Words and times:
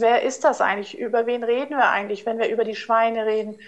wer 0.00 0.22
ist 0.22 0.44
das 0.44 0.60
eigentlich? 0.60 0.98
Über 0.98 1.26
wen 1.26 1.44
reden 1.44 1.76
wir 1.76 1.88
eigentlich, 1.90 2.26
wenn 2.26 2.38
wir 2.38 2.48
über 2.48 2.64
die 2.64 2.76
Schweine 2.76 3.26
reden? 3.26 3.58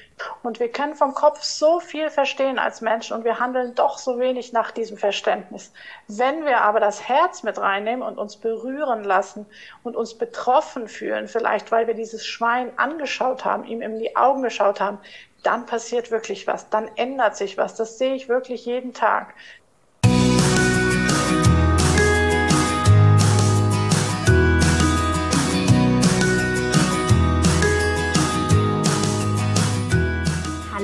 Und 0.42 0.60
wir 0.60 0.70
können 0.70 0.94
vom 0.94 1.14
Kopf 1.14 1.42
so 1.42 1.80
viel 1.80 2.10
verstehen 2.10 2.58
als 2.58 2.80
Menschen 2.80 3.16
und 3.16 3.24
wir 3.24 3.38
handeln 3.38 3.74
doch 3.74 3.98
so 3.98 4.18
wenig 4.18 4.52
nach 4.52 4.70
diesem 4.70 4.96
Verständnis. 4.96 5.72
Wenn 6.08 6.44
wir 6.44 6.60
aber 6.62 6.80
das 6.80 7.08
Herz 7.08 7.42
mit 7.42 7.58
reinnehmen 7.58 8.06
und 8.06 8.18
uns 8.18 8.36
berühren 8.36 9.04
lassen 9.04 9.46
und 9.82 9.96
uns 9.96 10.14
betroffen 10.14 10.88
fühlen, 10.88 11.28
vielleicht 11.28 11.72
weil 11.72 11.86
wir 11.86 11.94
dieses 11.94 12.26
Schwein 12.26 12.72
angeschaut 12.78 13.44
haben, 13.44 13.64
ihm 13.64 13.82
in 13.82 13.98
die 13.98 14.16
Augen 14.16 14.42
geschaut 14.42 14.80
haben, 14.80 14.98
dann 15.42 15.66
passiert 15.66 16.10
wirklich 16.10 16.46
was, 16.46 16.70
dann 16.70 16.88
ändert 16.96 17.36
sich 17.36 17.58
was. 17.58 17.74
Das 17.74 17.98
sehe 17.98 18.14
ich 18.14 18.28
wirklich 18.28 18.64
jeden 18.64 18.94
Tag. 18.94 19.34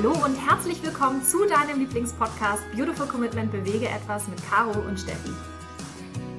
Hallo 0.01 0.13
und 0.23 0.37
herzlich 0.49 0.81
willkommen 0.81 1.21
zu 1.25 1.45
deinem 1.45 1.79
Lieblingspodcast 1.79 2.63
Beautiful 2.73 3.05
Commitment 3.05 3.51
Bewege 3.51 3.89
etwas 3.89 4.29
mit 4.29 4.39
Caro 4.49 4.79
und 4.87 4.97
Steffi. 4.97 5.31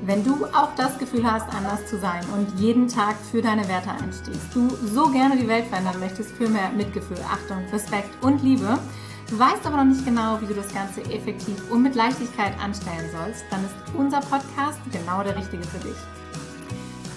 Wenn 0.02 0.24
du 0.24 0.46
auch 0.46 0.74
das 0.77 0.96
Gefühl 0.96 1.30
hast, 1.30 1.46
anders 1.55 1.84
zu 1.86 1.98
sein 1.98 2.24
und 2.34 2.59
jeden 2.59 2.88
Tag 2.88 3.16
für 3.30 3.42
deine 3.42 3.69
Werte 3.69 3.91
einstehst, 3.91 4.55
du 4.55 4.70
so 4.70 5.10
gerne 5.10 5.36
die 5.36 5.46
Welt 5.46 5.66
verändern 5.66 6.00
möchtest 6.00 6.30
für 6.30 6.48
mehr 6.48 6.70
Mitgefühl, 6.70 7.19
Achtung, 7.30 7.62
Respekt 7.70 8.24
und 8.24 8.42
Liebe, 8.42 8.78
du 9.28 9.38
weißt 9.38 9.66
aber 9.66 9.77
noch 9.77 9.92
nicht 9.92 10.06
genau, 10.06 10.41
wie 10.41 10.47
du 10.47 10.55
das 10.55 10.72
Ganze 10.72 11.02
effektiv 11.12 11.70
und 11.70 11.83
mit 11.83 11.95
Leichtigkeit 11.95 12.58
anstellen 12.58 13.11
sollst, 13.12 13.45
dann 13.50 13.62
ist 13.62 13.74
unser 13.95 14.20
Podcast 14.20 14.78
genau 14.91 15.22
der 15.22 15.36
richtige 15.36 15.64
für 15.64 15.86
dich. 15.86 15.98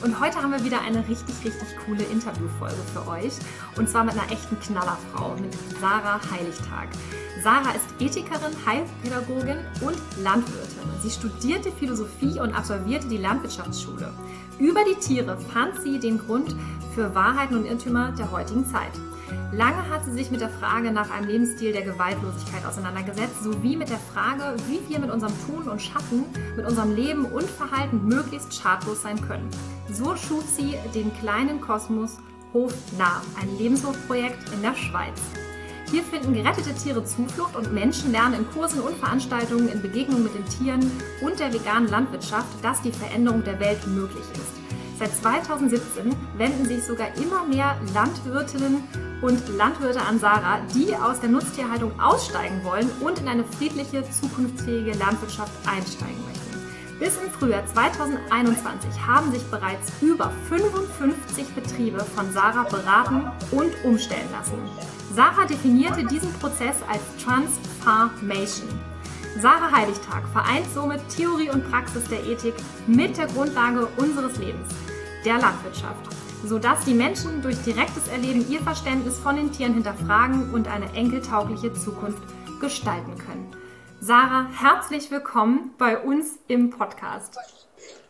Und 0.04 0.20
heute 0.20 0.42
haben 0.42 0.52
wir 0.52 0.64
wieder 0.66 0.82
eine 0.82 1.00
richtig, 1.08 1.34
richtig 1.46 1.78
coole 1.86 2.04
Interviewfolge 2.04 2.76
für 2.94 3.08
euch. 3.08 3.32
Und 3.78 3.88
zwar 3.88 4.04
mit 4.04 4.14
einer 4.16 4.30
echten 4.30 4.60
Knallerfrau, 4.60 5.38
mit 5.38 5.54
Sarah 5.80 6.20
Heiligtag. 6.30 6.90
Sarah 7.42 7.72
ist 7.72 7.86
Ethikerin, 8.00 8.52
Heilpädagogin 8.66 9.60
und 9.80 9.96
Landwirtin. 10.22 10.90
Sie 11.02 11.10
studierte 11.10 11.72
Philosophie 11.72 12.38
und 12.38 12.54
absolvierte 12.54 13.08
die 13.08 13.18
Landwirtschaftsschule. 13.18 14.14
Über 14.60 14.82
die 14.84 15.00
Tiere 15.00 15.38
fand 15.38 15.80
sie 15.82 16.00
den 16.00 16.18
Grund 16.18 16.54
für 16.94 17.16
Wahrheiten 17.16 17.56
und 17.56 17.66
Irrtümer 17.66 18.12
der 18.12 18.30
heutigen 18.30 18.66
Zeit. 18.66 18.92
Lange 19.52 19.90
hat 19.90 20.06
sie 20.06 20.12
sich 20.12 20.32
mit 20.32 20.42
der 20.42 20.50
Frage 20.50 20.92
nach 20.92 21.12
einem 21.12 21.28
Lebensstil 21.28 21.74
der 21.74 21.84
Gewaltlosigkeit 21.84 22.66
auseinandergesetzt, 22.66 23.44
sowie 23.44 23.76
mit 23.76 23.90
der 23.90 24.00
Frage, 24.00 24.56
wie 24.68 24.82
wir 24.90 25.00
mit 25.00 25.12
unserem 25.12 25.34
Tun 25.46 25.68
und 25.70 25.82
Schaffen, 25.82 26.26
mit 26.56 26.66
unserem 26.66 26.96
Leben 26.96 27.26
und 27.26 27.50
Verhalten 27.50 28.08
möglichst 28.08 28.54
schadlos 28.54 29.04
sein 29.04 29.22
können. 29.22 29.50
So 29.92 30.16
schuf 30.16 30.44
sie 30.48 30.76
den 30.96 31.14
kleinen 31.20 31.62
Kosmos 31.62 32.18
Hof 32.54 32.74
nah, 32.98 33.22
ein 33.40 33.58
Lebenshofprojekt 33.58 34.54
in 34.54 34.62
der 34.62 34.76
Schweiz. 34.76 35.20
Hier 35.90 36.04
finden 36.04 36.34
gerettete 36.34 36.74
Tiere 36.74 37.04
Zuflucht 37.04 37.56
und 37.56 37.74
Menschen 37.74 38.12
lernen 38.12 38.40
in 38.40 38.52
Kursen 38.52 38.82
und 38.82 38.96
Veranstaltungen 38.98 39.68
in 39.70 39.82
Begegnung 39.82 40.24
mit 40.24 40.34
den 40.34 40.46
Tieren 40.46 40.92
und 41.22 41.40
der 41.40 41.54
veganen 41.54 41.88
Landwirtschaft, 41.90 42.48
dass 42.64 42.82
die 42.82 42.92
Veränderung 42.92 43.44
der 43.44 43.60
Welt 43.60 43.86
möglich 43.88 44.26
ist. 44.34 44.64
Seit 44.98 45.16
2017 45.16 46.16
wenden 46.38 46.66
sich 46.66 46.84
sogar 46.84 47.16
immer 47.18 47.46
mehr 47.46 47.76
Landwirtinnen 47.94 48.84
und 49.24 49.42
Landwirte 49.58 50.02
an 50.02 50.20
Sarah, 50.20 50.60
die 50.76 50.94
aus 50.96 51.22
der 51.22 51.30
Nutztierhaltung 51.30 51.98
aussteigen 52.00 52.62
wollen 52.64 52.90
und 53.00 53.20
in 53.20 53.28
eine 53.30 53.46
friedliche, 53.46 54.04
zukunftsfähige 54.10 54.92
Landwirtschaft 54.98 55.52
einsteigen 55.66 56.22
möchten. 56.28 57.00
Bis 57.00 57.18
im 57.18 57.32
Frühjahr 57.32 57.66
2021 57.66 58.90
haben 59.08 59.32
sich 59.32 59.44
bereits 59.44 59.92
über 60.02 60.30
55 60.50 61.48
Betriebe 61.56 62.00
von 62.00 62.32
Sarah 62.34 62.64
beraten 62.64 63.32
und 63.52 63.72
umstellen 63.86 64.30
lassen. 64.32 64.58
Sarah 65.16 65.46
definierte 65.46 66.04
diesen 66.06 66.32
Prozess 66.34 66.76
als 66.92 67.02
Transformation. 67.24 68.70
Sarah 69.40 69.72
Heiligtag 69.72 70.24
vereint 70.34 70.68
somit 70.74 71.00
Theorie 71.10 71.50
und 71.50 71.70
Praxis 71.72 72.04
der 72.10 72.24
Ethik 72.26 72.56
mit 72.88 73.18
der 73.18 73.28
Grundlage 73.28 73.88
unseres 73.98 74.38
Lebens, 74.38 74.68
der 75.26 75.40
Landwirtschaft, 75.40 76.10
sodass 76.44 76.84
die 76.86 76.94
Menschen 76.94 77.42
durch 77.42 77.58
direktes 77.64 78.08
Erleben 78.08 78.46
ihr 78.50 78.62
Verständnis 78.62 79.18
von 79.18 79.36
den 79.36 79.52
Tieren 79.52 79.74
hinterfragen 79.74 80.54
und 80.54 80.68
eine 80.68 80.92
enkeltaugliche 80.94 81.74
Zukunft 81.74 82.22
gestalten 82.60 83.18
können. 83.18 83.50
Sarah, 84.00 84.48
herzlich 84.60 85.10
willkommen 85.12 85.72
bei 85.78 85.98
uns 85.98 86.40
im 86.48 86.70
Podcast. 86.70 87.38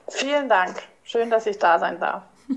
Vielen 0.09 0.49
Dank. 0.49 0.75
Schön, 1.03 1.29
dass 1.29 1.45
ich 1.45 1.59
da 1.59 1.77
sein 1.77 1.99
darf. 1.99 2.23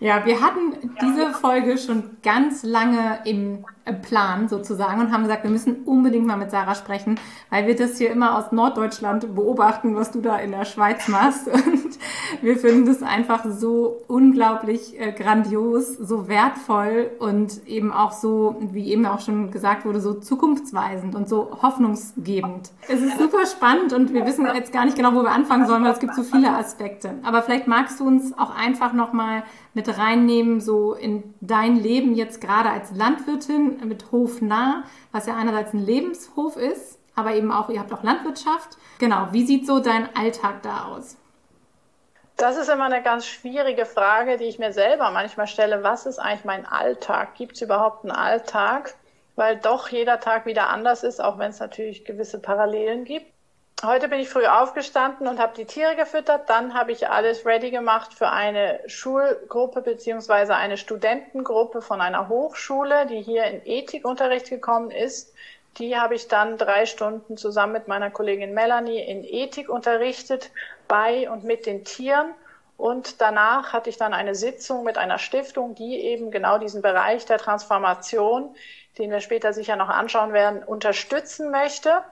Ja, 0.00 0.24
wir 0.24 0.40
hatten 0.40 0.94
diese 1.02 1.30
Folge 1.30 1.76
schon 1.76 2.16
ganz 2.22 2.62
lange 2.62 3.18
im 3.26 3.66
Plan 4.02 4.48
sozusagen 4.48 5.00
und 5.00 5.12
haben 5.12 5.24
gesagt, 5.24 5.42
wir 5.42 5.50
müssen 5.50 5.82
unbedingt 5.84 6.26
mal 6.26 6.36
mit 6.36 6.50
Sarah 6.50 6.74
sprechen, 6.74 7.18
weil 7.50 7.66
wir 7.66 7.76
das 7.76 7.98
hier 7.98 8.10
immer 8.10 8.38
aus 8.38 8.52
Norddeutschland 8.52 9.34
beobachten, 9.34 9.94
was 9.94 10.10
du 10.10 10.20
da 10.20 10.38
in 10.38 10.52
der 10.52 10.64
Schweiz 10.64 11.08
machst. 11.08 11.48
Und 11.52 11.98
wir 12.42 12.56
finden 12.56 12.86
das 12.86 13.02
einfach 13.02 13.44
so 13.44 14.02
unglaublich 14.06 14.98
äh, 14.98 15.12
grandios, 15.12 15.96
so 15.96 16.28
wertvoll 16.28 17.10
und 17.18 17.66
eben 17.66 17.92
auch 17.92 18.12
so, 18.12 18.56
wie 18.72 18.92
eben 18.92 19.04
auch 19.06 19.20
schon 19.20 19.50
gesagt 19.50 19.84
wurde, 19.84 20.00
so 20.00 20.14
zukunftsweisend 20.14 21.14
und 21.14 21.28
so 21.28 21.58
hoffnungsgebend. 21.62 22.70
Es 22.88 23.02
ist 23.02 23.18
super 23.18 23.44
spannend 23.46 23.92
und 23.92 24.14
wir 24.14 24.24
wissen 24.26 24.46
jetzt 24.54 24.72
gar 24.72 24.84
nicht 24.84 24.96
genau, 24.96 25.14
wo 25.14 25.22
wir 25.22 25.32
anfangen 25.32 25.66
sollen, 25.66 25.82
weil 25.84 25.92
es 25.92 25.98
gibt 25.98 26.14
so 26.14 26.22
viele 26.22 26.56
Aspekte. 26.56 27.14
Aber 27.22 27.42
vielleicht 27.42 27.66
magst 27.66 27.98
du 28.00 28.06
uns 28.06 28.36
auch 28.38 28.56
einfach 28.56 28.92
nochmal 28.92 29.42
mit 29.74 29.98
reinnehmen, 29.98 30.60
so 30.60 30.94
in 30.94 31.34
dein 31.40 31.76
Leben 31.76 32.14
jetzt 32.14 32.40
gerade 32.40 32.70
als 32.70 32.92
Landwirtin 32.92 33.86
mit 33.86 34.10
Hof 34.12 34.40
nah, 34.40 34.84
was 35.12 35.26
ja 35.26 35.36
einerseits 35.36 35.72
ein 35.72 35.84
Lebenshof 35.84 36.56
ist, 36.56 36.98
aber 37.14 37.34
eben 37.34 37.52
auch, 37.52 37.68
ihr 37.68 37.80
habt 37.80 37.92
auch 37.92 38.02
Landwirtschaft. 38.02 38.76
Genau, 38.98 39.28
wie 39.32 39.46
sieht 39.46 39.66
so 39.66 39.80
dein 39.80 40.14
Alltag 40.16 40.62
da 40.62 40.86
aus? 40.86 41.16
Das 42.36 42.56
ist 42.56 42.70
immer 42.70 42.86
eine 42.86 43.02
ganz 43.02 43.26
schwierige 43.26 43.84
Frage, 43.84 44.38
die 44.38 44.44
ich 44.44 44.58
mir 44.58 44.72
selber 44.72 45.10
manchmal 45.10 45.46
stelle. 45.46 45.82
Was 45.82 46.06
ist 46.06 46.18
eigentlich 46.18 46.46
mein 46.46 46.64
Alltag? 46.64 47.34
Gibt 47.34 47.56
es 47.56 47.62
überhaupt 47.62 48.04
einen 48.04 48.12
Alltag? 48.12 48.94
Weil 49.36 49.58
doch 49.58 49.88
jeder 49.88 50.20
Tag 50.20 50.46
wieder 50.46 50.70
anders 50.70 51.02
ist, 51.02 51.22
auch 51.22 51.38
wenn 51.38 51.50
es 51.50 51.60
natürlich 51.60 52.06
gewisse 52.06 52.40
Parallelen 52.40 53.04
gibt. 53.04 53.29
Heute 53.82 54.08
bin 54.08 54.20
ich 54.20 54.28
früh 54.28 54.44
aufgestanden 54.44 55.26
und 55.26 55.40
habe 55.40 55.54
die 55.56 55.64
Tiere 55.64 55.96
gefüttert. 55.96 56.50
Dann 56.50 56.74
habe 56.74 56.92
ich 56.92 57.08
alles 57.08 57.46
ready 57.46 57.70
gemacht 57.70 58.12
für 58.12 58.28
eine 58.28 58.78
Schulgruppe 58.86 59.80
beziehungsweise 59.80 60.54
eine 60.54 60.76
Studentengruppe 60.76 61.80
von 61.80 62.02
einer 62.02 62.28
Hochschule, 62.28 63.06
die 63.06 63.22
hier 63.22 63.44
in 63.44 63.64
Ethikunterricht 63.64 64.50
gekommen 64.50 64.90
ist. 64.90 65.32
Die 65.78 65.96
habe 65.96 66.14
ich 66.14 66.28
dann 66.28 66.58
drei 66.58 66.84
Stunden 66.84 67.38
zusammen 67.38 67.72
mit 67.72 67.88
meiner 67.88 68.10
Kollegin 68.10 68.52
Melanie 68.52 69.00
in 69.00 69.24
Ethik 69.24 69.70
unterrichtet, 69.70 70.50
bei 70.86 71.30
und 71.30 71.44
mit 71.44 71.64
den 71.64 71.82
Tieren. 71.82 72.34
Und 72.76 73.22
danach 73.22 73.72
hatte 73.72 73.88
ich 73.88 73.96
dann 73.96 74.12
eine 74.12 74.34
Sitzung 74.34 74.84
mit 74.84 74.98
einer 74.98 75.18
Stiftung, 75.18 75.74
die 75.74 76.00
eben 76.00 76.30
genau 76.30 76.58
diesen 76.58 76.82
Bereich 76.82 77.24
der 77.24 77.38
Transformation, 77.38 78.54
den 78.98 79.10
wir 79.10 79.20
später 79.20 79.54
sicher 79.54 79.76
noch 79.76 79.88
anschauen 79.88 80.34
werden, 80.34 80.62
unterstützen 80.62 81.50
möchte. 81.50 82.02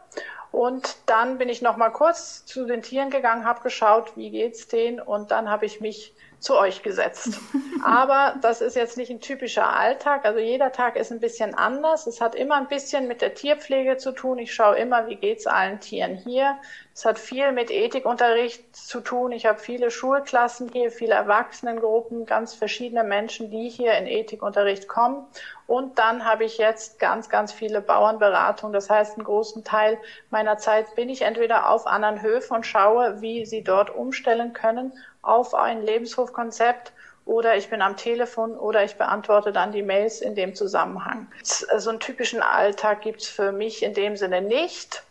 Und 0.51 0.97
dann 1.07 1.39
bin 1.39 1.49
ich 1.49 1.63
noch 1.63 1.77
mal 1.77 1.91
kurz 1.91 2.45
zu 2.47 2.67
den 2.67 2.83
Tieren 2.83 3.11
gegangen, 3.11 3.45
habe 3.45 3.63
geschaut, 3.63 4.17
wie 4.17 4.31
geht's 4.31 4.69
denen, 4.69 5.01
und 5.01 5.31
dann 5.31 5.49
habe 5.51 5.67
ich 5.67 5.81
mich 5.81 6.15
zu 6.41 6.57
euch 6.57 6.83
gesetzt. 6.83 7.41
Aber 7.85 8.35
das 8.43 8.61
ist 8.61 8.77
jetzt 8.77 8.97
nicht 8.97 9.11
ein 9.11 9.21
typischer 9.21 9.73
Alltag. 9.73 10.25
Also 10.25 10.39
jeder 10.41 10.73
Tag 10.73 10.97
ist 10.97 11.13
ein 11.13 11.21
bisschen 11.21 11.55
anders. 11.55 12.07
Es 12.07 12.21
hat 12.21 12.35
immer 12.35 12.57
ein 12.57 12.69
bisschen 12.69 13.09
mit 13.09 13.23
der 13.23 13.35
Tierpflege 13.35 13.97
zu 13.97 14.13
tun. 14.13 14.39
Ich 14.39 14.55
schaue 14.55 14.77
immer, 14.77 15.09
wie 15.09 15.17
geht's 15.17 15.47
allen 15.47 15.81
Tieren 15.81 16.17
hier. 16.17 16.59
Es 16.95 17.05
hat 17.05 17.19
viel 17.19 17.53
mit 17.53 17.71
Ethikunterricht 17.71 18.75
zu 18.75 19.01
tun. 19.01 19.31
Ich 19.31 19.47
habe 19.47 19.61
viele 19.61 19.91
Schulklassen 19.91 20.71
hier, 20.73 20.91
viele 20.91 21.15
Erwachsenengruppen, 21.15 22.27
ganz 22.27 22.55
verschiedene 22.55 23.05
Menschen, 23.05 23.51
die 23.51 23.69
hier 23.69 23.97
in 23.97 24.07
Ethikunterricht 24.07 24.89
kommen. 24.89 25.25
Und 25.69 25.99
dann 25.99 26.25
habe 26.25 26.45
ich 26.45 26.59
jetzt 26.59 26.99
ganz, 26.99 27.29
ganz 27.29 27.53
viele 27.53 27.81
Bauernberatungen. 27.81 28.73
Das 28.73 28.91
heißt, 28.91 29.17
einen 29.17 29.25
großen 29.25 29.63
Teil 29.63 29.99
meiner 30.31 30.59
Zeit 30.59 30.95
bin 30.97 31.09
ich 31.09 31.23
entweder 31.23 31.69
auf 31.71 31.87
anderen 31.87 32.23
Höfen 32.23 32.57
und 32.57 32.67
schaue, 32.67 33.21
wie 33.21 33.45
sie 33.45 33.63
dort 33.63 33.95
umstellen 33.95 34.53
können 34.53 34.93
auf 35.23 35.55
ein 35.55 35.83
Lebenshofkonzept 35.83 36.93
oder 37.25 37.57
ich 37.57 37.69
bin 37.69 37.83
am 37.83 37.97
Telefon 37.97 38.57
oder 38.57 38.85
ich 38.85 38.97
beantworte 38.97 39.53
dann 39.53 39.71
die 39.71 39.83
Mails 39.83 40.21
in 40.21 40.35
dem 40.35 40.55
Zusammenhang. 40.55 41.29
So 41.43 41.91
einen 41.91 42.01
typischen 42.01 42.41
Alltag 42.41 43.03
gibt's 43.03 43.29
für 43.29 43.53
mich 43.53 43.83
in 43.83 43.93
dem 43.93 44.17
Sinne 44.17 44.41
nicht. 44.41 45.03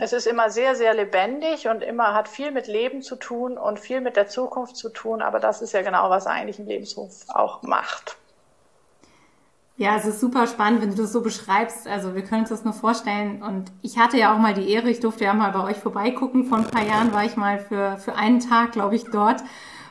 Es 0.00 0.12
ist 0.12 0.26
immer 0.26 0.48
sehr, 0.48 0.76
sehr 0.76 0.94
lebendig 0.94 1.68
und 1.68 1.82
immer 1.82 2.14
hat 2.14 2.28
viel 2.28 2.52
mit 2.52 2.68
Leben 2.68 3.02
zu 3.02 3.16
tun 3.16 3.58
und 3.58 3.80
viel 3.80 4.00
mit 4.00 4.16
der 4.16 4.28
Zukunft 4.28 4.76
zu 4.76 4.88
tun. 4.90 5.20
Aber 5.20 5.40
das 5.40 5.60
ist 5.60 5.72
ja 5.72 5.82
genau, 5.82 6.08
was 6.08 6.26
eigentlich 6.26 6.58
ein 6.58 6.66
Lebenshof 6.66 7.24
auch 7.28 7.62
macht. 7.62 8.16
Ja, 9.78 9.94
es 9.94 10.04
ist 10.04 10.18
super 10.18 10.48
spannend, 10.48 10.82
wenn 10.82 10.90
du 10.90 10.96
das 10.96 11.12
so 11.12 11.20
beschreibst. 11.20 11.86
Also 11.86 12.16
wir 12.16 12.22
können 12.22 12.40
uns 12.40 12.50
das 12.50 12.64
nur 12.64 12.74
vorstellen. 12.74 13.42
Und 13.42 13.70
ich 13.80 13.96
hatte 13.96 14.18
ja 14.18 14.34
auch 14.34 14.38
mal 14.38 14.52
die 14.52 14.68
Ehre, 14.68 14.90
ich 14.90 14.98
durfte 14.98 15.22
ja 15.22 15.32
mal 15.34 15.52
bei 15.52 15.62
euch 15.62 15.76
vorbeigucken. 15.76 16.46
Vor 16.46 16.58
ein 16.58 16.66
paar 16.66 16.84
Jahren 16.84 17.12
war 17.12 17.24
ich 17.24 17.36
mal 17.36 17.60
für, 17.60 17.96
für 17.96 18.16
einen 18.16 18.40
Tag, 18.40 18.72
glaube 18.72 18.96
ich, 18.96 19.04
dort. 19.04 19.44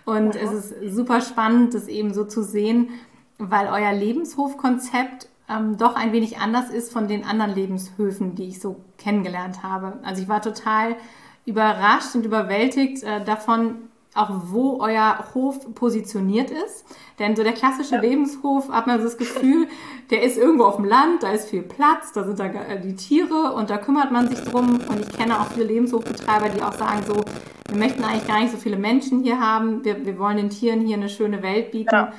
Und 0.04 0.36
ja. 0.36 0.42
es 0.42 0.52
ist 0.52 0.94
super 0.94 1.22
spannend, 1.22 1.74
das 1.74 1.88
eben 1.88 2.14
so 2.14 2.26
zu 2.26 2.44
sehen, 2.44 2.90
weil 3.38 3.68
euer 3.68 3.94
Lebenshofkonzept 3.94 5.30
ähm, 5.50 5.78
doch 5.78 5.96
ein 5.96 6.12
wenig 6.12 6.38
anders 6.38 6.70
ist 6.70 6.92
von 6.92 7.08
den 7.08 7.24
anderen 7.24 7.56
Lebenshöfen, 7.56 8.36
die 8.36 8.50
ich 8.50 8.60
so 8.60 8.82
kennengelernt 8.98 9.64
habe. 9.64 10.00
Also 10.04 10.22
ich 10.22 10.28
war 10.28 10.42
total 10.42 10.98
überrascht 11.46 12.14
und 12.14 12.26
überwältigt 12.26 13.04
äh, 13.04 13.24
davon, 13.24 13.87
auch 14.18 14.30
wo 14.46 14.80
euer 14.80 15.26
Hof 15.34 15.74
positioniert 15.76 16.52
ist. 16.52 16.86
Denn 17.20 17.36
so 17.36 17.44
der 17.44 17.54
klassische 17.54 17.96
ja. 17.96 18.02
Lebenshof 18.02 18.70
hat 18.70 18.88
man 18.88 19.00
so 19.00 19.06
das 19.06 19.18
Gefühl, 19.18 19.68
der 20.10 20.24
ist 20.24 20.38
irgendwo 20.38 20.66
auf 20.66 20.76
dem 20.76 20.86
Land, 20.86 21.24
da 21.24 21.32
ist 21.32 21.50
viel 21.50 21.64
Platz, 21.64 22.14
da 22.14 22.24
sind 22.24 22.40
da 22.40 22.46
äh, 22.46 22.80
die 22.80 22.96
Tiere 22.96 23.54
und 23.54 23.70
da 23.70 23.78
kümmert 23.78 24.12
man 24.12 24.28
sich 24.28 24.40
drum. 24.40 24.80
Und 24.90 25.00
ich 25.00 25.10
kenne 25.10 25.40
auch 25.40 25.48
viele 25.48 25.66
Lebenshofbetreiber, 25.66 26.50
die 26.50 26.62
auch 26.62 26.74
sagen 26.74 27.04
so, 27.08 27.24
wir 27.70 27.78
möchten 27.78 28.04
eigentlich 28.04 28.28
gar 28.28 28.40
nicht 28.40 28.52
so 28.52 28.58
viele 28.58 28.78
Menschen 28.78 29.24
hier 29.24 29.40
haben, 29.40 29.84
wir, 29.84 30.06
wir 30.06 30.18
wollen 30.20 30.38
den 30.38 30.50
Tieren 30.50 30.82
hier 30.82 30.98
eine 30.98 31.10
schöne 31.10 31.42
Welt 31.42 31.72
bieten. 31.72 31.94
Ja. 31.94 32.14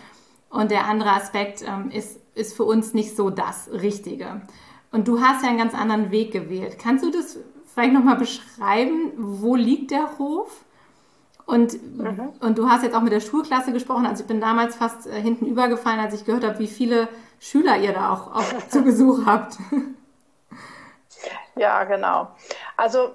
Und 0.51 0.71
der 0.71 0.87
andere 0.87 1.11
Aspekt 1.11 1.63
ähm, 1.63 1.91
ist, 1.91 2.21
ist 2.35 2.57
für 2.57 2.65
uns 2.65 2.95
nicht 2.95 3.17
so 3.17 3.31
das 3.31 3.71
Richtige. 3.73 4.43
Und 4.91 5.09
du 5.09 5.21
hast 5.21 5.43
ja 5.43 5.51
einen 5.51 5.59
ganz 5.59 5.75
anderen 5.75 6.11
Weg 6.11 6.33
gewählt. 6.33 6.79
Kannst 6.79 7.05
du 7.05 7.11
das 7.11 7.39
vielleicht 7.75 7.93
nochmal 7.93 8.17
beschreiben? 8.17 9.13
Wo 9.17 9.55
liegt 9.55 9.91
der 9.91 10.19
Hof? 10.19 10.65
Und, 11.49 11.97
mhm. 11.97 12.35
und 12.41 12.59
du 12.59 12.69
hast 12.69 12.83
jetzt 12.83 12.95
auch 12.95 13.01
mit 13.01 13.11
der 13.11 13.21
Schulklasse 13.21 13.73
gesprochen. 13.73 14.05
Also 14.05 14.21
ich 14.23 14.29
bin 14.29 14.39
damals 14.39 14.77
fast 14.77 15.07
äh, 15.07 15.19
hinten 15.19 15.47
übergefallen, 15.47 15.99
als 15.99 16.13
ich 16.13 16.27
gehört 16.27 16.45
habe, 16.45 16.59
wie 16.59 16.67
viele 16.67 17.09
Schüler 17.41 17.79
ihr 17.79 17.95
da 17.95 18.13
auch, 18.13 18.35
auch 18.35 18.45
zu 18.69 18.83
Besuch 18.83 19.25
habt. 19.25 19.57
Ja, 21.57 21.85
genau. 21.85 22.29
Also 22.77 23.15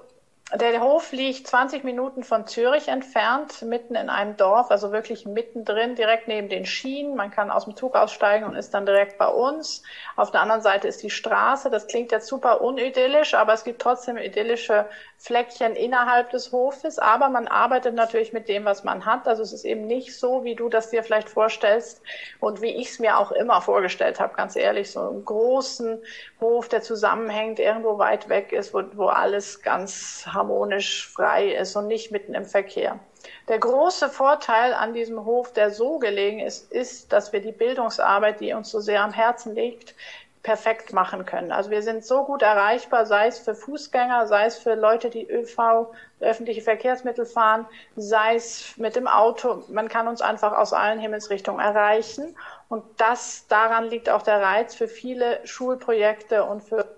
der 0.55 0.81
Hof 0.81 1.11
liegt 1.11 1.47
20 1.47 1.83
Minuten 1.83 2.23
von 2.23 2.45
Zürich 2.45 2.87
entfernt, 2.87 3.63
mitten 3.63 3.95
in 3.95 4.09
einem 4.09 4.37
Dorf, 4.37 4.69
also 4.69 4.91
wirklich 4.91 5.25
mittendrin, 5.25 5.95
direkt 5.95 6.27
neben 6.27 6.47
den 6.47 6.65
Schienen. 6.65 7.15
Man 7.15 7.31
kann 7.31 7.49
aus 7.49 7.65
dem 7.65 7.75
Zug 7.75 7.95
aussteigen 7.95 8.45
und 8.45 8.55
ist 8.55 8.71
dann 8.73 8.85
direkt 8.85 9.17
bei 9.17 9.27
uns. 9.27 9.81
Auf 10.15 10.29
der 10.29 10.41
anderen 10.41 10.61
Seite 10.61 10.87
ist 10.87 11.01
die 11.01 11.09
Straße. 11.09 11.71
Das 11.71 11.87
klingt 11.87 12.11
jetzt 12.11 12.27
super 12.27 12.61
unidyllisch, 12.61 13.33
aber 13.33 13.53
es 13.53 13.63
gibt 13.63 13.81
trotzdem 13.81 14.17
idyllische 14.17 14.85
Fleckchen 15.17 15.75
innerhalb 15.75 16.29
des 16.29 16.51
Hofes. 16.51 16.99
Aber 16.99 17.29
man 17.29 17.47
arbeitet 17.47 17.95
natürlich 17.95 18.31
mit 18.31 18.47
dem, 18.47 18.65
was 18.65 18.83
man 18.83 19.05
hat. 19.05 19.27
Also 19.27 19.41
es 19.41 19.53
ist 19.53 19.65
eben 19.65 19.87
nicht 19.87 20.15
so, 20.15 20.43
wie 20.43 20.53
du 20.53 20.69
das 20.69 20.91
dir 20.91 21.01
vielleicht 21.01 21.29
vorstellst 21.29 22.03
und 22.39 22.61
wie 22.61 22.75
ich 22.75 22.89
es 22.89 22.99
mir 22.99 23.17
auch 23.17 23.31
immer 23.31 23.61
vorgestellt 23.61 24.19
habe, 24.19 24.35
ganz 24.35 24.55
ehrlich. 24.55 24.91
So 24.91 24.99
einen 24.99 25.25
großen 25.25 25.99
Hof, 26.41 26.69
der 26.69 26.83
zusammenhängt, 26.83 27.57
irgendwo 27.57 27.97
weit 27.97 28.29
weg 28.29 28.51
ist, 28.51 28.73
wo, 28.73 28.83
wo 28.93 29.07
alles 29.07 29.63
ganz 29.63 30.27
harmonisch 30.43 31.07
frei 31.07 31.53
ist 31.53 31.75
und 31.75 31.87
nicht 31.87 32.11
mitten 32.11 32.35
im 32.35 32.45
Verkehr. 32.45 32.99
Der 33.47 33.59
große 33.59 34.09
Vorteil 34.09 34.73
an 34.73 34.93
diesem 34.93 35.23
Hof, 35.25 35.53
der 35.53 35.71
so 35.71 35.97
gelegen 35.99 36.39
ist, 36.39 36.71
ist, 36.71 37.13
dass 37.13 37.31
wir 37.31 37.41
die 37.41 37.51
Bildungsarbeit, 37.51 38.41
die 38.41 38.53
uns 38.53 38.69
so 38.69 38.79
sehr 38.79 39.01
am 39.01 39.13
Herzen 39.13 39.55
liegt, 39.55 39.95
perfekt 40.43 40.91
machen 40.91 41.25
können. 41.25 41.53
Also 41.53 41.69
wir 41.69 41.81
sind 41.81 42.05
so 42.05 42.25
gut 42.25 42.41
erreichbar, 42.41 43.05
sei 43.05 43.27
es 43.27 43.39
für 43.39 43.55
Fußgänger, 43.55 44.27
sei 44.27 44.45
es 44.45 44.57
für 44.57 44.75
Leute, 44.75 45.09
die 45.09 45.25
ÖV, 45.25 45.87
öffentliche 46.19 46.61
Verkehrsmittel 46.61 47.25
fahren, 47.25 47.65
sei 47.95 48.35
es 48.35 48.75
mit 48.75 48.97
dem 48.97 49.07
Auto. 49.07 49.63
Man 49.69 49.87
kann 49.87 50.09
uns 50.09 50.19
einfach 50.21 50.51
aus 50.51 50.73
allen 50.73 50.99
Himmelsrichtungen 50.99 51.61
erreichen. 51.61 52.35
Und 52.67 52.83
das, 52.97 53.47
daran 53.47 53.85
liegt 53.85 54.09
auch 54.09 54.21
der 54.21 54.41
Reiz 54.41 54.75
für 54.75 54.89
viele 54.89 55.39
Schulprojekte 55.47 56.43
und 56.43 56.61
für 56.61 56.93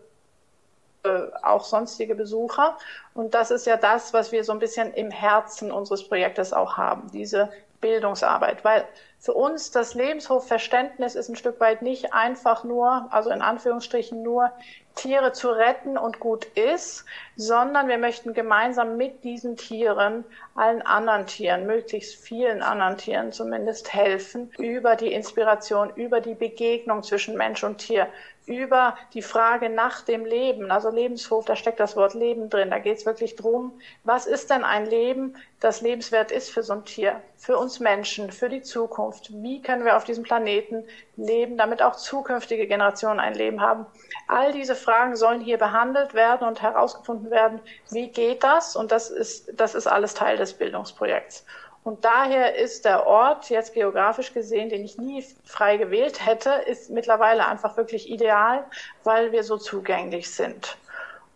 äh, 1.06 1.28
auch 1.44 1.66
sonstige 1.66 2.16
Besucher. 2.16 2.78
Und 3.16 3.34
das 3.34 3.50
ist 3.50 3.66
ja 3.66 3.78
das, 3.78 4.14
was 4.14 4.34
wir 4.34 4.44
so 4.44 4.52
ein 4.52 4.60
bisschen 4.60 4.94
im 4.94 5.10
Herzen 5.10 5.72
unseres 5.72 6.08
Projektes 6.08 6.52
auch 6.52 6.76
haben, 6.76 7.10
diese 7.12 7.50
Bildungsarbeit. 7.80 8.66
Weil 8.66 8.86
für 9.20 9.34
uns 9.34 9.72
das 9.72 9.94
Lebenshofverständnis 9.94 11.16
ist 11.16 11.30
ein 11.30 11.38
Stück 11.38 11.62
weit 11.62 11.82
nicht 11.82 12.14
einfach 12.14 12.66
nur, 12.66 13.08
also 13.12 13.30
in 13.30 13.42
Anführungsstrichen 13.42 14.22
nur 14.22 14.52
Tiere 14.96 15.32
zu 15.32 15.50
retten 15.50 15.98
und 15.98 16.20
gut 16.20 16.46
ist, 16.56 17.06
sondern 17.38 17.88
wir 17.88 17.98
möchten 17.98 18.34
gemeinsam 18.34 18.98
mit 18.98 19.24
diesen 19.24 19.56
Tieren 19.56 20.26
allen 20.54 20.82
anderen 20.82 21.26
Tieren, 21.26 21.66
möglichst 21.66 22.16
vielen 22.16 22.62
anderen 22.62 22.98
Tieren 22.98 23.32
zumindest 23.32 23.94
helfen, 23.94 24.52
über 24.58 24.98
die 24.98 25.14
Inspiration, 25.14 25.90
über 25.96 26.20
die 26.20 26.36
Begegnung 26.36 27.02
zwischen 27.02 27.38
Mensch 27.38 27.64
und 27.64 27.78
Tier, 27.78 28.08
über 28.48 28.96
die 29.14 29.22
Frage 29.22 29.70
nach 29.70 30.02
dem 30.02 30.26
Leben, 30.26 30.72
also 30.72 30.90
Lebenshof, 30.90 31.46
da 31.46 31.56
steckt 31.56 31.80
das 31.80 31.96
Wort 31.96 32.14
Leben 32.14 32.50
drin. 32.50 32.70
Da 32.70 32.80
geht 32.80 32.98
es 32.98 33.06
wirklich 33.06 33.36
drum, 33.36 33.80
was 34.04 34.26
ist 34.26 34.50
denn 34.50 34.64
ein 34.64 34.86
Leben, 34.86 35.36
das 35.60 35.82
lebenswert 35.82 36.32
ist 36.32 36.52
für 36.52 36.64
so 36.64 36.74
ein 36.74 36.86
Tier, 36.86 37.22
für 37.38 37.58
uns 37.58 37.80
Menschen, 37.80 38.32
für 38.32 38.50
die 38.50 38.62
Zukunft? 38.62 39.32
Wie 39.34 39.62
können 39.62 39.84
wir 39.84 39.98
auf 39.98 40.04
diesem 40.04 40.24
Planeten 40.24 40.84
leben, 41.16 41.58
damit 41.58 41.82
auch 41.82 41.96
zukünftige 41.96 42.68
Generationen 42.68 43.20
ein 43.20 43.34
Leben 43.34 43.62
haben? 43.62 43.86
All 44.28 44.52
diese 44.52 44.76
Fragen 44.76 45.16
sollen 45.16 45.42
hier 45.42 45.58
behandelt 45.58 46.14
werden 46.14 46.48
und 46.48 46.62
herausgefunden 46.62 47.32
werden, 47.32 47.60
wie 47.90 48.10
geht 48.10 48.44
das? 48.44 48.76
Und 48.76 48.92
das 48.92 49.10
ist, 49.10 49.52
das 49.60 49.74
ist 49.76 49.88
alles 49.88 50.14
Teil 50.14 50.38
des 50.38 50.54
Bildungsprojekts. 50.54 51.46
Und 51.86 52.04
daher 52.04 52.56
ist 52.56 52.84
der 52.84 53.06
Ort 53.06 53.52
jetzt 53.52 53.76
geografisch 53.76 54.34
gesehen, 54.34 54.70
den 54.70 54.84
ich 54.84 54.98
nie 54.98 55.24
frei 55.44 55.78
gewählt 55.78 56.26
hätte, 56.26 56.50
ist 56.50 56.90
mittlerweile 56.90 57.46
einfach 57.46 57.78
wirklich 57.78 58.10
ideal, 58.10 58.66
weil 59.04 59.32
wir 59.32 59.44
so 59.44 59.58
zugänglich 59.58 60.34
sind. 60.34 60.78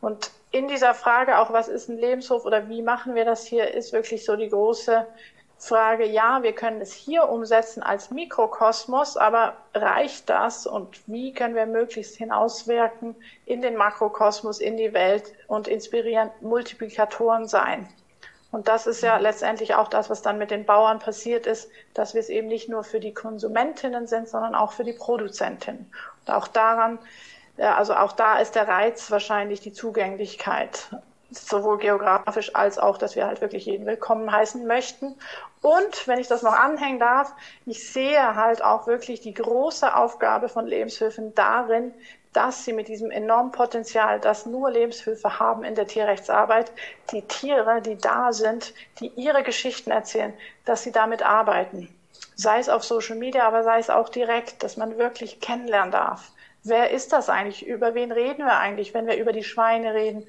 Und 0.02 0.32
in 0.50 0.68
dieser 0.68 0.96
Frage 0.96 1.38
auch, 1.38 1.54
was 1.54 1.68
ist 1.68 1.88
ein 1.88 2.00
Lebenshof 2.00 2.46
oder 2.46 2.68
wie 2.68 2.82
machen 2.82 3.14
wir 3.14 3.26
das 3.26 3.46
hier, 3.46 3.72
ist 3.72 3.94
wirklich 3.94 4.26
so 4.26 4.36
die 4.36 4.50
große 4.50 5.06
Frage, 5.60 6.06
ja, 6.06 6.42
wir 6.42 6.54
können 6.54 6.82
es 6.82 6.94
hier 6.94 7.30
umsetzen 7.30 7.84
als 7.84 8.10
Mikrokosmos, 8.10 9.18
aber 9.18 9.56
reicht 9.76 10.32
das 10.32 10.66
und 10.66 11.00
wie 11.06 11.32
können 11.32 11.54
wir 11.54 11.68
möglichst 11.68 12.16
hinauswirken 12.16 13.16
in 13.46 13.62
den 13.62 13.76
Makrokosmos, 13.76 14.62
in 14.62 14.78
die 14.78 14.94
Welt 14.94 15.32
und 15.48 15.68
inspirieren 15.68 16.32
Multiplikatoren 16.42 17.48
sein? 17.48 17.88
Und 18.52 18.68
das 18.68 18.88
ist 18.88 19.02
ja 19.02 19.18
letztendlich 19.18 19.76
auch 19.76 19.88
das, 19.88 20.10
was 20.10 20.22
dann 20.24 20.40
mit 20.40 20.50
den 20.50 20.66
Bauern 20.66 21.00
passiert 21.00 21.46
ist, 21.46 21.70
dass 21.94 22.16
wir 22.16 22.22
es 22.22 22.30
eben 22.30 22.48
nicht 22.48 22.68
nur 22.68 22.84
für 22.84 23.00
die 23.00 23.14
Konsumentinnen 23.14 24.08
sind, 24.08 24.28
sondern 24.28 24.56
auch 24.56 24.72
für 24.72 24.84
die 24.84 24.94
Produzentinnen. 24.94 25.92
Und 26.26 26.34
auch 26.34 26.48
daran, 26.48 26.98
also 27.58 27.94
auch 27.94 28.14
da 28.14 28.40
ist 28.40 28.56
der 28.56 28.68
Reiz 28.68 29.12
wahrscheinlich 29.12 29.60
die 29.60 29.74
Zugänglichkeit, 29.74 30.90
sowohl 31.30 31.78
geografisch 31.78 32.56
als 32.56 32.80
auch, 32.80 32.98
dass 32.98 33.16
wir 33.16 33.28
halt 33.28 33.42
wirklich 33.42 33.66
jeden 33.68 33.86
willkommen 33.86 34.32
heißen 34.32 34.66
möchten. 34.66 35.16
Und 35.62 36.08
wenn 36.08 36.20
ich 36.20 36.28
das 36.28 36.42
noch 36.42 36.54
anhängen 36.54 37.00
darf, 37.00 37.34
ich 37.68 37.92
sehe 37.92 38.36
halt 38.36 38.64
auch 38.64 38.88
wirklich 38.88 39.22
die 39.22 39.34
große 39.34 39.94
Aufgabe 39.94 40.50
von 40.50 40.66
Lebenshöfen 40.66 41.36
darin, 41.36 41.94
dass 42.34 42.66
sie 42.66 42.74
mit 42.74 42.88
diesem 42.88 43.12
enormen 43.12 43.52
Potenzial, 43.52 44.20
das 44.20 44.46
nur 44.46 44.70
Lebenshilfe 44.72 45.40
haben 45.40 45.64
in 45.64 45.76
der 45.76 45.88
Tierrechtsarbeit, 45.88 46.72
die 47.12 47.24
Tiere, 47.24 47.82
die 47.82 47.98
da 47.98 48.32
sind, 48.34 48.74
die 49.00 49.08
ihre 49.16 49.44
Geschichten 49.44 49.92
erzählen, 49.92 50.34
dass 50.66 50.84
sie 50.84 50.92
damit 50.92 51.24
arbeiten. 51.24 51.94
Sei 52.36 52.60
es 52.60 52.70
auf 52.70 52.84
Social 52.84 53.16
Media, 53.16 53.48
aber 53.48 53.64
sei 53.64 53.80
es 53.80 53.90
auch 53.90 54.10
direkt, 54.10 54.64
dass 54.64 54.78
man 54.78 54.98
wirklich 54.98 55.40
kennenlernen 55.40 55.92
darf 55.92 56.32
wer 56.70 56.92
ist 56.92 57.12
das 57.12 57.30
eigentlich? 57.30 57.66
Über 57.66 57.94
wen 57.96 58.12
reden 58.12 58.46
wir 58.46 58.58
eigentlich, 58.58 58.94
wenn 58.94 59.08
wir 59.08 59.18
über 59.18 59.34
die 59.34 59.44
Schweine 59.44 59.94
reden? 59.94 60.26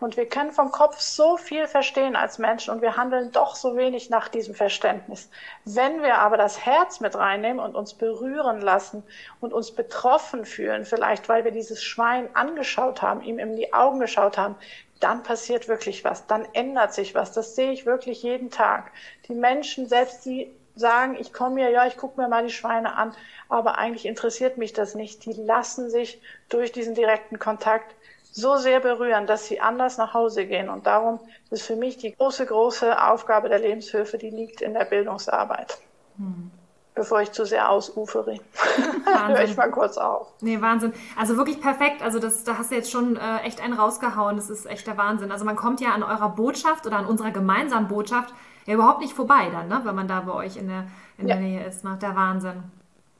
Und 0.00 0.16
wir 0.16 0.26
können 0.26 0.52
vom 0.52 0.70
Kopf 0.70 0.98
so 1.00 1.36
viel 1.36 1.66
verstehen 1.66 2.16
als 2.16 2.38
Menschen 2.38 2.72
und 2.72 2.82
wir 2.82 2.96
handeln 2.96 3.32
doch 3.32 3.56
so 3.56 3.76
wenig 3.76 4.10
nach 4.10 4.28
diesem 4.28 4.54
Verständnis. 4.54 5.30
Wenn 5.64 6.02
wir 6.02 6.18
aber 6.18 6.36
das 6.36 6.64
Herz 6.64 7.00
mit 7.00 7.14
reinnehmen 7.14 7.60
und 7.60 7.74
uns 7.74 7.94
berühren 7.94 8.60
lassen 8.60 9.02
und 9.40 9.52
uns 9.52 9.72
betroffen 9.72 10.44
fühlen, 10.44 10.84
vielleicht 10.84 11.28
weil 11.28 11.44
wir 11.44 11.52
dieses 11.52 11.82
Schwein 11.82 12.28
angeschaut 12.34 13.02
haben, 13.02 13.22
ihm 13.22 13.38
in 13.38 13.56
die 13.56 13.72
Augen 13.72 14.00
geschaut 14.00 14.38
haben, 14.38 14.56
dann 15.00 15.22
passiert 15.22 15.66
wirklich 15.66 16.04
was, 16.04 16.26
dann 16.26 16.46
ändert 16.52 16.92
sich 16.92 17.14
was. 17.14 17.32
Das 17.32 17.56
sehe 17.56 17.72
ich 17.72 17.86
wirklich 17.86 18.22
jeden 18.22 18.50
Tag. 18.50 18.92
Die 19.28 19.34
Menschen, 19.34 19.88
selbst 19.88 20.26
die 20.26 20.54
sagen, 20.76 21.16
ich 21.18 21.32
komme 21.32 21.60
hier, 21.60 21.70
ja, 21.70 21.86
ich 21.86 21.96
gucke 21.96 22.20
mir 22.20 22.28
mal 22.28 22.44
die 22.44 22.52
Schweine 22.52 22.96
an, 22.96 23.12
aber 23.48 23.78
eigentlich 23.78 24.06
interessiert 24.06 24.58
mich 24.58 24.72
das 24.72 24.94
nicht. 24.94 25.24
Die 25.24 25.32
lassen 25.32 25.90
sich 25.90 26.20
durch 26.48 26.72
diesen 26.72 26.94
direkten 26.94 27.38
Kontakt 27.38 27.94
so 28.32 28.56
sehr 28.56 28.80
berühren, 28.80 29.26
dass 29.26 29.46
sie 29.46 29.60
anders 29.60 29.98
nach 29.98 30.14
Hause 30.14 30.46
gehen. 30.46 30.68
Und 30.68 30.86
darum 30.86 31.18
ist 31.50 31.62
für 31.62 31.76
mich 31.76 31.96
die 31.98 32.14
große, 32.14 32.46
große 32.46 33.02
Aufgabe 33.02 33.48
der 33.48 33.58
Lebenshilfe, 33.58 34.18
die 34.18 34.30
liegt 34.30 34.60
in 34.60 34.74
der 34.74 34.84
Bildungsarbeit. 34.84 35.78
Hm. 36.16 36.50
Bevor 36.94 37.22
ich 37.22 37.32
zu 37.32 37.46
sehr 37.46 37.70
ausufere, 37.70 38.36
höre 39.04 39.44
ich 39.44 39.56
mal 39.56 39.70
kurz 39.70 39.96
auf. 39.96 40.28
Nee, 40.40 40.60
Wahnsinn. 40.60 40.92
Also 41.16 41.36
wirklich 41.36 41.60
perfekt. 41.60 42.02
Also 42.02 42.18
das, 42.18 42.44
da 42.44 42.58
hast 42.58 42.72
du 42.72 42.74
jetzt 42.74 42.90
schon 42.90 43.16
äh, 43.16 43.38
echt 43.44 43.62
einen 43.62 43.74
rausgehauen. 43.74 44.36
Das 44.36 44.50
ist 44.50 44.66
echt 44.66 44.86
der 44.86 44.96
Wahnsinn. 44.96 45.32
Also 45.32 45.44
man 45.44 45.56
kommt 45.56 45.80
ja 45.80 45.90
an 45.90 46.02
eurer 46.02 46.28
Botschaft 46.30 46.86
oder 46.86 46.98
an 46.98 47.06
unserer 47.06 47.30
gemeinsamen 47.30 47.88
Botschaft 47.88 48.34
ja 48.70 48.76
überhaupt 48.76 49.00
nicht 49.00 49.12
vorbei 49.12 49.50
dann, 49.50 49.68
ne? 49.68 49.80
wenn 49.84 49.94
man 49.94 50.08
da 50.08 50.20
bei 50.20 50.32
euch 50.32 50.56
in 50.56 50.68
der, 50.68 50.86
in 51.18 51.28
ja. 51.28 51.34
der 51.34 51.44
Nähe 51.44 51.66
ist. 51.66 51.84
Ne? 51.84 51.98
Der 52.00 52.16
Wahnsinn 52.16 52.62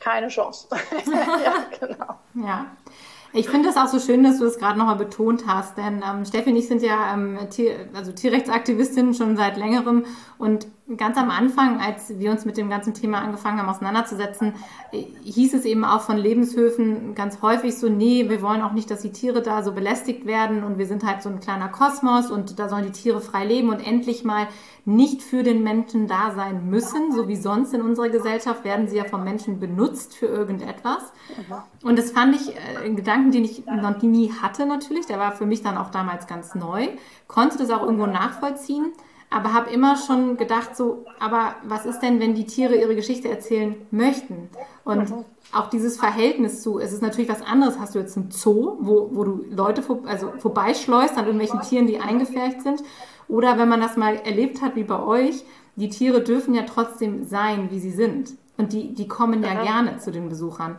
keine 0.01 0.29
Chance. 0.29 0.67
ja, 1.07 1.55
genau. 1.79 2.19
Ja. 2.35 2.67
Ich 3.33 3.49
finde 3.49 3.69
es 3.69 3.77
auch 3.77 3.87
so 3.87 4.01
schön, 4.01 4.25
dass 4.25 4.39
du 4.39 4.47
es 4.47 4.59
gerade 4.59 4.77
nochmal 4.77 4.97
betont 4.97 5.47
hast, 5.47 5.77
denn 5.77 6.03
ähm, 6.05 6.25
Steffi 6.25 6.51
und 6.51 6.57
ich 6.57 6.67
sind 6.67 6.83
ja 6.83 7.15
ähm, 7.15 7.39
Tier, 7.51 7.89
also 7.95 8.11
Tierrechtsaktivistinnen 8.11 9.15
schon 9.15 9.37
seit 9.37 9.57
längerem 9.57 10.05
und 10.37 10.67
ganz 10.97 11.17
am 11.17 11.31
Anfang, 11.31 11.81
als 11.81 12.19
wir 12.19 12.31
uns 12.31 12.45
mit 12.45 12.57
dem 12.57 12.69
ganzen 12.69 12.95
Thema 12.95 13.19
angefangen 13.19 13.59
haben 13.59 13.69
auseinanderzusetzen, 13.69 14.55
äh, 14.93 15.05
hieß 15.25 15.55
es 15.55 15.65
eben 15.65 15.85
auch 15.85 16.03
von 16.03 16.17
Lebenshöfen 16.17 17.15
ganz 17.15 17.43
häufig 17.43 17.79
so, 17.79 17.89
nee, 17.89 18.29
wir 18.29 18.43
wollen 18.43 18.63
auch 18.63 18.73
nicht, 18.73 18.91
dass 18.91 19.03
die 19.03 19.13
Tiere 19.13 19.43
da 19.43 19.63
so 19.63 19.73
belästigt 19.73 20.27
werden 20.27 20.65
und 20.65 20.79
wir 20.79 20.87
sind 20.87 21.05
halt 21.05 21.23
so 21.23 21.29
ein 21.29 21.41
kleiner 21.41 21.69
Kosmos 21.69 22.31
und 22.31 22.59
da 22.59 22.69
sollen 22.69 22.85
die 22.85 22.93
Tiere 22.93 23.21
frei 23.21 23.45
leben 23.45 23.69
und 23.69 23.87
endlich 23.87 24.25
mal 24.25 24.49
nicht 24.85 25.23
für 25.23 25.43
den 25.43 25.63
Menschen 25.63 26.07
da 26.07 26.33
sein 26.35 26.69
müssen, 26.69 27.13
so 27.13 27.29
wie 27.29 27.37
sonst 27.37 27.75
in 27.75 27.83
unserer 27.83 28.09
Gesellschaft 28.09 28.65
werden 28.65 28.89
sie 28.89 28.97
ja 28.97 29.05
vom 29.05 29.25
Menschen 29.25 29.61
benutzt 29.61 30.15
für 30.15 30.27
irgendetwas. 30.27 31.13
Und 31.83 31.99
das 31.99 32.11
fand 32.11 32.35
ich 32.35 32.55
äh, 32.55 32.85
einen 32.85 32.97
Gedanken, 32.97 33.31
den 33.31 33.45
ich 33.45 33.67
noch 33.67 34.03
nie 34.03 34.33
hatte 34.33 34.67
natürlich, 34.67 35.07
der 35.07 35.19
war 35.19 35.33
für 35.33 35.47
mich 35.47 35.63
dann 35.63 35.77
auch 35.77 35.91
damals 35.91 36.27
ganz 36.27 36.55
neu, 36.55 36.89
konnte 37.29 37.59
das 37.59 37.71
auch 37.71 37.83
irgendwo 37.83 38.07
nachvollziehen 38.07 38.93
aber 39.31 39.55
habe 39.55 39.71
immer 39.71 39.97
schon 39.97 40.37
gedacht, 40.37 40.77
so, 40.77 41.05
aber 41.21 41.55
was 41.63 41.87
ist 41.87 42.01
denn, 42.01 42.19
wenn 42.19 42.35
die 42.35 42.47
Tiere 42.47 42.75
ihre 42.75 42.97
Geschichte 42.97 43.29
erzählen 43.29 43.77
möchten? 43.93 44.51
Und 44.85 45.09
mhm. 45.09 45.25
auch 45.53 45.71
dieses 45.71 45.97
Verhältnis 45.97 46.63
zu, 46.63 46.81
es 46.81 46.93
ist 46.93 47.01
natürlich 47.01 47.31
was 47.31 47.43
anderes, 47.43 47.79
hast 47.79 47.95
du 47.95 48.01
jetzt 48.01 48.17
ein 48.17 48.31
Zoo, 48.33 48.77
wo, 48.81 49.11
wo 49.13 49.25
du 49.25 49.45
Leute 49.51 49.83
vor, 49.83 50.01
also 50.07 50.33
vorbeischleust 50.39 51.17
an 51.17 51.27
irgendwelchen 51.27 51.61
Tieren, 51.61 51.87
die 51.87 52.01
eingefärbt 52.01 52.63
sind, 52.63 52.83
oder 53.29 53.57
wenn 53.57 53.69
man 53.69 53.81
das 53.81 53.97
mal 53.97 54.17
erlebt 54.17 54.61
hat, 54.63 54.75
wie 54.75 54.83
bei 54.83 55.01
euch, 55.01 55.45
die 55.77 55.89
Tiere 55.89 56.23
dürfen 56.23 56.53
ja 56.55 56.63
trotzdem 56.63 57.25
sein, 57.25 57.71
wie 57.71 57.79
sie 57.79 57.93
sind. 57.93 58.33
Und 58.59 58.73
die, 58.73 58.93
die 58.93 59.07
kommen 59.07 59.43
ja 59.45 59.55
mhm. 59.55 59.63
gerne 59.63 59.99
zu 59.99 60.11
den 60.11 60.29
Besuchern. 60.29 60.77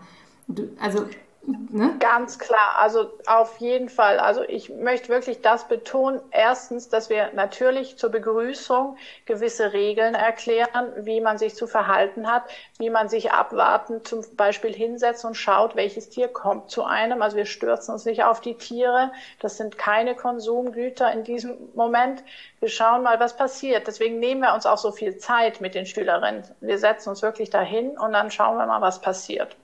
Du, 0.47 0.69
also 0.79 1.05
Ne? 1.43 1.95
Ganz 1.99 2.37
klar, 2.37 2.77
also 2.77 3.11
auf 3.25 3.57
jeden 3.57 3.89
Fall. 3.89 4.19
Also 4.19 4.43
ich 4.43 4.69
möchte 4.69 5.09
wirklich 5.09 5.41
das 5.41 5.67
betonen. 5.67 6.21
Erstens, 6.29 6.89
dass 6.89 7.09
wir 7.09 7.31
natürlich 7.33 7.97
zur 7.97 8.11
Begrüßung 8.11 8.97
gewisse 9.25 9.73
Regeln 9.73 10.13
erklären, 10.13 10.93
wie 10.97 11.19
man 11.19 11.39
sich 11.39 11.55
zu 11.55 11.65
verhalten 11.65 12.31
hat, 12.31 12.43
wie 12.77 12.91
man 12.91 13.09
sich 13.09 13.31
abwarten, 13.31 14.05
zum 14.05 14.23
Beispiel 14.35 14.73
hinsetzt 14.73 15.25
und 15.25 15.35
schaut, 15.35 15.75
welches 15.75 16.09
Tier 16.09 16.27
kommt 16.27 16.69
zu 16.69 16.83
einem. 16.83 17.23
Also 17.23 17.37
wir 17.37 17.45
stürzen 17.45 17.93
uns 17.93 18.05
nicht 18.05 18.23
auf 18.23 18.39
die 18.39 18.55
Tiere. 18.55 19.11
Das 19.39 19.57
sind 19.57 19.79
keine 19.79 20.15
Konsumgüter 20.15 21.11
in 21.11 21.23
diesem 21.23 21.57
Moment. 21.73 22.23
Wir 22.59 22.69
schauen 22.69 23.01
mal, 23.01 23.19
was 23.19 23.35
passiert. 23.35 23.87
Deswegen 23.87 24.19
nehmen 24.19 24.41
wir 24.41 24.53
uns 24.53 24.67
auch 24.67 24.77
so 24.77 24.91
viel 24.91 25.17
Zeit 25.17 25.59
mit 25.59 25.73
den 25.73 25.87
Schülerinnen. 25.87 26.43
Wir 26.59 26.77
setzen 26.77 27.09
uns 27.09 27.23
wirklich 27.23 27.49
dahin 27.49 27.97
und 27.97 28.13
dann 28.13 28.29
schauen 28.29 28.57
wir 28.57 28.67
mal, 28.67 28.81
was 28.81 29.01
passiert. 29.01 29.55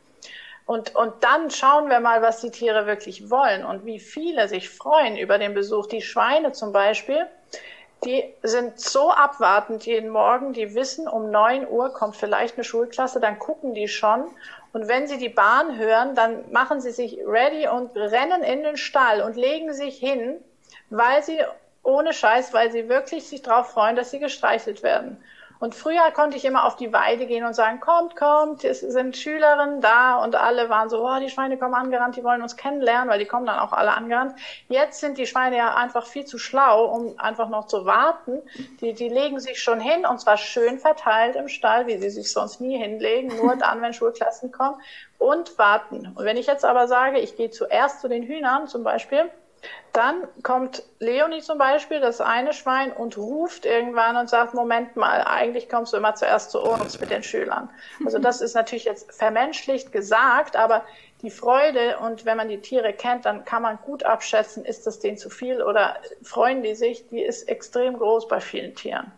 Und, 0.67 0.95
und 0.95 1.23
dann 1.23 1.49
schauen 1.49 1.89
wir 1.89 2.01
mal, 2.01 2.21
was 2.21 2.41
die 2.41 2.51
Tiere 2.51 2.85
wirklich 2.85 3.29
wollen 3.29 3.65
und 3.65 3.85
wie 3.85 3.99
viele 3.99 4.49
sich 4.49 4.69
freuen 4.69 5.17
über 5.17 5.37
den 5.37 5.53
Besuch. 5.53 5.87
Die 5.87 6.01
Schweine 6.01 6.51
zum 6.51 6.73
Beispiel, 6.73 7.25
die 8.03 8.33
sind 8.43 8.77
so 8.77 9.09
abwartend 9.09 9.85
jeden 9.85 10.09
Morgen, 10.09 10.51
die 10.51 10.75
wissen, 10.75 11.07
um 11.07 11.31
neun 11.31 11.65
Uhr 11.67 11.93
kommt 11.93 12.17
vielleicht 12.17 12.55
eine 12.55 12.65
Schulklasse, 12.65 13.21
dann 13.21 13.39
gucken 13.39 13.73
die 13.75 13.87
schon. 13.87 14.25
Und 14.73 14.89
wenn 14.89 15.07
sie 15.07 15.17
die 15.17 15.29
Bahn 15.29 15.77
hören, 15.77 16.15
dann 16.15 16.51
machen 16.51 16.81
sie 16.81 16.91
sich 16.91 17.17
ready 17.25 17.69
und 17.69 17.95
rennen 17.95 18.43
in 18.43 18.63
den 18.63 18.75
Stall 18.75 19.21
und 19.21 19.37
legen 19.37 19.73
sich 19.73 19.97
hin, 19.97 20.35
weil 20.89 21.23
sie 21.23 21.39
ohne 21.81 22.11
Scheiß, 22.11 22.53
weil 22.53 22.71
sie 22.71 22.89
wirklich 22.89 23.25
sich 23.25 23.41
darauf 23.41 23.71
freuen, 23.71 23.95
dass 23.95 24.11
sie 24.11 24.19
gestreichelt 24.19 24.83
werden. 24.83 25.23
Und 25.59 25.75
früher 25.75 26.11
konnte 26.11 26.37
ich 26.37 26.45
immer 26.45 26.65
auf 26.65 26.75
die 26.75 26.93
Weide 26.93 27.25
gehen 27.25 27.45
und 27.45 27.53
sagen, 27.53 27.79
kommt, 27.79 28.15
kommt, 28.15 28.63
es 28.63 28.81
sind 28.81 29.17
Schülerinnen 29.17 29.81
da 29.81 30.23
und 30.23 30.35
alle 30.35 30.69
waren 30.69 30.89
so, 30.89 31.03
oh, 31.03 31.19
die 31.19 31.29
Schweine 31.29 31.57
kommen 31.57 31.73
angerannt, 31.73 32.15
die 32.15 32.23
wollen 32.23 32.41
uns 32.41 32.57
kennenlernen, 32.57 33.09
weil 33.09 33.19
die 33.19 33.25
kommen 33.25 33.45
dann 33.45 33.59
auch 33.59 33.73
alle 33.73 33.93
angerannt. 33.93 34.35
Jetzt 34.69 34.99
sind 34.99 35.17
die 35.17 35.25
Schweine 35.25 35.57
ja 35.57 35.75
einfach 35.75 36.05
viel 36.05 36.25
zu 36.25 36.37
schlau, 36.37 36.85
um 36.85 37.19
einfach 37.19 37.49
noch 37.49 37.67
zu 37.67 37.85
warten. 37.85 38.41
Die, 38.81 38.93
die 38.93 39.09
legen 39.09 39.39
sich 39.39 39.61
schon 39.61 39.79
hin 39.79 40.05
und 40.05 40.19
zwar 40.19 40.37
schön 40.37 40.79
verteilt 40.79 41.35
im 41.35 41.47
Stall, 41.47 41.87
wie 41.87 41.97
sie 41.97 42.09
sich 42.09 42.31
sonst 42.31 42.61
nie 42.61 42.77
hinlegen, 42.77 43.35
nur 43.35 43.55
dann, 43.59 43.81
wenn 43.81 43.93
Schulklassen 43.93 44.51
kommen 44.51 44.79
und 45.17 45.57
warten. 45.57 46.13
Und 46.15 46.25
wenn 46.25 46.37
ich 46.37 46.47
jetzt 46.47 46.65
aber 46.65 46.87
sage, 46.87 47.19
ich 47.19 47.35
gehe 47.35 47.49
zuerst 47.49 48.01
zu 48.01 48.07
den 48.07 48.23
Hühnern 48.23 48.67
zum 48.67 48.83
Beispiel, 48.83 49.31
dann 49.93 50.27
kommt 50.43 50.83
Leonie 50.99 51.41
zum 51.41 51.57
Beispiel, 51.57 51.99
das 51.99 52.21
eine 52.21 52.53
Schwein, 52.53 52.91
und 52.91 53.17
ruft 53.17 53.65
irgendwann 53.65 54.15
und 54.15 54.29
sagt, 54.29 54.53
Moment 54.53 54.95
mal, 54.95 55.23
eigentlich 55.23 55.69
kommst 55.69 55.91
du 55.91 55.97
immer 55.97 56.13
zuerst 56.13 56.51
zu 56.51 56.61
uns 56.61 56.99
mit 56.99 57.09
den 57.09 57.23
Schülern. 57.23 57.69
Also 58.05 58.19
das 58.19 58.41
ist 58.41 58.53
natürlich 58.53 58.85
jetzt 58.85 59.11
vermenschlicht 59.11 59.91
gesagt, 59.91 60.55
aber 60.55 60.83
die 61.23 61.31
Freude 61.31 61.97
und 61.97 62.25
wenn 62.25 62.37
man 62.37 62.47
die 62.47 62.61
Tiere 62.61 62.93
kennt, 62.93 63.25
dann 63.25 63.43
kann 63.43 63.63
man 63.63 63.79
gut 63.83 64.03
abschätzen, 64.03 64.65
ist 64.65 64.85
das 64.85 64.99
denen 64.99 65.17
zu 65.17 65.31
viel 65.31 65.63
oder 65.63 65.97
freuen 66.21 66.61
die 66.61 66.75
sich, 66.75 67.07
die 67.07 67.23
ist 67.23 67.49
extrem 67.49 67.97
groß 67.97 68.27
bei 68.27 68.39
vielen 68.39 68.75
Tieren. 68.75 69.11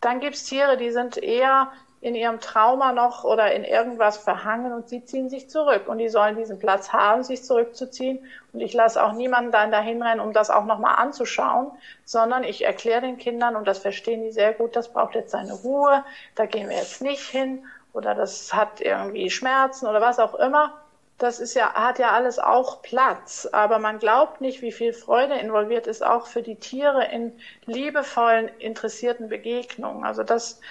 Dann 0.00 0.18
gibt's 0.18 0.44
Tiere, 0.44 0.76
die 0.76 0.90
sind 0.90 1.18
eher 1.18 1.70
in 2.00 2.14
ihrem 2.14 2.40
Trauma 2.40 2.92
noch 2.92 3.24
oder 3.24 3.52
in 3.52 3.64
irgendwas 3.64 4.16
verhangen 4.18 4.72
und 4.72 4.88
sie 4.88 5.04
ziehen 5.04 5.28
sich 5.28 5.48
zurück. 5.48 5.88
Und 5.88 5.98
die 5.98 6.08
sollen 6.08 6.36
diesen 6.36 6.58
Platz 6.58 6.92
haben, 6.92 7.24
sich 7.24 7.42
zurückzuziehen. 7.42 8.24
Und 8.56 8.62
ich 8.62 8.72
lasse 8.72 9.04
auch 9.04 9.12
niemanden 9.12 9.52
dann 9.52 9.70
dahin 9.70 10.02
rennen, 10.02 10.18
um 10.18 10.32
das 10.32 10.48
auch 10.48 10.64
nochmal 10.64 10.94
anzuschauen, 10.96 11.72
sondern 12.06 12.42
ich 12.42 12.64
erkläre 12.64 13.02
den 13.02 13.18
Kindern, 13.18 13.54
und 13.54 13.68
das 13.68 13.80
verstehen 13.80 14.22
die 14.22 14.32
sehr 14.32 14.54
gut, 14.54 14.74
das 14.74 14.94
braucht 14.94 15.14
jetzt 15.14 15.32
seine 15.32 15.52
Ruhe, 15.52 16.02
da 16.36 16.46
gehen 16.46 16.70
wir 16.70 16.76
jetzt 16.78 17.02
nicht 17.02 17.20
hin 17.20 17.66
oder 17.92 18.14
das 18.14 18.54
hat 18.54 18.80
irgendwie 18.80 19.28
Schmerzen 19.28 19.86
oder 19.86 20.00
was 20.00 20.18
auch 20.18 20.34
immer. 20.36 20.72
Das 21.18 21.38
ist 21.38 21.52
ja, 21.52 21.74
hat 21.74 21.98
ja 21.98 22.12
alles 22.12 22.38
auch 22.38 22.80
Platz, 22.80 23.46
aber 23.52 23.78
man 23.78 23.98
glaubt 23.98 24.40
nicht, 24.40 24.62
wie 24.62 24.72
viel 24.72 24.94
Freude 24.94 25.34
involviert 25.34 25.86
ist, 25.86 26.02
auch 26.02 26.26
für 26.26 26.40
die 26.40 26.56
Tiere 26.56 27.04
in 27.04 27.38
liebevollen, 27.66 28.48
interessierten 28.58 29.28
Begegnungen. 29.28 30.02
Also 30.02 30.22
das, 30.22 30.62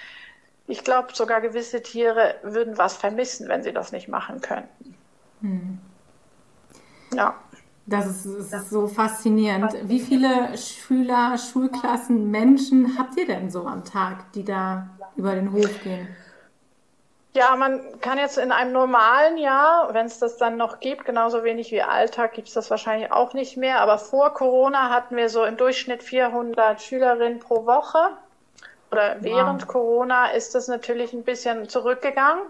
ich 0.66 0.82
glaube, 0.82 1.14
sogar 1.14 1.40
gewisse 1.40 1.84
Tiere 1.84 2.34
würden 2.42 2.78
was 2.78 2.96
vermissen, 2.96 3.46
wenn 3.46 3.62
sie 3.62 3.72
das 3.72 3.92
nicht 3.92 4.08
machen 4.08 4.40
könnten. 4.40 4.96
Hm. 5.40 5.78
Ja. 7.14 7.34
Das 7.86 8.06
ist, 8.06 8.26
das 8.52 8.62
ist, 8.62 8.70
so 8.70 8.88
faszinierend. 8.88 9.72
Wie 9.82 10.00
viele 10.00 10.56
Schüler, 10.58 11.38
Schulklassen, 11.38 12.30
Menschen 12.30 12.98
habt 12.98 13.16
ihr 13.16 13.26
denn 13.26 13.48
so 13.50 13.64
am 13.66 13.84
Tag, 13.84 14.32
die 14.32 14.44
da 14.44 14.88
über 15.16 15.34
den 15.34 15.52
Hof 15.52 15.82
gehen? 15.84 16.08
Ja, 17.32 17.54
man 17.54 18.00
kann 18.00 18.18
jetzt 18.18 18.38
in 18.38 18.50
einem 18.50 18.72
normalen 18.72 19.36
Jahr, 19.36 19.92
wenn 19.92 20.06
es 20.06 20.18
das 20.18 20.38
dann 20.38 20.56
noch 20.56 20.80
gibt, 20.80 21.04
genauso 21.04 21.44
wenig 21.44 21.70
wie 21.70 21.82
Alltag, 21.82 22.32
gibt 22.32 22.48
es 22.48 22.54
das 22.54 22.70
wahrscheinlich 22.70 23.12
auch 23.12 23.34
nicht 23.34 23.56
mehr. 23.56 23.80
Aber 23.80 23.98
vor 23.98 24.32
Corona 24.32 24.90
hatten 24.90 25.16
wir 25.16 25.28
so 25.28 25.44
im 25.44 25.56
Durchschnitt 25.56 26.02
400 26.02 26.80
Schülerinnen 26.80 27.38
pro 27.38 27.66
Woche 27.66 28.16
oder 28.90 29.16
während 29.20 29.62
wow. 29.62 29.68
Corona 29.68 30.26
ist 30.28 30.54
das 30.54 30.68
natürlich 30.68 31.12
ein 31.12 31.24
bisschen 31.24 31.68
zurückgegangen. 31.68 32.42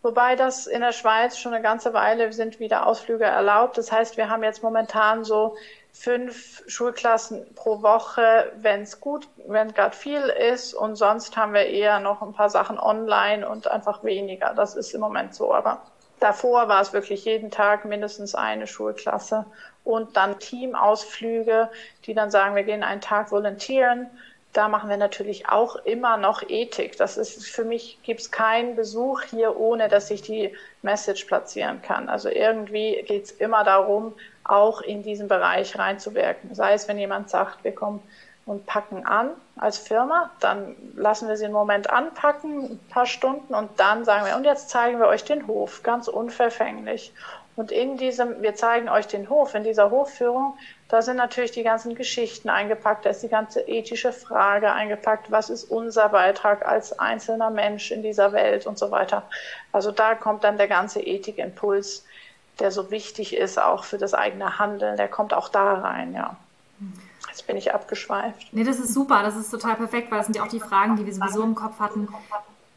Wobei 0.00 0.36
das 0.36 0.68
in 0.68 0.80
der 0.80 0.92
Schweiz 0.92 1.38
schon 1.38 1.52
eine 1.52 1.62
ganze 1.62 1.92
Weile 1.92 2.32
sind 2.32 2.60
wieder 2.60 2.86
Ausflüge 2.86 3.24
erlaubt. 3.24 3.78
Das 3.78 3.90
heißt, 3.90 4.16
wir 4.16 4.30
haben 4.30 4.44
jetzt 4.44 4.62
momentan 4.62 5.24
so 5.24 5.56
fünf 5.92 6.62
Schulklassen 6.68 7.52
pro 7.56 7.82
Woche, 7.82 8.52
wenn 8.56 8.82
es 8.82 9.00
gut, 9.00 9.28
wenn 9.48 9.74
gerade 9.74 9.96
viel 9.96 10.20
ist. 10.20 10.72
Und 10.72 10.94
sonst 10.94 11.36
haben 11.36 11.52
wir 11.52 11.66
eher 11.66 11.98
noch 11.98 12.22
ein 12.22 12.32
paar 12.32 12.48
Sachen 12.48 12.78
online 12.78 13.48
und 13.48 13.68
einfach 13.68 14.04
weniger. 14.04 14.54
Das 14.54 14.76
ist 14.76 14.94
im 14.94 15.00
Moment 15.00 15.34
so. 15.34 15.52
Aber 15.52 15.82
davor 16.20 16.68
war 16.68 16.80
es 16.80 16.92
wirklich 16.92 17.24
jeden 17.24 17.50
Tag 17.50 17.84
mindestens 17.84 18.36
eine 18.36 18.68
Schulklasse 18.68 19.46
und 19.82 20.16
dann 20.16 20.38
Teamausflüge, 20.38 21.70
die 22.04 22.14
dann 22.14 22.30
sagen, 22.30 22.54
wir 22.54 22.62
gehen 22.62 22.84
einen 22.84 23.00
Tag 23.00 23.32
volontieren 23.32 24.08
da 24.52 24.68
machen 24.68 24.88
wir 24.88 24.96
natürlich 24.96 25.48
auch 25.48 25.76
immer 25.76 26.16
noch 26.16 26.42
Ethik. 26.48 26.96
Das 26.96 27.16
ist 27.16 27.46
für 27.46 27.64
mich 27.64 27.98
gibt 28.02 28.20
es 28.20 28.30
keinen 28.30 28.76
Besuch 28.76 29.22
hier, 29.22 29.58
ohne 29.58 29.88
dass 29.88 30.10
ich 30.10 30.22
die 30.22 30.54
Message 30.82 31.24
platzieren 31.26 31.82
kann. 31.82 32.08
Also 32.08 32.28
irgendwie 32.28 33.02
geht 33.06 33.24
es 33.24 33.30
immer 33.32 33.64
darum, 33.64 34.14
auch 34.44 34.80
in 34.80 35.02
diesen 35.02 35.28
Bereich 35.28 35.78
reinzuwirken. 35.78 36.54
Sei 36.54 36.72
es, 36.72 36.88
wenn 36.88 36.98
jemand 36.98 37.28
sagt, 37.28 37.62
wir 37.62 37.74
kommen 37.74 38.02
und 38.46 38.64
packen 38.64 39.04
an 39.06 39.30
als 39.58 39.76
Firma, 39.76 40.30
dann 40.40 40.74
lassen 40.96 41.28
wir 41.28 41.36
sie 41.36 41.44
einen 41.44 41.52
Moment 41.52 41.90
anpacken, 41.90 42.64
ein 42.64 42.80
paar 42.88 43.04
Stunden 43.04 43.54
und 43.54 43.68
dann 43.78 44.06
sagen 44.06 44.24
wir, 44.24 44.36
und 44.36 44.44
jetzt 44.44 44.70
zeigen 44.70 44.98
wir 44.98 45.06
euch 45.06 45.24
den 45.24 45.46
Hof, 45.46 45.82
ganz 45.82 46.08
unverfänglich. 46.08 47.12
Und 47.56 47.72
in 47.72 47.98
diesem, 47.98 48.40
wir 48.40 48.54
zeigen 48.54 48.88
euch 48.88 49.06
den 49.06 49.28
Hof, 49.28 49.54
in 49.54 49.64
dieser 49.64 49.90
Hofführung, 49.90 50.56
da 50.88 51.02
sind 51.02 51.16
natürlich 51.16 51.50
die 51.50 51.62
ganzen 51.62 51.94
Geschichten 51.94 52.48
eingepackt, 52.48 53.04
da 53.04 53.10
ist 53.10 53.22
die 53.22 53.28
ganze 53.28 53.60
ethische 53.60 54.12
Frage 54.12 54.72
eingepackt, 54.72 55.30
was 55.30 55.50
ist 55.50 55.64
unser 55.64 56.08
Beitrag 56.08 56.66
als 56.66 56.98
einzelner 56.98 57.50
Mensch 57.50 57.90
in 57.90 58.02
dieser 58.02 58.32
Welt 58.32 58.66
und 58.66 58.78
so 58.78 58.90
weiter. 58.90 59.24
Also 59.70 59.92
da 59.92 60.14
kommt 60.14 60.44
dann 60.44 60.56
der 60.56 60.68
ganze 60.68 61.00
Ethikimpuls, 61.00 62.04
der 62.58 62.70
so 62.70 62.90
wichtig 62.90 63.36
ist, 63.36 63.60
auch 63.60 63.84
für 63.84 63.98
das 63.98 64.14
eigene 64.14 64.58
Handeln, 64.58 64.96
der 64.96 65.08
kommt 65.08 65.34
auch 65.34 65.48
da 65.48 65.74
rein, 65.74 66.14
ja. 66.14 66.36
Jetzt 67.28 67.46
bin 67.46 67.56
ich 67.56 67.74
abgeschweift. 67.74 68.48
Nee, 68.52 68.64
das 68.64 68.78
ist 68.78 68.94
super, 68.94 69.22
das 69.22 69.36
ist 69.36 69.50
total 69.50 69.76
perfekt, 69.76 70.10
weil 70.10 70.18
das 70.18 70.26
sind 70.26 70.36
ja 70.36 70.42
auch 70.42 70.48
die 70.48 70.60
Fragen, 70.60 70.96
die 70.96 71.04
wir 71.04 71.12
sowieso 71.12 71.42
im 71.42 71.54
Kopf 71.54 71.78
hatten. 71.78 72.08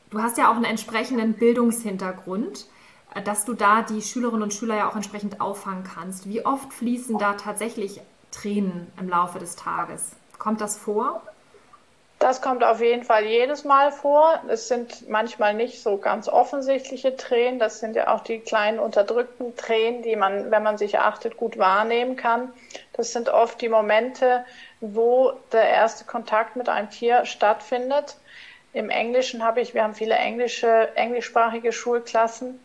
Du 0.09 0.21
hast 0.21 0.37
ja 0.37 0.51
auch 0.51 0.55
einen 0.55 0.65
entsprechenden 0.65 1.33
Bildungshintergrund 1.33 2.65
dass 3.23 3.45
du 3.45 3.53
da 3.53 3.81
die 3.81 4.01
Schülerinnen 4.01 4.43
und 4.43 4.53
Schüler 4.53 4.75
ja 4.75 4.89
auch 4.89 4.95
entsprechend 4.95 5.41
auffangen 5.41 5.83
kannst. 5.83 6.27
Wie 6.27 6.45
oft 6.45 6.71
fließen 6.73 7.17
da 7.17 7.33
tatsächlich 7.33 8.01
Tränen 8.31 8.91
im 8.99 9.09
Laufe 9.09 9.39
des 9.39 9.55
Tages? 9.55 10.11
Kommt 10.37 10.61
das 10.61 10.77
vor? 10.77 11.21
Das 12.21 12.39
kommt 12.39 12.63
auf 12.63 12.81
jeden 12.81 13.03
Fall 13.03 13.25
jedes 13.25 13.63
Mal 13.63 13.91
vor. 13.91 14.39
Es 14.47 14.67
sind 14.67 15.09
manchmal 15.09 15.55
nicht 15.55 15.81
so 15.81 15.97
ganz 15.97 16.29
offensichtliche 16.29 17.17
Tränen. 17.17 17.57
Das 17.57 17.79
sind 17.79 17.95
ja 17.95 18.13
auch 18.13 18.21
die 18.21 18.37
kleinen 18.37 18.77
unterdrückten 18.77 19.55
Tränen, 19.55 20.03
die 20.03 20.15
man, 20.15 20.51
wenn 20.51 20.61
man 20.61 20.77
sich 20.77 20.99
achtet, 20.99 21.35
gut 21.35 21.57
wahrnehmen 21.57 22.15
kann. 22.15 22.53
Das 22.93 23.11
sind 23.11 23.29
oft 23.29 23.59
die 23.59 23.69
Momente, 23.69 24.45
wo 24.81 25.33
der 25.51 25.67
erste 25.67 26.05
Kontakt 26.05 26.55
mit 26.55 26.69
einem 26.69 26.91
Tier 26.91 27.25
stattfindet. 27.25 28.17
Im 28.71 28.91
Englischen 28.91 29.43
habe 29.43 29.59
ich, 29.59 29.73
wir 29.73 29.81
haben 29.83 29.95
viele 29.95 30.15
englische, 30.15 30.95
englischsprachige 30.95 31.71
Schulklassen. 31.73 32.59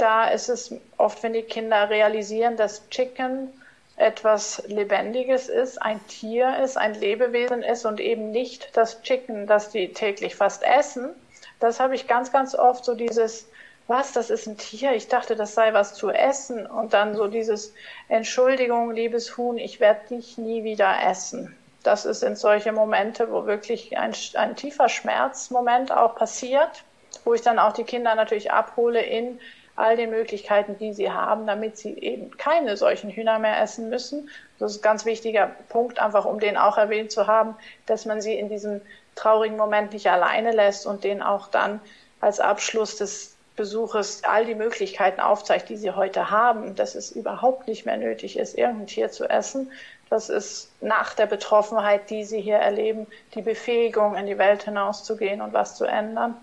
Da 0.00 0.28
ist 0.28 0.48
es 0.48 0.74
oft, 0.96 1.22
wenn 1.22 1.34
die 1.34 1.42
Kinder 1.42 1.90
realisieren, 1.90 2.56
dass 2.56 2.88
Chicken 2.88 3.52
etwas 3.96 4.62
Lebendiges 4.66 5.50
ist, 5.50 5.76
ein 5.82 6.00
Tier 6.06 6.56
ist, 6.64 6.78
ein 6.78 6.94
Lebewesen 6.94 7.62
ist 7.62 7.84
und 7.84 8.00
eben 8.00 8.30
nicht 8.30 8.74
das 8.78 9.02
Chicken, 9.02 9.46
das 9.46 9.68
die 9.68 9.92
täglich 9.92 10.36
fast 10.36 10.62
essen. 10.62 11.10
Das 11.58 11.80
habe 11.80 11.94
ich 11.94 12.06
ganz, 12.06 12.32
ganz 12.32 12.54
oft 12.54 12.82
so 12.82 12.94
dieses, 12.94 13.46
was, 13.88 14.14
das 14.14 14.30
ist 14.30 14.46
ein 14.46 14.56
Tier, 14.56 14.94
ich 14.94 15.08
dachte, 15.08 15.36
das 15.36 15.52
sei 15.52 15.74
was 15.74 15.92
zu 15.92 16.08
essen 16.08 16.66
und 16.66 16.94
dann 16.94 17.14
so 17.14 17.26
dieses, 17.26 17.74
Entschuldigung, 18.08 18.92
liebes 18.92 19.36
Huhn, 19.36 19.58
ich 19.58 19.80
werde 19.80 20.16
dich 20.16 20.38
nie 20.38 20.64
wieder 20.64 20.94
essen. 21.04 21.54
Das 21.82 22.04
sind 22.04 22.38
solche 22.38 22.72
Momente, 22.72 23.30
wo 23.30 23.44
wirklich 23.44 23.98
ein, 23.98 24.14
ein 24.32 24.56
tiefer 24.56 24.88
Schmerzmoment 24.88 25.92
auch 25.92 26.14
passiert, 26.14 26.84
wo 27.26 27.34
ich 27.34 27.42
dann 27.42 27.58
auch 27.58 27.74
die 27.74 27.84
Kinder 27.84 28.14
natürlich 28.14 28.50
abhole 28.50 29.02
in 29.02 29.38
all 29.76 29.96
den 29.96 30.10
Möglichkeiten, 30.10 30.76
die 30.78 30.92
sie 30.92 31.10
haben, 31.10 31.46
damit 31.46 31.76
sie 31.76 31.98
eben 31.98 32.36
keine 32.36 32.76
solchen 32.76 33.10
Hühner 33.10 33.38
mehr 33.38 33.60
essen 33.60 33.88
müssen. 33.88 34.28
Das 34.58 34.72
ist 34.72 34.78
ein 34.78 34.82
ganz 34.82 35.04
wichtiger 35.04 35.50
Punkt, 35.68 35.98
einfach 35.98 36.24
um 36.24 36.40
den 36.40 36.56
auch 36.56 36.76
erwähnt 36.76 37.10
zu 37.10 37.26
haben, 37.26 37.56
dass 37.86 38.04
man 38.04 38.20
sie 38.20 38.34
in 38.34 38.48
diesem 38.48 38.80
traurigen 39.14 39.56
Moment 39.56 39.92
nicht 39.92 40.08
alleine 40.08 40.52
lässt 40.52 40.86
und 40.86 41.04
den 41.04 41.22
auch 41.22 41.48
dann 41.48 41.80
als 42.20 42.40
Abschluss 42.40 42.96
des 42.96 43.36
Besuches 43.56 44.22
all 44.24 44.46
die 44.46 44.54
Möglichkeiten 44.54 45.20
aufzeigt, 45.20 45.68
die 45.68 45.76
sie 45.76 45.90
heute 45.90 46.30
haben, 46.30 46.74
dass 46.76 46.94
es 46.94 47.10
überhaupt 47.10 47.68
nicht 47.68 47.84
mehr 47.84 47.96
nötig 47.96 48.38
ist, 48.38 48.56
irgendein 48.56 48.86
Tier 48.86 49.10
zu 49.10 49.28
essen. 49.28 49.70
Das 50.08 50.28
ist 50.28 50.70
nach 50.80 51.14
der 51.14 51.26
Betroffenheit, 51.26 52.08
die 52.10 52.24
sie 52.24 52.40
hier 52.40 52.56
erleben, 52.56 53.06
die 53.34 53.42
Befähigung, 53.42 54.16
in 54.16 54.26
die 54.26 54.38
Welt 54.38 54.62
hinauszugehen 54.62 55.40
und 55.40 55.52
was 55.52 55.76
zu 55.76 55.84
ändern. 55.84 56.36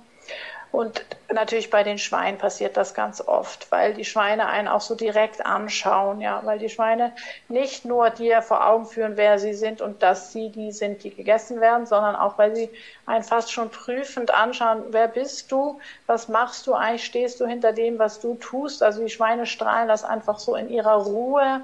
Und 0.72 1.06
natürlich 1.32 1.70
bei 1.70 1.84
den 1.84 1.98
Schweinen 1.98 2.38
passiert 2.38 2.78
das 2.78 2.94
ganz 2.94 3.22
oft, 3.22 3.72
weil 3.72 3.94
die 3.94 4.06
Schweine 4.06 4.48
einen 4.48 4.68
auch 4.68 4.82
so 4.82 4.96
direkt 4.96 5.46
anschauen, 5.46 6.20
ja, 6.20 6.42
weil 6.44 6.60
die 6.60 6.70
Schweine 6.70 7.14
nicht 7.48 7.86
nur 7.86 8.10
dir 8.10 8.42
vor 8.42 8.68
Augen 8.68 8.86
führen, 8.86 9.18
wer 9.18 9.40
sie 9.40 9.54
sind 9.54 9.82
und 9.82 10.04
dass 10.04 10.34
sie 10.34 10.50
die 10.50 10.72
sind, 10.72 11.04
die 11.04 11.14
gegessen 11.14 11.62
werden, 11.62 11.86
sondern 11.86 12.16
auch, 12.16 12.38
weil 12.38 12.56
sie 12.56 12.70
einen 13.06 13.24
fast 13.24 13.52
schon 13.52 13.70
prüfend 13.70 14.34
anschauen, 14.34 14.84
wer 14.90 15.08
bist 15.08 15.52
du, 15.52 15.80
was 16.06 16.28
machst 16.28 16.68
du 16.68 16.74
eigentlich, 16.74 17.06
stehst 17.06 17.40
du 17.40 17.48
hinter 17.48 17.72
dem, 17.72 17.98
was 17.98 18.20
du 18.20 18.36
tust. 18.36 18.84
Also 18.84 19.02
die 19.02 19.10
Schweine 19.10 19.46
strahlen 19.46 19.88
das 19.88 20.04
einfach 20.04 20.40
so 20.40 20.56
in 20.56 20.70
ihrer 20.70 20.96
Ruhe, 20.96 21.62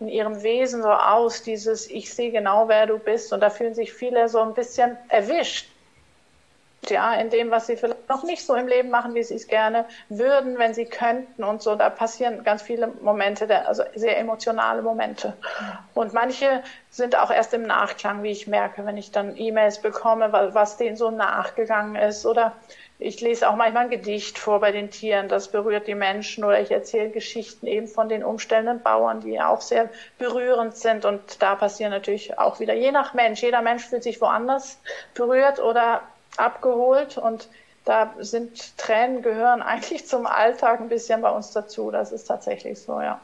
in 0.00 0.08
ihrem 0.08 0.42
Wesen 0.42 0.82
so 0.82 0.90
aus, 0.90 1.42
dieses 1.42 1.90
Ich 1.90 2.14
sehe 2.14 2.30
genau, 2.30 2.68
wer 2.68 2.86
du 2.86 2.98
bist. 2.98 3.32
Und 3.32 3.40
da 3.40 3.50
fühlen 3.50 3.74
sich 3.74 3.92
viele 3.92 4.28
so 4.28 4.40
ein 4.40 4.54
bisschen 4.54 4.96
erwischt 5.08 5.68
ja, 6.90 7.14
in 7.14 7.30
dem, 7.30 7.50
was 7.50 7.66
sie 7.66 7.76
vielleicht 7.76 8.08
noch 8.08 8.22
nicht 8.22 8.44
so 8.44 8.54
im 8.54 8.66
Leben 8.66 8.90
machen, 8.90 9.14
wie 9.14 9.22
sie 9.22 9.34
es 9.34 9.46
gerne 9.46 9.84
würden, 10.08 10.58
wenn 10.58 10.74
sie 10.74 10.86
könnten 10.86 11.44
und 11.44 11.62
so. 11.62 11.74
Da 11.74 11.90
passieren 11.90 12.44
ganz 12.44 12.62
viele 12.62 12.88
Momente, 12.88 13.46
der, 13.46 13.68
also 13.68 13.82
sehr 13.94 14.18
emotionale 14.18 14.82
Momente. 14.82 15.36
Und 15.94 16.14
manche 16.14 16.62
sind 16.90 17.16
auch 17.16 17.30
erst 17.30 17.54
im 17.54 17.62
Nachklang, 17.62 18.22
wie 18.22 18.30
ich 18.30 18.46
merke, 18.46 18.84
wenn 18.86 18.96
ich 18.96 19.10
dann 19.10 19.36
E-Mails 19.36 19.80
bekomme, 19.80 20.32
was 20.32 20.76
denen 20.76 20.96
so 20.96 21.10
nachgegangen 21.10 21.96
ist. 21.96 22.24
Oder 22.26 22.54
ich 22.98 23.20
lese 23.20 23.48
auch 23.48 23.54
manchmal 23.54 23.84
ein 23.84 23.90
Gedicht 23.90 24.38
vor 24.38 24.60
bei 24.60 24.72
den 24.72 24.90
Tieren, 24.90 25.28
das 25.28 25.48
berührt 25.48 25.86
die 25.86 25.94
Menschen. 25.94 26.44
Oder 26.44 26.60
ich 26.60 26.70
erzähle 26.70 27.10
Geschichten 27.10 27.66
eben 27.66 27.86
von 27.86 28.08
den 28.08 28.24
umstellenden 28.24 28.82
Bauern, 28.82 29.20
die 29.20 29.40
auch 29.40 29.60
sehr 29.60 29.90
berührend 30.18 30.76
sind. 30.76 31.04
Und 31.04 31.42
da 31.42 31.54
passieren 31.54 31.92
natürlich 31.92 32.38
auch 32.38 32.58
wieder, 32.58 32.74
je 32.74 32.90
nach 32.90 33.14
Mensch, 33.14 33.42
jeder 33.42 33.62
Mensch 33.62 33.86
fühlt 33.86 34.02
sich 34.02 34.20
woanders 34.20 34.80
berührt 35.14 35.60
oder 35.60 36.02
abgeholt 36.38 37.18
und 37.18 37.48
da 37.84 38.14
sind 38.18 38.76
Tränen 38.76 39.22
gehören 39.22 39.62
eigentlich 39.62 40.06
zum 40.06 40.26
Alltag 40.26 40.80
ein 40.80 40.88
bisschen 40.88 41.22
bei 41.22 41.30
uns 41.30 41.52
dazu. 41.52 41.90
Das 41.90 42.12
ist 42.12 42.24
tatsächlich 42.24 42.80
so, 42.80 43.00
ja. 43.00 43.20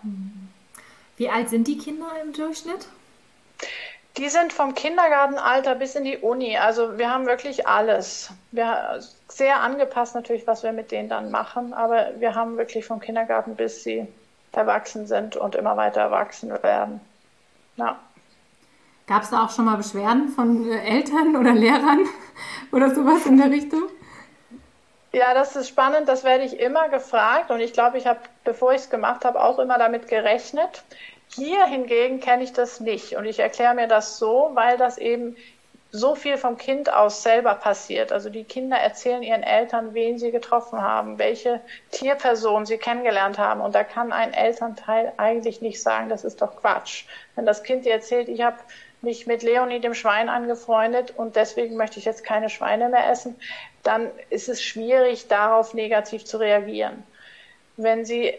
Wie 1.17 1.29
alt 1.29 1.51
sind 1.51 1.69
die 1.69 1.79
Kinder 1.79 2.11
im 2.23 2.33
Durchschnitt? 2.33 2.87
Die 4.17 4.29
sind 4.29 4.53
vom 4.53 4.75
Kindergartenalter 4.75 5.75
bis 5.75 5.97
in 5.97 6.05
die 6.05 6.19
Uni. 6.19 6.57
Also 6.57 6.99
wir 6.99 7.11
haben 7.11 7.27
wirklich 7.27 7.67
alles. 7.67 8.31
Wir, 8.53 9.01
sehr 9.29 9.61
angepasst 9.61 10.15
natürlich, 10.15 10.47
was 10.47 10.63
wir 10.63 10.73
mit 10.73 10.93
denen 10.93 11.09
dann 11.09 11.31
machen, 11.33 11.75
aber 11.75 12.13
wir 12.19 12.37
haben 12.37 12.57
wirklich 12.57 12.85
vom 12.85 13.01
Kindergarten 13.01 13.57
bis 13.57 13.83
sie 13.83 14.07
erwachsen 14.53 15.07
sind 15.09 15.37
und 15.37 15.57
immer 15.57 15.77
weiter 15.77 16.03
erwachsen 16.03 16.51
werden. 16.63 17.01
Ja. 17.77 17.99
Gab 19.07 19.23
es 19.23 19.31
da 19.31 19.45
auch 19.45 19.51
schon 19.51 19.67
mal 19.67 19.77
Beschwerden 19.77 20.29
von 20.29 20.71
äh, 20.71 20.79
Eltern 20.79 21.37
oder 21.37 21.53
Lehrern 21.53 22.07
oder 22.73 22.95
sowas 22.95 23.27
in 23.27 23.37
der 23.37 23.51
Richtung? 23.51 23.83
Ja, 25.13 25.35
das 25.35 25.55
ist 25.55 25.69
spannend. 25.69 26.09
Das 26.09 26.25
werde 26.25 26.45
ich 26.45 26.59
immer 26.59 26.89
gefragt 26.89 27.51
und 27.51 27.61
ich 27.61 27.73
glaube, 27.73 27.99
ich 27.99 28.07
habe, 28.07 28.21
bevor 28.45 28.73
ich 28.73 28.83
es 28.83 28.91
gemacht 28.91 29.25
habe, 29.25 29.43
auch 29.43 29.59
immer 29.59 29.79
damit 29.79 30.09
gerechnet. 30.09 30.83
Hier 31.29 31.67
hingegen 31.67 32.21
kenne 32.21 32.43
ich 32.45 32.53
das 32.53 32.81
nicht 32.81 33.17
und 33.17 33.25
ich 33.25 33.39
erkläre 33.39 33.75
mir 33.75 33.89
das 33.89 34.19
so, 34.19 34.51
weil 34.55 34.77
das 34.77 34.99
eben 34.99 35.37
so 35.91 36.17
viel 36.17 36.37
vom 36.37 36.59
Kind 36.59 36.93
aus 36.93 37.23
selber 37.23 37.55
passiert. 37.55 38.11
Also 38.11 38.29
die 38.29 38.43
Kinder 38.43 38.77
erzählen 38.77 39.23
ihren 39.23 39.45
Eltern, 39.45 39.95
wen 39.95 40.19
sie 40.19 40.33
getroffen 40.33 40.83
haben, 40.83 41.21
welche 41.21 41.61
Tierperson 41.93 42.67
sie 42.67 42.79
kennengelernt 42.79 43.39
haben. 43.39 43.61
Und 43.61 43.77
da 43.77 43.85
kann 43.85 44.13
ein 44.13 44.33
Elternteil 44.33 45.13
eigentlich 45.19 45.61
nicht 45.61 45.81
sagen, 45.81 46.09
das 46.09 46.25
ist 46.25 46.43
doch 46.43 46.57
Quatsch. 46.57 47.05
Wenn 47.37 47.47
das 47.47 47.63
Kind 47.63 47.85
dir 47.85 47.93
erzählt, 47.93 48.29
ich 48.29 48.43
habe 48.43 48.57
mich 49.05 49.27
mit 49.27 49.43
Leonie 49.43 49.81
dem 49.81 49.95
Schwein 49.95 50.29
angefreundet 50.29 51.13
und 51.17 51.37
deswegen 51.37 51.77
möchte 51.77 51.99
ich 51.99 52.05
jetzt 52.05 52.25
keine 52.25 52.51
Schweine 52.51 52.89
mehr 52.89 53.09
essen, 53.11 53.37
dann 53.83 54.11
ist 54.31 54.49
es 54.49 54.63
schwierig, 54.63 55.29
darauf 55.29 55.75
negativ 55.75 56.25
zu 56.25 56.39
reagieren. 56.39 57.05
Wenn 57.77 58.05
Sie 58.05 58.35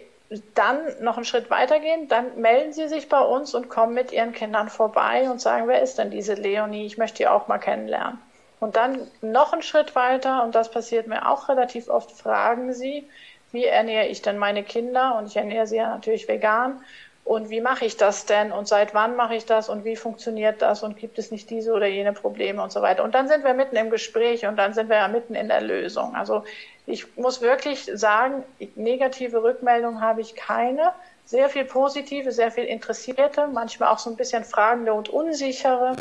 dann 0.56 0.80
noch 1.02 1.18
einen 1.18 1.26
Schritt 1.26 1.50
weitergehen, 1.50 2.08
dann 2.08 2.42
melden 2.42 2.74
Sie 2.74 2.88
sich 2.88 3.10
bei 3.10 3.22
uns 3.22 3.54
und 3.54 3.70
kommen 3.70 3.94
mit 3.94 4.12
Ihren 4.12 4.34
Kindern 4.34 4.70
vorbei 4.70 5.30
und 5.30 5.40
sagen, 5.40 5.68
wer 5.68 5.82
ist 5.82 5.98
denn 6.00 6.10
diese 6.10 6.34
Leonie? 6.34 6.86
Ich 6.86 6.98
möchte 6.98 7.18
die 7.18 7.28
auch 7.28 7.48
mal 7.48 7.60
kennenlernen. 7.60 8.20
Und 8.60 8.76
dann 8.76 9.08
noch 9.22 9.54
einen 9.54 9.62
Schritt 9.62 9.96
weiter, 9.96 10.44
und 10.44 10.56
das 10.56 10.72
passiert 10.72 11.08
mir 11.08 11.30
auch 11.30 11.50
relativ 11.50 11.90
oft, 11.90 12.12
fragen 12.12 12.74
Sie, 12.74 13.08
wie 13.56 13.66
ernähre 13.66 14.08
ich 14.08 14.22
denn 14.22 14.38
meine 14.38 14.64
Kinder? 14.64 15.16
Und 15.18 15.28
ich 15.28 15.38
ernähre 15.38 15.66
sie 15.66 15.78
ja 15.78 15.90
natürlich 15.90 16.28
vegan 16.28 16.84
und 17.26 17.50
wie 17.50 17.60
mache 17.60 17.86
ich 17.86 17.98
das 17.98 18.28
denn 18.28 18.52
und 18.52 18.68
seit 18.68 18.94
wann 18.94 19.16
mache 19.16 19.36
ich 19.36 19.46
das 19.46 19.68
und 19.68 19.84
wie 19.84 19.96
funktioniert 19.96 20.62
das 20.62 20.84
und 20.84 20.96
gibt 20.96 21.18
es 21.18 21.32
nicht 21.32 21.50
diese 21.50 21.74
oder 21.74 21.88
jene 21.88 22.14
Probleme 22.14 22.62
und 22.62 22.72
so 22.72 22.84
weiter. 22.84 23.04
Und 23.04 23.16
dann 23.16 23.28
sind 23.28 23.44
wir 23.44 23.56
mitten 23.56 23.76
im 23.76 23.90
Gespräch 23.90 24.46
und 24.46 24.58
dann 24.58 24.76
sind 24.76 24.90
wir 24.90 24.98
ja 24.98 25.08
mitten 25.08 25.34
in 25.34 25.48
der 25.48 25.62
Lösung. 25.62 26.16
Also 26.16 26.44
ich 26.86 27.18
muss 27.18 27.42
wirklich 27.42 27.90
sagen, 27.92 28.44
negative 28.76 29.42
Rückmeldungen 29.42 30.02
habe 30.02 30.22
ich 30.22 30.36
keine. 30.36 30.94
Sehr 31.26 31.50
viel 31.50 31.66
positive, 31.66 32.32
sehr 32.32 32.52
viel 32.52 32.66
interessierte, 32.66 33.48
manchmal 33.48 33.90
auch 33.90 33.98
so 33.98 34.12
ein 34.12 34.16
bisschen 34.16 34.44
fragende 34.44 34.94
und 34.94 35.10
unsichere, 35.10 35.96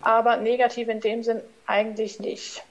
aber 0.00 0.36
negativ 0.36 0.86
in 0.86 1.00
dem 1.00 1.24
Sinn 1.24 1.40
eigentlich 1.66 2.20
nicht. 2.20 2.62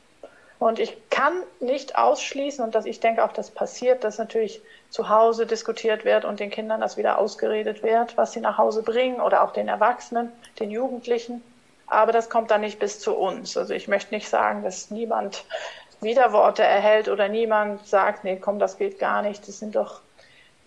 Und 0.61 0.77
ich 0.77 0.95
kann 1.09 1.33
nicht 1.59 1.97
ausschließen, 1.97 2.63
und 2.63 2.75
das, 2.75 2.85
ich 2.85 2.99
denke 2.99 3.25
auch, 3.25 3.31
das 3.33 3.49
passiert, 3.49 4.03
dass 4.03 4.19
natürlich 4.19 4.61
zu 4.91 5.09
Hause 5.09 5.47
diskutiert 5.47 6.05
wird 6.05 6.23
und 6.23 6.39
den 6.39 6.51
Kindern 6.51 6.81
das 6.81 6.97
wieder 6.97 7.17
ausgeredet 7.17 7.81
wird, 7.81 8.15
was 8.15 8.33
sie 8.33 8.41
nach 8.41 8.59
Hause 8.59 8.83
bringen 8.83 9.21
oder 9.21 9.41
auch 9.41 9.53
den 9.53 9.67
Erwachsenen, 9.67 10.31
den 10.59 10.69
Jugendlichen. 10.69 11.41
Aber 11.87 12.11
das 12.11 12.29
kommt 12.29 12.51
dann 12.51 12.61
nicht 12.61 12.77
bis 12.77 12.99
zu 12.99 13.15
uns. 13.15 13.57
Also 13.57 13.73
ich 13.73 13.87
möchte 13.87 14.13
nicht 14.13 14.29
sagen, 14.29 14.61
dass 14.61 14.91
niemand 14.91 15.45
Widerworte 15.99 16.61
erhält 16.61 17.09
oder 17.09 17.27
niemand 17.27 17.87
sagt, 17.87 18.23
nee, 18.23 18.37
komm, 18.39 18.59
das 18.59 18.77
geht 18.77 18.99
gar 18.99 19.23
nicht. 19.23 19.47
Das 19.47 19.57
sind 19.57 19.75
doch 19.75 20.01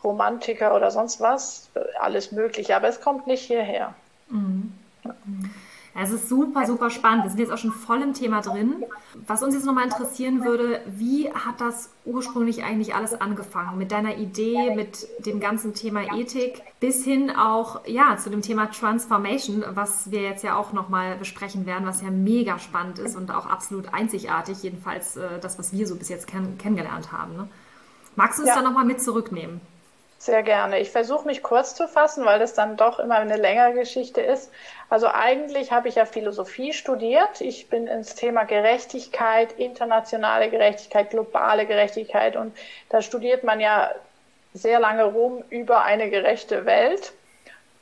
Romantiker 0.03 0.75
oder 0.75 0.91
sonst 0.91 1.21
was. 1.21 1.71
Alles 2.01 2.33
möglich. 2.33 2.75
Aber 2.75 2.89
es 2.89 3.01
kommt 3.01 3.29
nicht 3.29 3.43
hierher. 3.43 3.95
Mhm. 4.29 4.73
Es 5.97 6.11
ist 6.11 6.29
super, 6.29 6.67
super 6.67 6.91
spannend. 6.91 7.25
Wir 7.25 7.31
sind 7.31 7.39
jetzt 7.39 7.53
auch 7.53 7.59
schon 7.59 7.71
voll 7.71 8.03
im 8.03 8.15
Thema 8.15 8.41
drin. 8.41 8.85
Was 9.29 9.45
uns 9.45 9.55
jetzt 9.55 9.65
nochmal 9.65 9.85
interessieren 9.85 10.45
würde, 10.45 10.81
wie 10.87 11.33
hat 11.33 11.61
das 11.61 11.91
ursprünglich 12.05 12.65
eigentlich 12.65 12.97
alles 12.97 13.21
angefangen? 13.21 13.79
Mit 13.79 13.93
deiner 13.93 14.17
Idee, 14.17 14.75
mit 14.75 15.07
dem 15.25 15.39
ganzen 15.39 15.73
Thema 15.73 16.17
Ethik, 16.17 16.63
bis 16.81 17.05
hin 17.05 17.31
auch 17.31 17.87
ja, 17.87 18.17
zu 18.17 18.29
dem 18.29 18.43
Thema 18.43 18.73
Transformation, 18.73 19.65
was 19.75 20.11
wir 20.11 20.23
jetzt 20.23 20.43
ja 20.43 20.57
auch 20.57 20.73
nochmal 20.73 21.17
besprechen 21.17 21.65
werden, 21.65 21.87
was 21.87 22.03
ja 22.03 22.11
mega 22.11 22.59
spannend 22.59 22.99
ist 22.99 23.15
und 23.17 23.31
auch 23.31 23.47
absolut 23.47 23.95
einzigartig, 23.95 24.65
jedenfalls 24.65 25.17
äh, 25.17 25.39
das, 25.41 25.61
was 25.61 25.73
wir 25.73 25.87
so 25.87 25.95
bis 25.95 26.09
jetzt 26.09 26.27
kenn 26.27 26.59
kennengelernt 26.59 27.13
haben. 27.13 27.37
Ne? 27.37 27.49
Magst 28.17 28.39
du 28.39 28.43
uns 28.43 28.49
ja. 28.49 28.57
da 28.57 28.63
nochmal 28.63 28.85
mit 28.85 29.01
zurücknehmen? 29.01 29.61
Sehr 30.25 30.43
gerne. 30.43 30.81
Ich 30.81 30.91
versuche 30.91 31.27
mich 31.27 31.43
kurz 31.43 31.75
zu 31.75 31.87
fassen, 31.87 32.25
weil 32.25 32.39
das 32.39 32.55
dann 32.55 32.79
doch 32.79 32.99
immer 32.99 33.17
eine 33.17 33.37
längere 33.37 33.75
Geschichte 33.75 34.23
ist. 34.23 34.51
Also 34.89 35.07
eigentlich 35.07 35.71
habe 35.71 35.89
ich 35.89 35.97
ja 35.97 36.07
Philosophie 36.07 36.73
studiert. 36.73 37.43
Ich 37.43 37.69
bin 37.69 37.87
ins 37.89 38.15
Thema 38.15 38.45
Gerechtigkeit, 38.45 39.53
internationale 39.59 40.49
Gerechtigkeit, 40.49 41.11
globale 41.11 41.67
Gerechtigkeit 41.67 42.37
und 42.37 42.57
da 42.89 43.03
studiert 43.03 43.45
man 43.45 43.61
ja 43.61 43.95
sehr 44.55 44.81
lange 44.81 45.05
rum 45.05 45.45
über 45.51 45.83
eine 45.83 46.09
gerechte 46.09 46.65
Welt. 46.65 47.13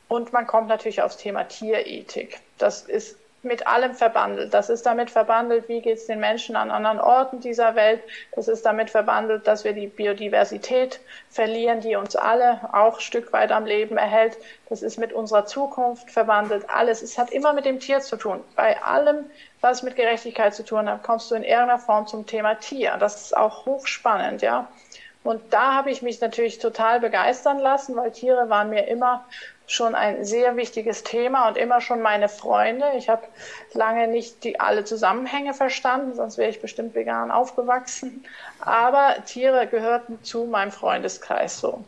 Und 0.09 0.33
man 0.33 0.49
kommt 0.49 0.67
natürlich 0.67 1.01
aufs 1.01 1.19
Thema 1.19 1.45
Tierethik. 1.45 2.41
Das 2.59 2.83
ist 2.83 3.19
mit 3.43 3.67
allem 3.67 3.95
verbandelt. 3.95 4.55
Das 4.55 4.71
ist 4.71 4.87
damit 4.87 5.11
verbandelt, 5.11 5.69
wie 5.69 5.81
geht 5.81 5.99
es 5.99 6.07
den 6.07 6.21
Menschen 6.21 6.55
an 6.55 6.71
anderen 6.71 7.01
Orten 7.01 7.41
dieser 7.41 7.75
Welt. 7.75 8.01
Das 8.35 8.47
ist 8.47 8.65
damit 8.65 8.91
verbandelt, 8.91 9.47
dass 9.47 9.65
wir 9.65 9.73
die 9.73 9.89
Biodiversität 9.89 11.01
verlieren, 11.29 11.81
die 11.81 11.97
uns 11.97 12.15
alle 12.15 12.61
auch 12.73 13.01
Stück 13.01 13.33
weit 13.33 13.51
am 13.51 13.67
Leben 13.67 13.97
erhält. 13.97 14.39
Das 14.69 14.83
ist 14.83 14.99
mit 14.99 15.13
unserer 15.13 15.45
Zukunft 15.45 16.11
verbandelt. 16.11 16.71
Alles. 16.71 17.03
Es 17.03 17.19
hat 17.19 17.31
immer 17.31 17.53
mit 17.53 17.65
dem 17.65 17.81
Tier 17.81 18.01
zu 18.01 18.17
tun. 18.17 18.41
Bei 18.55 18.81
allem, 18.83 19.25
was 19.61 19.83
mit 19.83 19.97
Gerechtigkeit 19.97 20.55
zu 20.55 20.65
tun 20.65 20.89
hat, 20.89 21.03
kommst 21.03 21.31
du 21.31 21.35
in 21.35 21.43
irgendeiner 21.43 21.79
Form 21.79 22.07
zum 22.07 22.27
Thema 22.27 22.55
Tier. 22.55 22.97
Das 22.99 23.21
ist 23.23 23.37
auch 23.37 23.67
hochspannend, 23.67 24.43
ja. 24.43 24.69
Und 25.25 25.41
da 25.53 25.75
habe 25.75 25.91
ich 25.91 26.03
mich 26.03 26.21
natürlich 26.21 26.59
total 26.59 26.99
begeistern 26.99 27.59
lassen, 27.59 27.95
weil 27.97 28.11
Tiere 28.11 28.49
waren 28.49 28.71
mir 28.71 28.89
immer 28.89 29.25
schon 29.67 29.95
ein 29.95 30.25
sehr 30.25 30.57
wichtiges 30.57 31.03
Thema 31.05 31.49
und 31.49 31.57
immer 31.57 31.81
schon 31.81 32.03
meine 32.03 32.29
Freunde. 32.29 32.85
Ich 32.97 33.09
habe 33.09 33.23
lange 33.73 34.09
nicht 34.09 34.45
die 34.45 34.61
alle 34.61 34.85
Zusammenhänge 34.85 35.55
verstanden, 35.55 36.15
sonst 36.15 36.39
wäre 36.39 36.51
ich 36.51 36.61
bestimmt 36.61 36.95
vegan 36.95 37.31
aufgewachsen. 37.31 38.25
Aber 38.61 39.17
Tiere 39.25 39.67
gehörten 39.67 40.23
zu 40.23 40.45
meinem 40.45 40.73
Freundeskreis 40.73 41.59
so. 41.59 41.85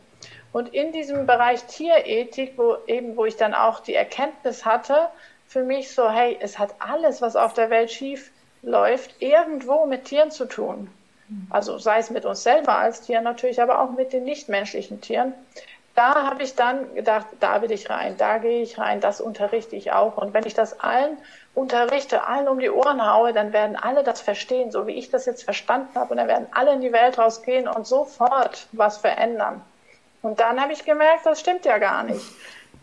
Und 0.51 0.73
in 0.73 0.93
diesem 0.93 1.25
Bereich 1.25 1.63
Tierethik, 1.65 2.53
wo 2.57 2.77
eben, 2.87 3.17
wo 3.17 3.25
ich 3.25 3.35
dann 3.35 3.53
auch 3.53 3.81
die 3.81 3.93
Erkenntnis 3.93 4.65
hatte, 4.65 5.09
für 5.47 5.63
mich 5.63 5.93
so, 5.93 6.09
hey, 6.09 6.37
es 6.39 6.57
hat 6.57 6.75
alles, 6.79 7.21
was 7.21 7.35
auf 7.35 7.53
der 7.53 7.69
Welt 7.69 7.91
schief 7.91 8.31
läuft, 8.61 9.21
irgendwo 9.21 9.85
mit 9.85 10.05
Tieren 10.05 10.31
zu 10.31 10.45
tun. 10.45 10.89
Also 11.49 11.77
sei 11.77 11.99
es 11.99 12.09
mit 12.09 12.25
uns 12.25 12.43
selber 12.43 12.77
als 12.77 13.01
Tieren 13.01 13.23
natürlich, 13.23 13.61
aber 13.61 13.81
auch 13.81 13.91
mit 13.91 14.13
den 14.13 14.23
nichtmenschlichen 14.23 15.01
Tieren. 15.01 15.33
Da 15.95 16.25
habe 16.25 16.43
ich 16.43 16.55
dann 16.55 16.93
gedacht, 16.93 17.25
da 17.39 17.61
will 17.61 17.71
ich 17.71 17.89
rein, 17.89 18.17
da 18.17 18.37
gehe 18.37 18.61
ich 18.61 18.77
rein, 18.77 18.99
das 18.99 19.21
unterrichte 19.21 19.77
ich 19.77 19.93
auch. 19.93 20.17
Und 20.17 20.33
wenn 20.33 20.45
ich 20.45 20.53
das 20.53 20.81
allen 20.81 21.17
unterrichte, 21.53 22.27
allen 22.27 22.49
um 22.49 22.59
die 22.59 22.69
Ohren 22.69 23.09
haue, 23.09 23.31
dann 23.31 23.53
werden 23.53 23.77
alle 23.77 24.03
das 24.03 24.19
verstehen, 24.19 24.71
so 24.71 24.87
wie 24.87 24.91
ich 24.91 25.09
das 25.09 25.25
jetzt 25.25 25.43
verstanden 25.43 25.95
habe. 25.95 26.11
Und 26.11 26.17
dann 26.17 26.27
werden 26.27 26.47
alle 26.51 26.73
in 26.73 26.81
die 26.81 26.91
Welt 26.91 27.17
rausgehen 27.17 27.69
und 27.69 27.87
sofort 27.87 28.67
was 28.73 28.97
verändern. 28.97 29.61
Und 30.21 30.41
dann 30.41 30.59
habe 30.61 30.73
ich 30.73 30.83
gemerkt, 30.83 31.25
das 31.25 31.39
stimmt 31.39 31.63
ja 31.63 31.77
gar 31.77 32.03
nicht. 32.03 32.25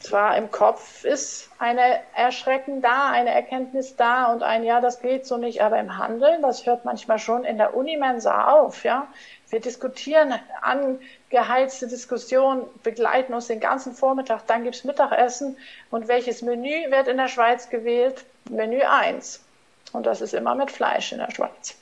Zwar 0.02 0.36
im 0.36 0.50
Kopf 0.50 1.04
ist 1.04 1.48
eine 1.58 2.00
Erschrecken 2.14 2.82
da, 2.82 3.10
eine 3.10 3.30
Erkenntnis 3.30 3.94
da 3.94 4.32
und 4.32 4.42
ein 4.42 4.64
Ja, 4.64 4.80
das 4.80 5.00
geht 5.00 5.26
so 5.26 5.36
nicht, 5.36 5.62
aber 5.62 5.78
im 5.78 5.96
Handeln, 5.96 6.42
das 6.42 6.66
hört 6.66 6.84
manchmal 6.84 7.20
schon 7.20 7.44
in 7.44 7.56
der 7.56 7.76
Unimensa 7.76 8.48
auf, 8.48 8.82
ja. 8.84 9.06
Wir 9.48 9.60
diskutieren 9.60 10.34
angeheizte 10.60 11.86
Diskussionen, 11.86 12.64
begleiten 12.82 13.32
uns 13.32 13.46
den 13.46 13.60
ganzen 13.60 13.94
Vormittag, 13.94 14.46
dann 14.46 14.64
gibt's 14.64 14.82
Mittagessen 14.82 15.56
und 15.90 16.08
welches 16.08 16.42
Menü 16.42 16.90
wird 16.90 17.06
in 17.06 17.18
der 17.18 17.28
Schweiz 17.28 17.68
gewählt? 17.68 18.24
Menü 18.50 18.80
1. 18.80 19.44
Und 19.92 20.06
das 20.06 20.20
ist 20.20 20.34
immer 20.34 20.54
mit 20.56 20.70
Fleisch 20.72 21.12
in 21.12 21.18
der 21.18 21.30
Schweiz. 21.30 21.76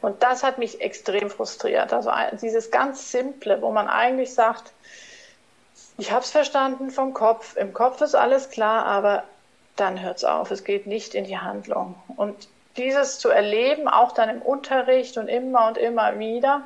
Und 0.00 0.22
das 0.22 0.44
hat 0.44 0.58
mich 0.58 0.80
extrem 0.80 1.30
frustriert. 1.30 1.92
Also 1.92 2.12
dieses 2.40 2.70
ganz 2.70 3.10
Simple, 3.10 3.60
wo 3.62 3.72
man 3.72 3.88
eigentlich 3.88 4.32
sagt, 4.32 4.72
ich 5.98 6.12
habe 6.12 6.22
es 6.22 6.30
verstanden 6.30 6.90
vom 6.90 7.14
Kopf. 7.14 7.56
Im 7.56 7.72
Kopf 7.72 8.00
ist 8.00 8.14
alles 8.14 8.50
klar, 8.50 8.84
aber 8.84 9.24
dann 9.76 10.02
hört 10.02 10.18
es 10.18 10.24
auf. 10.24 10.50
Es 10.50 10.64
geht 10.64 10.86
nicht 10.86 11.14
in 11.14 11.24
die 11.24 11.38
Handlung. 11.38 11.94
Und 12.16 12.48
dieses 12.76 13.18
zu 13.18 13.30
erleben, 13.30 13.88
auch 13.88 14.12
dann 14.12 14.28
im 14.28 14.42
Unterricht 14.42 15.16
und 15.16 15.28
immer 15.28 15.68
und 15.68 15.78
immer 15.78 16.18
wieder, 16.18 16.62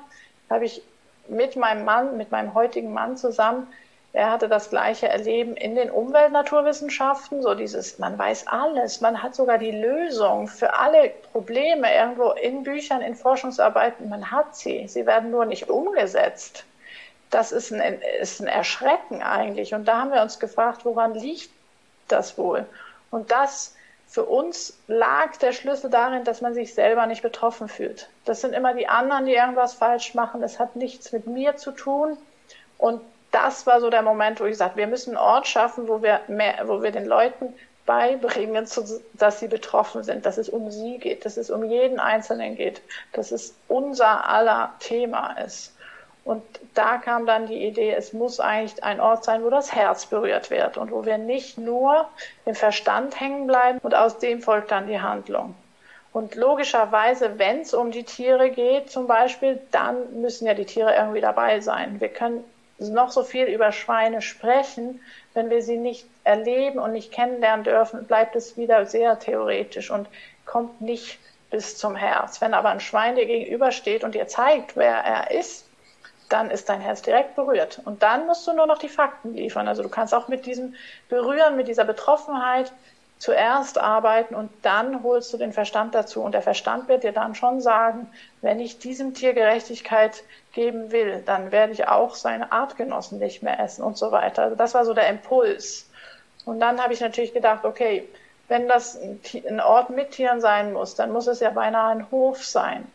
habe 0.49 0.65
ich 0.65 0.83
mit 1.29 1.55
meinem 1.55 1.85
Mann, 1.85 2.17
mit 2.17 2.33
meinem 2.33 2.55
heutigen 2.55 2.93
Mann 2.93 3.17
zusammen, 3.17 3.69
er 4.13 4.33
hatte 4.33 4.49
das 4.49 4.71
gleiche 4.71 5.09
Erleben 5.09 5.57
in 5.57 5.77
den 5.77 5.89
Umweltnaturwissenschaften, 5.89 7.43
so 7.43 7.55
dieses, 7.55 8.01
man 8.01 8.19
weiß 8.19 8.49
alles, 8.49 9.01
man 9.01 9.23
hat 9.23 9.37
sogar 9.37 9.57
die 9.57 9.71
Lösung 9.71 10.49
für 10.49 10.75
alle 10.75 11.13
Probleme 11.31 11.95
irgendwo 11.95 12.33
in 12.33 12.65
Büchern, 12.65 13.03
in 13.03 13.15
Forschungsarbeiten, 13.15 14.09
man 14.09 14.33
hat 14.33 14.57
sie, 14.57 14.89
sie 14.89 15.07
werden 15.07 15.31
nur 15.31 15.45
nicht 15.45 15.71
umgesetzt 15.71 16.65
das 17.31 17.53
ist 17.53 17.73
ein, 17.73 18.01
ist 18.21 18.41
ein 18.41 18.47
Erschrecken 18.47 19.23
eigentlich. 19.23 19.75
Und 19.75 19.87
da 19.87 20.01
haben 20.01 20.13
wir 20.13 20.23
uns 20.23 20.39
gefragt, 20.39 20.85
woran 20.85 21.15
liegt 21.15 21.51
das 22.09 22.37
wohl? 22.37 22.67
Und 23.11 23.31
das 23.31 23.75
für 24.09 24.25
uns 24.25 24.77
lag 24.89 25.37
der 25.37 25.53
Schlüssel 25.53 25.89
darin, 25.89 26.25
dass 26.25 26.41
man 26.41 26.53
sich 26.53 26.75
selber 26.75 27.07
nicht 27.07 27.23
betroffen 27.23 27.69
fühlt. 27.69 28.09
Das 28.25 28.41
sind 28.41 28.55
immer 28.55 28.75
die 28.75 28.89
anderen, 28.89 29.27
die 29.27 29.35
irgendwas 29.35 29.75
falsch 29.75 30.15
machen. 30.15 30.43
Es 30.43 30.59
hat 30.59 30.75
nichts 30.75 31.13
mit 31.13 31.29
mir 31.29 31.57
zu 31.57 31.71
tun. 31.71 32.19
Und 32.77 33.01
das 33.31 33.67
war 33.67 33.81
so 33.81 33.89
der 33.89 34.03
Moment, 34.03 34.41
wo 34.41 34.47
ich 34.47 34.57
sagte, 34.57 34.79
wir 34.79 34.89
müssen 34.89 35.17
einen 35.17 35.25
Ort 35.25 35.47
schaffen, 35.47 35.87
wo 35.87 36.03
wir 36.03 36.21
mehr, 36.27 36.65
wo 36.67 36.83
wir 36.83 36.91
den 36.91 37.07
Leuten 37.07 37.55
beibringen, 37.87 38.67
dass 39.15 39.41
sie 39.41 39.49
betroffen 39.49 40.03
sind, 40.03 40.27
dass 40.27 40.39
es 40.39 40.49
um 40.49 40.71
sie 40.71 40.99
geht, 40.99 41.25
dass 41.25 41.37
es 41.37 41.51
um 41.51 41.65
jeden 41.65 42.01
Einzelnen 42.01 42.57
geht, 42.57 42.83
dass 43.13 43.31
es 43.31 43.55
unser 43.69 44.29
aller 44.29 44.75
Thema 44.81 45.33
ist. 45.45 45.73
Und 46.25 46.43
da 46.75 46.99
kam 46.99 47.27
dann 47.27 47.47
die 47.47 47.67
Idee, 47.67 47.93
es 47.93 48.13
muss 48.13 48.41
eigentlich 48.41 48.85
ein 48.85 49.01
Ort 49.01 49.25
sein, 49.25 49.43
wo 49.43 49.51
das 49.51 49.75
Herz 49.75 50.07
berührt 50.07 50.51
wird 50.51 50.77
und 50.77 50.91
wo 50.93 51.05
wir 51.05 51.19
nicht 51.19 51.59
nur 51.59 52.09
im 52.45 52.55
Verstand 52.55 53.19
hängen 53.19 53.47
bleiben 53.47 53.79
und 53.83 53.95
aus 53.95 54.19
dem 54.19 54.43
folgt 54.43 54.71
dann 54.71 54.87
die 54.87 55.01
Handlung. 55.01 55.55
Und 56.13 56.35
logischerweise, 56.35 57.39
wenn 57.39 57.61
es 57.61 57.73
um 57.73 57.93
die 57.93 58.03
Tiere 58.03 58.51
geht 58.51 58.91
zum 58.91 59.07
Beispiel, 59.07 59.61
dann 59.71 60.21
müssen 60.21 60.47
ja 60.47 60.55
die 60.55 60.65
Tiere 60.65 60.95
irgendwie 60.95 61.21
dabei 61.21 61.61
sein. 61.61 62.01
Wir 62.01 62.09
können 62.09 62.45
noch 62.79 63.11
so 63.11 63.23
viel 63.23 63.47
über 63.47 63.73
Schweine 63.73 64.23
sprechen, 64.23 65.01
wenn 65.35 65.51
wir 65.51 65.63
sie 65.63 65.77
nicht 65.77 66.07
erleben 66.25 66.79
und 66.79 66.93
nicht 66.93 67.13
kennenlernen 67.13 67.65
dürfen, 67.65 68.07
bleibt 68.07 68.35
es 68.35 68.57
wieder 68.57 68.87
sehr 68.87 69.19
theoretisch 69.19 69.91
und 69.91 70.09
kommt 70.47 70.81
nicht 70.81 71.19
bis 71.51 71.77
zum 71.77 71.95
Herz. 71.95 72.41
Wenn 72.41 72.55
aber 72.55 72.71
ein 72.71 72.81
Schwein 72.81 73.17
dir 73.17 73.27
gegenübersteht 73.27 74.03
und 74.03 74.15
dir 74.15 74.27
zeigt, 74.27 74.77
wer 74.77 74.97
er 74.97 75.31
ist, 75.31 75.67
dann 76.33 76.51
ist 76.51 76.69
dein 76.69 76.81
Herz 76.81 77.03
direkt 77.03 77.37
berührt. 77.37 77.81
Und 77.85 78.03
dann 78.03 78.27
musst 78.27 78.47
du 78.47 78.53
nur 78.53 78.67
noch 78.67 78.79
die 78.79 78.89
Fakten 78.89 79.35
liefern. 79.35 79.69
Also 79.69 79.83
du 79.83 79.89
kannst 79.89 80.15
auch 80.15 80.29
mit 80.29 80.47
diesem 80.47 80.75
Berühren, 81.09 81.57
mit 81.57 81.69
dieser 81.69 81.85
Betroffenheit 81.85 82.73
zuerst 83.19 83.79
arbeiten 83.79 84.35
und 84.35 84.51
dann 84.63 85.03
holst 85.03 85.31
du 85.33 85.37
den 85.37 85.53
Verstand 85.53 85.95
dazu. 85.95 86.23
Und 86.23 86.33
der 86.33 86.41
Verstand 86.41 86.89
wird 86.89 87.05
dir 87.05 87.13
dann 87.13 87.35
schon 87.35 87.61
sagen, 87.61 88.11
wenn 88.41 88.61
ich 88.61 88.79
diesem 88.79 89.13
Tier 89.13 89.35
Gerechtigkeit 89.35 90.23
geben 90.53 90.91
will, 90.91 91.23
dann 91.27 91.53
werde 91.53 91.75
ich 91.75 91.87
auch 91.87 92.15
seine 92.15 92.51
Artgenossen 92.51 93.19
nicht 93.19 93.43
mehr 93.43 93.61
essen 93.61 93.85
und 93.85 93.99
so 93.99 94.11
weiter. 94.11 94.45
Also 94.45 94.57
das 94.57 94.73
war 94.73 94.87
so 94.87 94.95
der 94.95 95.09
Impuls. 95.09 95.87
Und 96.47 96.61
dann 96.61 96.83
habe 96.83 96.95
ich 96.95 97.01
natürlich 97.01 97.35
gedacht, 97.35 97.67
okay, 97.67 98.09
wenn 98.49 98.67
das 98.67 98.99
ein 98.99 99.61
Ort 99.61 99.91
mit 99.91 100.13
Tieren 100.13 100.41
sein 100.41 100.73
muss, 100.73 100.95
dann 100.95 101.13
muss 101.13 101.27
es 101.27 101.41
ja 101.41 101.51
beinahe 101.51 101.93
ein 101.93 102.11
Hof 102.11 102.43
sein. 102.43 102.91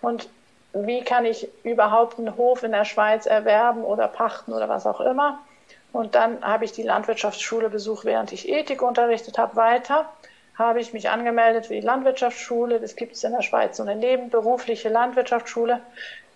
Und 0.00 0.28
wie 0.74 1.02
kann 1.02 1.24
ich 1.24 1.48
überhaupt 1.62 2.18
einen 2.18 2.36
Hof 2.36 2.64
in 2.64 2.72
der 2.72 2.84
Schweiz 2.84 3.26
erwerben 3.26 3.84
oder 3.84 4.08
pachten 4.08 4.52
oder 4.52 4.68
was 4.68 4.86
auch 4.86 5.00
immer. 5.00 5.38
Und 5.92 6.16
dann 6.16 6.44
habe 6.44 6.64
ich 6.64 6.72
die 6.72 6.82
Landwirtschaftsschule 6.82 7.70
besucht, 7.70 8.04
während 8.04 8.32
ich 8.32 8.48
Ethik 8.48 8.82
unterrichtet 8.82 9.38
habe, 9.38 9.54
weiter. 9.54 10.06
Habe 10.58 10.80
ich 10.80 10.92
mich 10.92 11.08
angemeldet 11.08 11.66
für 11.66 11.74
die 11.74 11.80
Landwirtschaftsschule. 11.80 12.80
Das 12.80 12.96
gibt 12.96 13.14
es 13.14 13.22
in 13.22 13.32
der 13.32 13.42
Schweiz, 13.42 13.76
so 13.76 13.84
eine 13.84 13.94
nebenberufliche 13.94 14.88
Landwirtschaftsschule. 14.88 15.80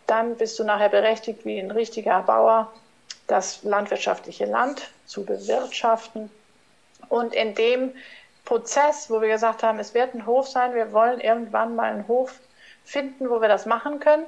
Dann 0.06 0.36
bist 0.36 0.58
du 0.58 0.64
nachher 0.64 0.88
berechtigt, 0.88 1.44
wie 1.44 1.58
ein 1.58 1.72
richtiger 1.72 2.22
Bauer, 2.22 2.72
das 3.26 3.64
landwirtschaftliche 3.64 4.46
Land 4.46 4.88
zu 5.06 5.24
bewirtschaften. 5.24 6.30
Und 7.08 7.34
in 7.34 7.56
dem 7.56 7.92
Prozess, 8.44 9.10
wo 9.10 9.20
wir 9.20 9.28
gesagt 9.28 9.64
haben, 9.64 9.80
es 9.80 9.94
wird 9.94 10.14
ein 10.14 10.26
Hof 10.26 10.46
sein, 10.46 10.74
wir 10.74 10.92
wollen 10.92 11.20
irgendwann 11.20 11.74
mal 11.74 11.90
einen 11.90 12.06
Hof 12.06 12.38
finden, 12.88 13.28
wo 13.28 13.40
wir 13.40 13.48
das 13.48 13.66
machen 13.66 14.00
können, 14.00 14.24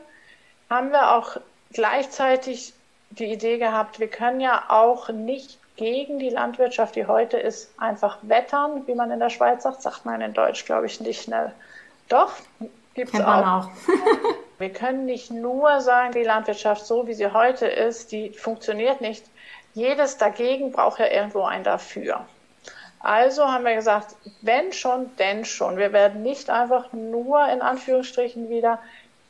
haben 0.69 0.91
wir 0.93 1.13
auch 1.13 1.39
gleichzeitig 1.73 2.75
die 3.11 3.33
Idee 3.33 3.59
gehabt, 3.59 3.99
wir 3.99 4.09
können 4.09 4.41
ja 4.41 4.65
auch 4.69 5.09
nicht 5.09 5.59
gegen 5.77 6.19
die 6.19 6.29
Landwirtschaft, 6.29 6.95
die 6.95 7.07
heute 7.07 7.39
ist, 7.39 7.73
einfach 7.79 8.19
wettern, 8.23 8.87
wie 8.87 8.95
man 8.95 9.11
in 9.11 9.19
der 9.19 9.31
Schweiz 9.31 9.63
sagt, 9.63 9.83
sagt 9.83 10.05
man 10.05 10.21
in 10.21 10.35
Deutsch, 10.35 10.67
glaube 10.67 10.87
ich, 10.87 11.01
nicht 11.01 11.23
schnell. 11.23 11.53
Doch, 12.09 12.33
gibt 12.95 13.15
es 13.15 13.21
auch. 13.21 13.47
auch. 13.47 13.69
wir 14.59 14.71
können 14.71 15.07
nicht 15.07 15.31
nur 15.31 15.81
sagen, 15.81 16.13
die 16.13 16.23
Landwirtschaft 16.23 16.85
so, 16.85 17.07
wie 17.07 17.15
sie 17.15 17.33
heute 17.33 17.67
ist, 17.67 18.13
die 18.13 18.31
funktioniert 18.31 19.01
nicht. 19.01 19.25
Jedes 19.73 20.19
dagegen 20.19 20.71
braucht 20.71 20.99
ja 20.99 21.07
irgendwo 21.07 21.45
ein 21.45 21.65
dafür. 21.65 22.27
Also 23.01 23.47
haben 23.47 23.65
wir 23.65 23.75
gesagt, 23.75 24.15
wenn 24.43 24.73
schon, 24.73 25.15
denn 25.17 25.45
schon. 25.45 25.79
Wir 25.79 25.93
werden 25.93 26.23
nicht 26.23 26.51
einfach 26.51 26.93
nur 26.93 27.49
in 27.49 27.63
Anführungsstrichen 27.63 28.51
wieder 28.51 28.79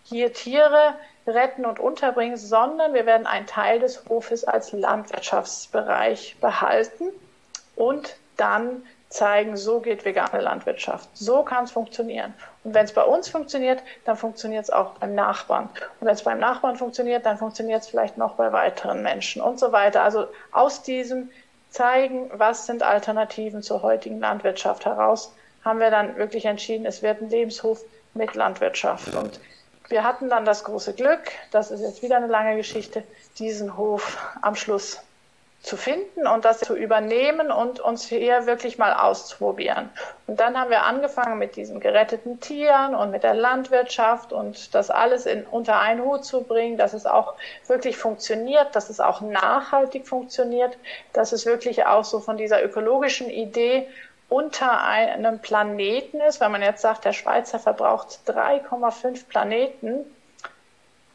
hier 0.05 0.33
Tiere 0.33 0.95
retten 1.27 1.65
und 1.65 1.79
unterbringen, 1.79 2.37
sondern 2.37 2.95
wir 2.95 3.07
werden 3.07 3.27
einen 3.27 3.47
Teil 3.47 3.79
des 3.79 4.09
Hofes 4.09 4.45
als 4.45 4.73
Landwirtschaftsbereich 4.73 6.37
behalten 6.41 7.11
und 7.77 8.17
dann 8.37 8.83
zeigen, 9.11 9.57
so 9.57 9.81
geht 9.81 10.05
vegane 10.05 10.41
Landwirtschaft. 10.41 11.09
So 11.15 11.43
kann 11.43 11.65
es 11.65 11.73
funktionieren. 11.73 12.33
Und 12.63 12.75
wenn 12.75 12.85
es 12.85 12.93
bei 12.93 13.03
uns 13.03 13.29
funktioniert, 13.29 13.83
dann 14.05 14.17
funktioniert 14.17 14.65
es 14.65 14.71
auch 14.71 14.93
beim 14.93 15.15
Nachbarn. 15.15 15.69
Und 15.99 16.07
wenn 16.07 16.15
es 16.15 16.23
beim 16.23 16.39
Nachbarn 16.39 16.77
funktioniert, 16.77 17.27
dann 17.27 17.37
funktioniert 17.37 17.83
es 17.83 17.89
vielleicht 17.89 18.17
noch 18.17 18.35
bei 18.35 18.53
weiteren 18.53 19.03
Menschen 19.03 19.43
und 19.43 19.59
so 19.59 19.73
weiter. 19.73 20.03
Also 20.03 20.29
aus 20.53 20.83
diesem 20.83 21.31
zeigen, 21.71 22.31
was 22.33 22.67
sind 22.67 22.83
Alternativen 22.83 23.63
zur 23.63 23.83
heutigen 23.83 24.21
Landwirtschaft 24.21 24.85
heraus, 24.85 25.33
haben 25.65 25.81
wir 25.81 25.91
dann 25.91 26.17
wirklich 26.17 26.45
entschieden, 26.45 26.87
es 26.87 27.03
wird 27.03 27.21
ein 27.21 27.31
Lebenshof 27.31 27.83
mit 28.15 28.35
Landwirtschaft. 28.35 29.15
Und 29.15 29.41
wir 29.89 30.05
hatten 30.05 30.29
dann 30.29 30.45
das 30.45 30.65
große 30.65 30.95
Glück, 30.95 31.33
das 31.51 31.71
ist 31.71 31.81
jetzt 31.81 32.03
wieder 32.03 32.17
eine 32.17 32.27
lange 32.27 32.57
Geschichte, 32.57 33.03
diesen 33.39 33.77
Hof 33.77 34.19
am 34.43 34.55
Schluss 34.55 35.01
zu 35.63 35.77
finden 35.77 36.27
und 36.27 36.47
das 36.47 36.61
zu 36.61 36.75
übernehmen 36.75 37.51
und 37.51 37.81
uns 37.81 38.07
hier 38.07 38.47
wirklich 38.47 38.79
mal 38.79 38.95
auszuprobieren. 38.95 39.91
Und 40.27 40.41
dann 40.41 40.59
haben 40.59 40.71
wir 40.71 40.85
angefangen 40.85 41.39
mit 41.39 41.55
diesen 41.55 41.81
geretteten 41.81 42.41
Tieren 42.41 42.95
und 42.95 43.11
mit 43.11 43.25
der 43.25 43.35
Landwirtschaft 43.35 44.33
und 44.33 44.75
das 44.75 44.91
alles 44.91 45.27
in, 45.27 45.45
unter 45.45 45.79
einen 45.79 46.03
Hut 46.03 46.25
zu 46.25 46.43
bringen, 46.43 46.79
dass 46.79 46.95
es 46.95 47.05
auch 47.05 47.35
wirklich 47.67 47.99
funktioniert, 47.99 48.75
dass 48.75 48.89
es 48.89 49.01
auch 49.01 49.21
nachhaltig 49.21 50.09
funktioniert, 50.09 50.79
dass 51.13 51.33
es 51.33 51.45
wirklich 51.45 51.85
auch 51.85 52.05
so 52.05 52.21
von 52.21 52.39
dieser 52.39 52.65
ökologischen 52.65 53.29
Idee 53.29 53.87
unter 54.31 54.83
einem 54.83 55.41
Planeten 55.41 56.21
ist, 56.21 56.41
weil 56.41 56.49
man 56.49 56.63
jetzt 56.63 56.81
sagt, 56.81 57.05
der 57.05 57.13
Schweizer 57.13 57.59
verbraucht 57.59 58.21
3,5 58.27 59.27
Planeten, 59.29 60.07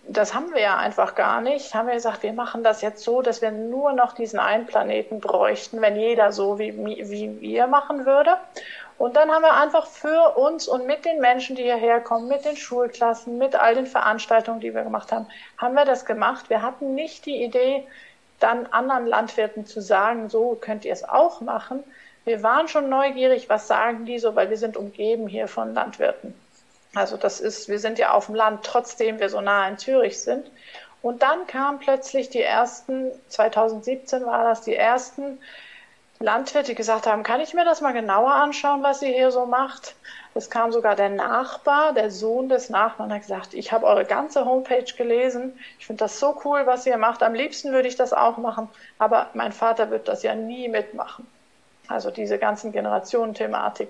das 0.08 0.34
haben 0.34 0.54
wir 0.54 0.62
ja 0.62 0.78
einfach 0.78 1.16
gar 1.16 1.42
nicht. 1.42 1.74
Haben 1.74 1.88
wir 1.88 1.96
gesagt, 1.96 2.24
wir 2.24 2.34
machen 2.34 2.64
das 2.64 2.82
jetzt 2.82 3.04
so, 3.04 3.22
dass 3.22 3.42
wir 3.42 3.52
nur 3.52 3.94
noch 3.94 4.14
diesen 4.14 4.40
einen 4.40 4.66
Planeten 4.66 5.20
bräuchten, 5.20 5.82
wenn 5.82 5.96
jeder 5.96 6.32
so 6.32 6.60
wie, 6.60 6.76
wie 6.78 7.42
wir 7.42 7.68
machen 7.68 8.06
würde. 8.06 8.38
Und 8.98 9.16
dann 9.18 9.30
haben 9.30 9.42
wir 9.42 9.56
einfach 9.56 9.88
für 9.88 10.38
uns 10.38 10.68
und 10.68 10.86
mit 10.86 11.04
den 11.04 11.20
Menschen, 11.20 11.56
die 11.56 11.64
hierher 11.64 12.00
kommen, 12.00 12.28
mit 12.28 12.46
den 12.46 12.56
Schulklassen, 12.56 13.38
mit 13.38 13.56
all 13.56 13.76
den 13.76 13.88
Veranstaltungen, 13.88 14.62
die 14.62 14.74
wir 14.74 14.84
gemacht 14.84 15.12
haben, 15.12 15.28
haben 15.58 15.74
wir 15.74 15.86
das 15.86 16.06
gemacht. 16.06 16.50
Wir 16.50 16.62
hatten 16.62 16.96
nicht 16.96 17.26
die 17.26 17.44
Idee, 17.44 17.86
dann 18.40 18.68
anderen 18.68 19.08
Landwirten 19.08 19.66
zu 19.66 19.82
sagen, 19.82 20.30
so 20.30 20.58
könnt 20.60 20.86
ihr 20.86 20.94
es 20.94 21.08
auch 21.08 21.42
machen. 21.42 21.84
Wir 22.26 22.42
waren 22.42 22.68
schon 22.68 22.90
neugierig, 22.90 23.50
was 23.50 23.68
sagen 23.68 24.06
die 24.06 24.20
so, 24.20 24.36
weil 24.36 24.50
wir 24.50 24.58
sind 24.58 24.78
umgeben 24.78 25.28
hier 25.28 25.48
von 25.48 25.74
Landwirten. 25.74 26.34
Also 26.96 27.18
das 27.18 27.42
ist, 27.42 27.70
wir 27.70 27.80
sind 27.80 28.00
ja 28.00 28.12
auf 28.12 28.28
dem 28.28 28.36
Land, 28.36 28.64
trotzdem 28.64 29.20
wir 29.20 29.30
so 29.30 29.42
nah 29.42 29.68
in 29.68 29.78
Zürich 29.78 30.20
sind. 30.20 30.50
Und 31.02 31.22
dann 31.22 31.46
kamen 31.46 31.78
plötzlich 31.78 32.30
die 32.30 32.42
ersten, 32.42 33.12
2017 33.30 34.26
war 34.26 34.46
das, 34.46 34.62
die 34.62 34.76
ersten 34.76 35.38
Landwirte, 36.20 36.70
die 36.70 36.76
gesagt 36.76 37.06
haben, 37.06 37.24
kann 37.24 37.42
ich 37.42 37.54
mir 37.54 37.66
das 37.66 37.82
mal 37.82 37.92
genauer 37.92 38.32
anschauen, 38.32 38.82
was 38.82 39.02
ihr 39.02 39.14
hier 39.14 39.32
so 39.32 39.46
macht? 39.46 39.96
Es 40.34 40.50
kam 40.50 40.72
sogar 40.72 40.96
der 40.96 41.10
Nachbar, 41.10 41.94
der 41.94 42.10
Sohn 42.10 42.50
des 42.50 42.70
Nachbarn, 42.70 43.14
hat 43.14 43.22
gesagt, 43.22 43.54
ich 43.54 43.72
habe 43.72 43.86
eure 43.86 44.06
ganze 44.06 44.46
Homepage 44.46 44.86
gelesen. 44.98 45.60
Ich 45.80 45.86
finde 45.86 46.00
das 46.00 46.20
so 46.20 46.42
cool, 46.44 46.66
was 46.66 46.86
ihr 46.86 46.98
macht. 46.98 47.22
Am 47.24 47.34
liebsten 47.34 47.72
würde 47.72 47.88
ich 47.88 47.96
das 47.98 48.14
auch 48.14 48.38
machen, 48.38 48.70
aber 48.98 49.30
mein 49.34 49.52
Vater 49.52 49.92
wird 49.92 50.08
das 50.08 50.24
ja 50.24 50.34
nie 50.34 50.70
mitmachen. 50.70 51.28
Also 51.88 52.10
diese 52.10 52.38
ganzen 52.38 52.72
Generationen-Thematik. 52.72 53.90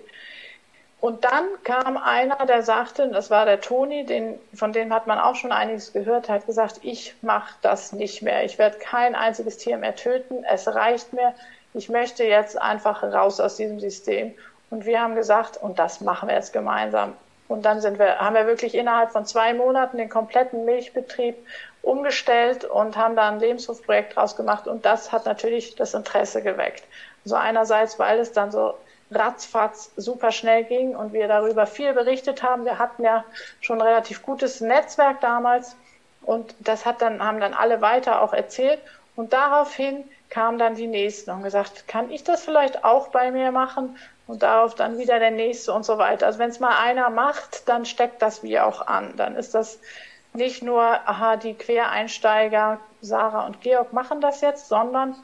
Und 1.05 1.23
dann 1.23 1.45
kam 1.63 1.97
einer, 1.97 2.47
der 2.47 2.63
sagte, 2.63 3.07
das 3.09 3.29
war 3.29 3.45
der 3.45 3.61
Toni, 3.61 4.07
den, 4.07 4.39
von 4.55 4.73
dem 4.73 4.91
hat 4.91 5.05
man 5.05 5.19
auch 5.19 5.35
schon 5.35 5.51
einiges 5.51 5.93
gehört, 5.93 6.29
hat 6.29 6.47
gesagt, 6.47 6.79
ich 6.81 7.13
mache 7.21 7.53
das 7.61 7.93
nicht 7.93 8.23
mehr. 8.23 8.43
Ich 8.43 8.57
werde 8.57 8.79
kein 8.79 9.13
einziges 9.13 9.57
Tier 9.57 9.77
mehr 9.77 9.95
töten. 9.95 10.43
Es 10.49 10.67
reicht 10.67 11.13
mir. 11.13 11.35
Ich 11.75 11.89
möchte 11.89 12.23
jetzt 12.23 12.59
einfach 12.59 13.03
raus 13.03 13.39
aus 13.39 13.55
diesem 13.55 13.79
System. 13.79 14.33
Und 14.71 14.87
wir 14.87 14.99
haben 14.99 15.13
gesagt, 15.13 15.57
und 15.57 15.77
das 15.77 16.01
machen 16.01 16.27
wir 16.27 16.33
jetzt 16.37 16.53
gemeinsam. 16.53 17.13
Und 17.47 17.65
dann 17.67 17.81
sind 17.81 17.99
wir, 17.99 18.17
haben 18.17 18.33
wir 18.33 18.47
wirklich 18.47 18.73
innerhalb 18.73 19.11
von 19.11 19.27
zwei 19.27 19.53
Monaten 19.53 19.97
den 19.97 20.09
kompletten 20.09 20.65
Milchbetrieb 20.65 21.35
umgestellt 21.83 22.65
und 22.65 22.97
haben 22.97 23.15
da 23.15 23.29
ein 23.29 23.39
Lebenshofprojekt 23.39 24.15
draus 24.15 24.35
gemacht. 24.35 24.67
Und 24.67 24.87
das 24.87 25.11
hat 25.11 25.27
natürlich 25.27 25.75
das 25.75 25.93
Interesse 25.93 26.41
geweckt. 26.41 26.83
So 27.25 27.35
einerseits, 27.35 27.99
weil 27.99 28.17
es 28.17 28.31
dann 28.31 28.49
so 28.51 28.73
ratzfatz 29.11 29.91
super 29.95 30.31
schnell 30.31 30.63
ging 30.63 30.95
und 30.95 31.13
wir 31.13 31.27
darüber 31.27 31.67
viel 31.67 31.93
berichtet 31.93 32.43
haben. 32.43 32.65
Wir 32.65 32.79
hatten 32.79 33.03
ja 33.03 33.23
schon 33.61 33.79
ein 33.79 33.87
relativ 33.87 34.23
gutes 34.23 34.61
Netzwerk 34.61 35.21
damals 35.21 35.75
und 36.23 36.55
das 36.59 36.85
hat 36.85 37.01
dann, 37.01 37.23
haben 37.23 37.39
dann 37.39 37.53
alle 37.53 37.81
weiter 37.81 38.21
auch 38.21 38.33
erzählt 38.33 38.79
und 39.15 39.33
daraufhin 39.33 40.03
kamen 40.29 40.57
dann 40.57 40.75
die 40.75 40.87
Nächsten 40.87 41.31
und 41.31 41.43
gesagt, 41.43 41.87
kann 41.87 42.11
ich 42.11 42.23
das 42.23 42.43
vielleicht 42.43 42.83
auch 42.83 43.09
bei 43.09 43.31
mir 43.31 43.51
machen? 43.51 43.97
Und 44.27 44.41
darauf 44.41 44.73
dann 44.73 44.97
wieder 44.97 45.19
der 45.19 45.29
Nächste 45.29 45.71
und 45.71 45.85
so 45.85 45.99
weiter. 45.99 46.25
Also 46.25 46.39
wenn 46.39 46.49
es 46.49 46.59
mal 46.59 46.75
einer 46.77 47.11
macht, 47.11 47.69
dann 47.69 47.85
steckt 47.85 48.23
das 48.23 48.41
wie 48.41 48.59
auch 48.59 48.87
an. 48.87 49.13
Dann 49.17 49.35
ist 49.35 49.53
das 49.53 49.79
nicht 50.33 50.63
nur, 50.63 50.81
aha, 50.81 51.37
die 51.37 51.53
Quereinsteiger, 51.53 52.79
Sarah 53.01 53.45
und 53.45 53.61
Georg 53.61 53.93
machen 53.93 54.21
das 54.21 54.41
jetzt, 54.41 54.67
sondern 54.67 55.15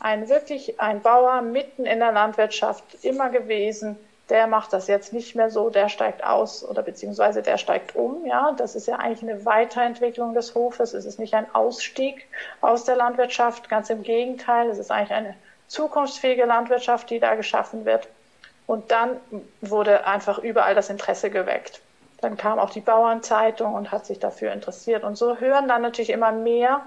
ein 0.00 0.28
wirklich 0.28 0.80
ein 0.80 1.00
Bauer 1.00 1.42
mitten 1.42 1.86
in 1.86 1.98
der 1.98 2.12
Landwirtschaft 2.12 2.84
immer 3.02 3.30
gewesen. 3.30 3.96
Der 4.28 4.46
macht 4.48 4.72
das 4.72 4.88
jetzt 4.88 5.12
nicht 5.12 5.36
mehr 5.36 5.50
so, 5.50 5.70
der 5.70 5.88
steigt 5.88 6.24
aus 6.24 6.64
oder 6.64 6.82
beziehungsweise 6.82 7.42
der 7.42 7.58
steigt 7.58 7.94
um. 7.94 8.26
Ja, 8.26 8.52
das 8.56 8.74
ist 8.74 8.88
ja 8.88 8.96
eigentlich 8.96 9.22
eine 9.22 9.44
Weiterentwicklung 9.44 10.34
des 10.34 10.54
Hofes. 10.54 10.94
Es 10.94 11.04
ist 11.04 11.20
nicht 11.20 11.34
ein 11.34 11.54
Ausstieg 11.54 12.26
aus 12.60 12.84
der 12.84 12.96
Landwirtschaft, 12.96 13.68
ganz 13.68 13.88
im 13.88 14.02
Gegenteil. 14.02 14.68
Es 14.68 14.78
ist 14.78 14.90
eigentlich 14.90 15.12
eine 15.12 15.34
zukunftsfähige 15.68 16.44
Landwirtschaft, 16.44 17.08
die 17.10 17.20
da 17.20 17.34
geschaffen 17.36 17.84
wird. 17.84 18.08
Und 18.66 18.90
dann 18.90 19.20
wurde 19.60 20.06
einfach 20.06 20.38
überall 20.38 20.74
das 20.74 20.90
Interesse 20.90 21.30
geweckt. 21.30 21.80
Dann 22.20 22.36
kam 22.36 22.58
auch 22.58 22.70
die 22.70 22.80
Bauernzeitung 22.80 23.74
und 23.74 23.92
hat 23.92 24.06
sich 24.06 24.18
dafür 24.18 24.52
interessiert. 24.52 25.04
Und 25.04 25.16
so 25.16 25.38
hören 25.38 25.68
dann 25.68 25.82
natürlich 25.82 26.10
immer 26.10 26.32
mehr 26.32 26.82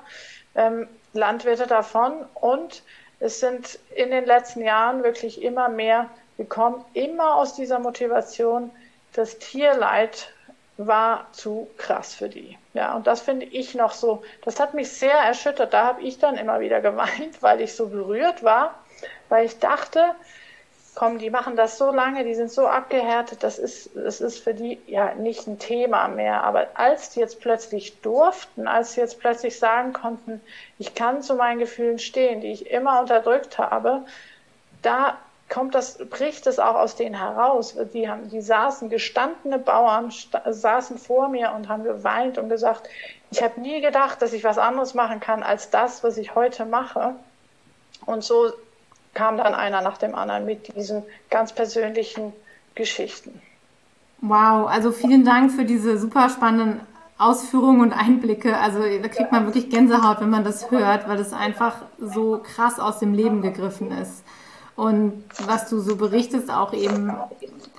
ähm, 0.55 0.87
Landwirte 1.13 1.67
davon 1.67 2.13
und 2.35 2.83
es 3.19 3.39
sind 3.39 3.79
in 3.95 4.11
den 4.11 4.25
letzten 4.25 4.61
Jahren 4.61 5.03
wirklich 5.03 5.41
immer 5.41 5.69
mehr 5.69 6.09
gekommen, 6.37 6.83
immer 6.93 7.35
aus 7.35 7.55
dieser 7.55 7.79
Motivation, 7.79 8.71
das 9.13 9.39
Tierleid 9.39 10.29
war 10.77 11.27
zu 11.33 11.67
krass 11.77 12.15
für 12.15 12.29
die. 12.29 12.57
Ja, 12.73 12.95
und 12.95 13.05
das 13.05 13.19
finde 13.19 13.45
ich 13.45 13.75
noch 13.75 13.91
so, 13.91 14.23
das 14.45 14.59
hat 14.61 14.73
mich 14.73 14.89
sehr 14.89 15.13
erschüttert. 15.13 15.73
Da 15.73 15.85
habe 15.85 16.01
ich 16.01 16.19
dann 16.19 16.37
immer 16.37 16.61
wieder 16.61 16.79
geweint, 16.79 17.37
weil 17.41 17.59
ich 17.59 17.75
so 17.75 17.87
berührt 17.87 18.43
war, 18.43 18.75
weil 19.27 19.45
ich 19.45 19.59
dachte, 19.59 20.15
komm, 20.99 21.17
die 21.17 21.29
machen 21.29 21.55
das 21.55 21.77
so 21.77 21.93
lange, 21.93 22.25
die 22.25 22.35
sind 22.35 22.51
so 22.51 22.67
abgehärtet, 22.67 23.41
das 23.41 23.57
ist, 23.57 23.91
das 23.95 24.19
ist 24.19 24.39
für 24.39 24.53
die 24.53 24.81
ja 24.85 25.15
nicht 25.15 25.47
ein 25.47 25.57
Thema 25.57 26.09
mehr. 26.09 26.43
Aber 26.43 26.67
als 26.73 27.11
die 27.11 27.21
jetzt 27.21 27.39
plötzlich 27.39 28.01
durften, 28.01 28.67
als 28.67 28.93
sie 28.93 28.99
jetzt 28.99 29.17
plötzlich 29.17 29.57
sagen 29.57 29.93
konnten, 29.93 30.41
ich 30.77 30.95
kann 30.95 31.21
zu 31.21 31.35
meinen 31.35 31.59
Gefühlen 31.59 31.99
stehen, 31.99 32.41
die 32.41 32.51
ich 32.51 32.69
immer 32.69 32.99
unterdrückt 32.99 33.57
habe, 33.57 34.01
da 34.81 35.15
kommt 35.47 35.73
das, 35.73 35.99
bricht 35.99 36.45
es 36.47 36.59
auch 36.59 36.75
aus 36.75 36.97
denen 36.97 37.17
heraus. 37.17 37.77
Die 37.93 38.09
haben, 38.09 38.29
die 38.29 38.41
saßen, 38.41 38.89
gestandene 38.89 39.57
Bauern 39.57 40.11
saßen 40.49 40.97
vor 40.97 41.29
mir 41.29 41.53
und 41.53 41.69
haben 41.69 41.85
geweint 41.85 42.37
und 42.37 42.49
gesagt, 42.49 42.89
ich 43.31 43.41
habe 43.41 43.61
nie 43.61 43.79
gedacht, 43.79 44.21
dass 44.21 44.33
ich 44.33 44.43
was 44.43 44.57
anderes 44.57 44.93
machen 44.95 45.21
kann 45.21 45.43
als 45.43 45.69
das, 45.69 46.03
was 46.03 46.17
ich 46.17 46.35
heute 46.35 46.65
mache. 46.65 47.15
Und 48.05 48.21
so 48.21 48.51
kam 49.13 49.37
dann 49.37 49.53
einer 49.53 49.81
nach 49.81 49.97
dem 49.97 50.15
anderen 50.15 50.45
mit 50.45 50.75
diesen 50.75 51.03
ganz 51.29 51.53
persönlichen 51.53 52.33
Geschichten. 52.75 53.41
Wow, 54.21 54.67
also 54.67 54.91
vielen 54.91 55.23
Dank 55.23 55.51
für 55.51 55.65
diese 55.65 55.97
super 55.97 56.29
spannenden 56.29 56.81
Ausführungen 57.17 57.81
und 57.81 57.93
Einblicke. 57.93 58.57
Also 58.57 58.79
da 58.79 59.07
kriegt 59.07 59.31
man 59.31 59.45
wirklich 59.45 59.69
Gänsehaut, 59.69 60.21
wenn 60.21 60.29
man 60.29 60.43
das 60.43 60.71
hört, 60.71 61.07
weil 61.07 61.19
es 61.19 61.33
einfach 61.33 61.75
so 61.99 62.41
krass 62.43 62.79
aus 62.79 62.99
dem 62.99 63.13
Leben 63.13 63.41
gegriffen 63.41 63.91
ist. 63.91 64.23
Und 64.75 65.25
was 65.45 65.69
du 65.69 65.81
so 65.81 65.97
berichtest, 65.97 66.49
auch 66.49 66.71
eben, 66.71 67.13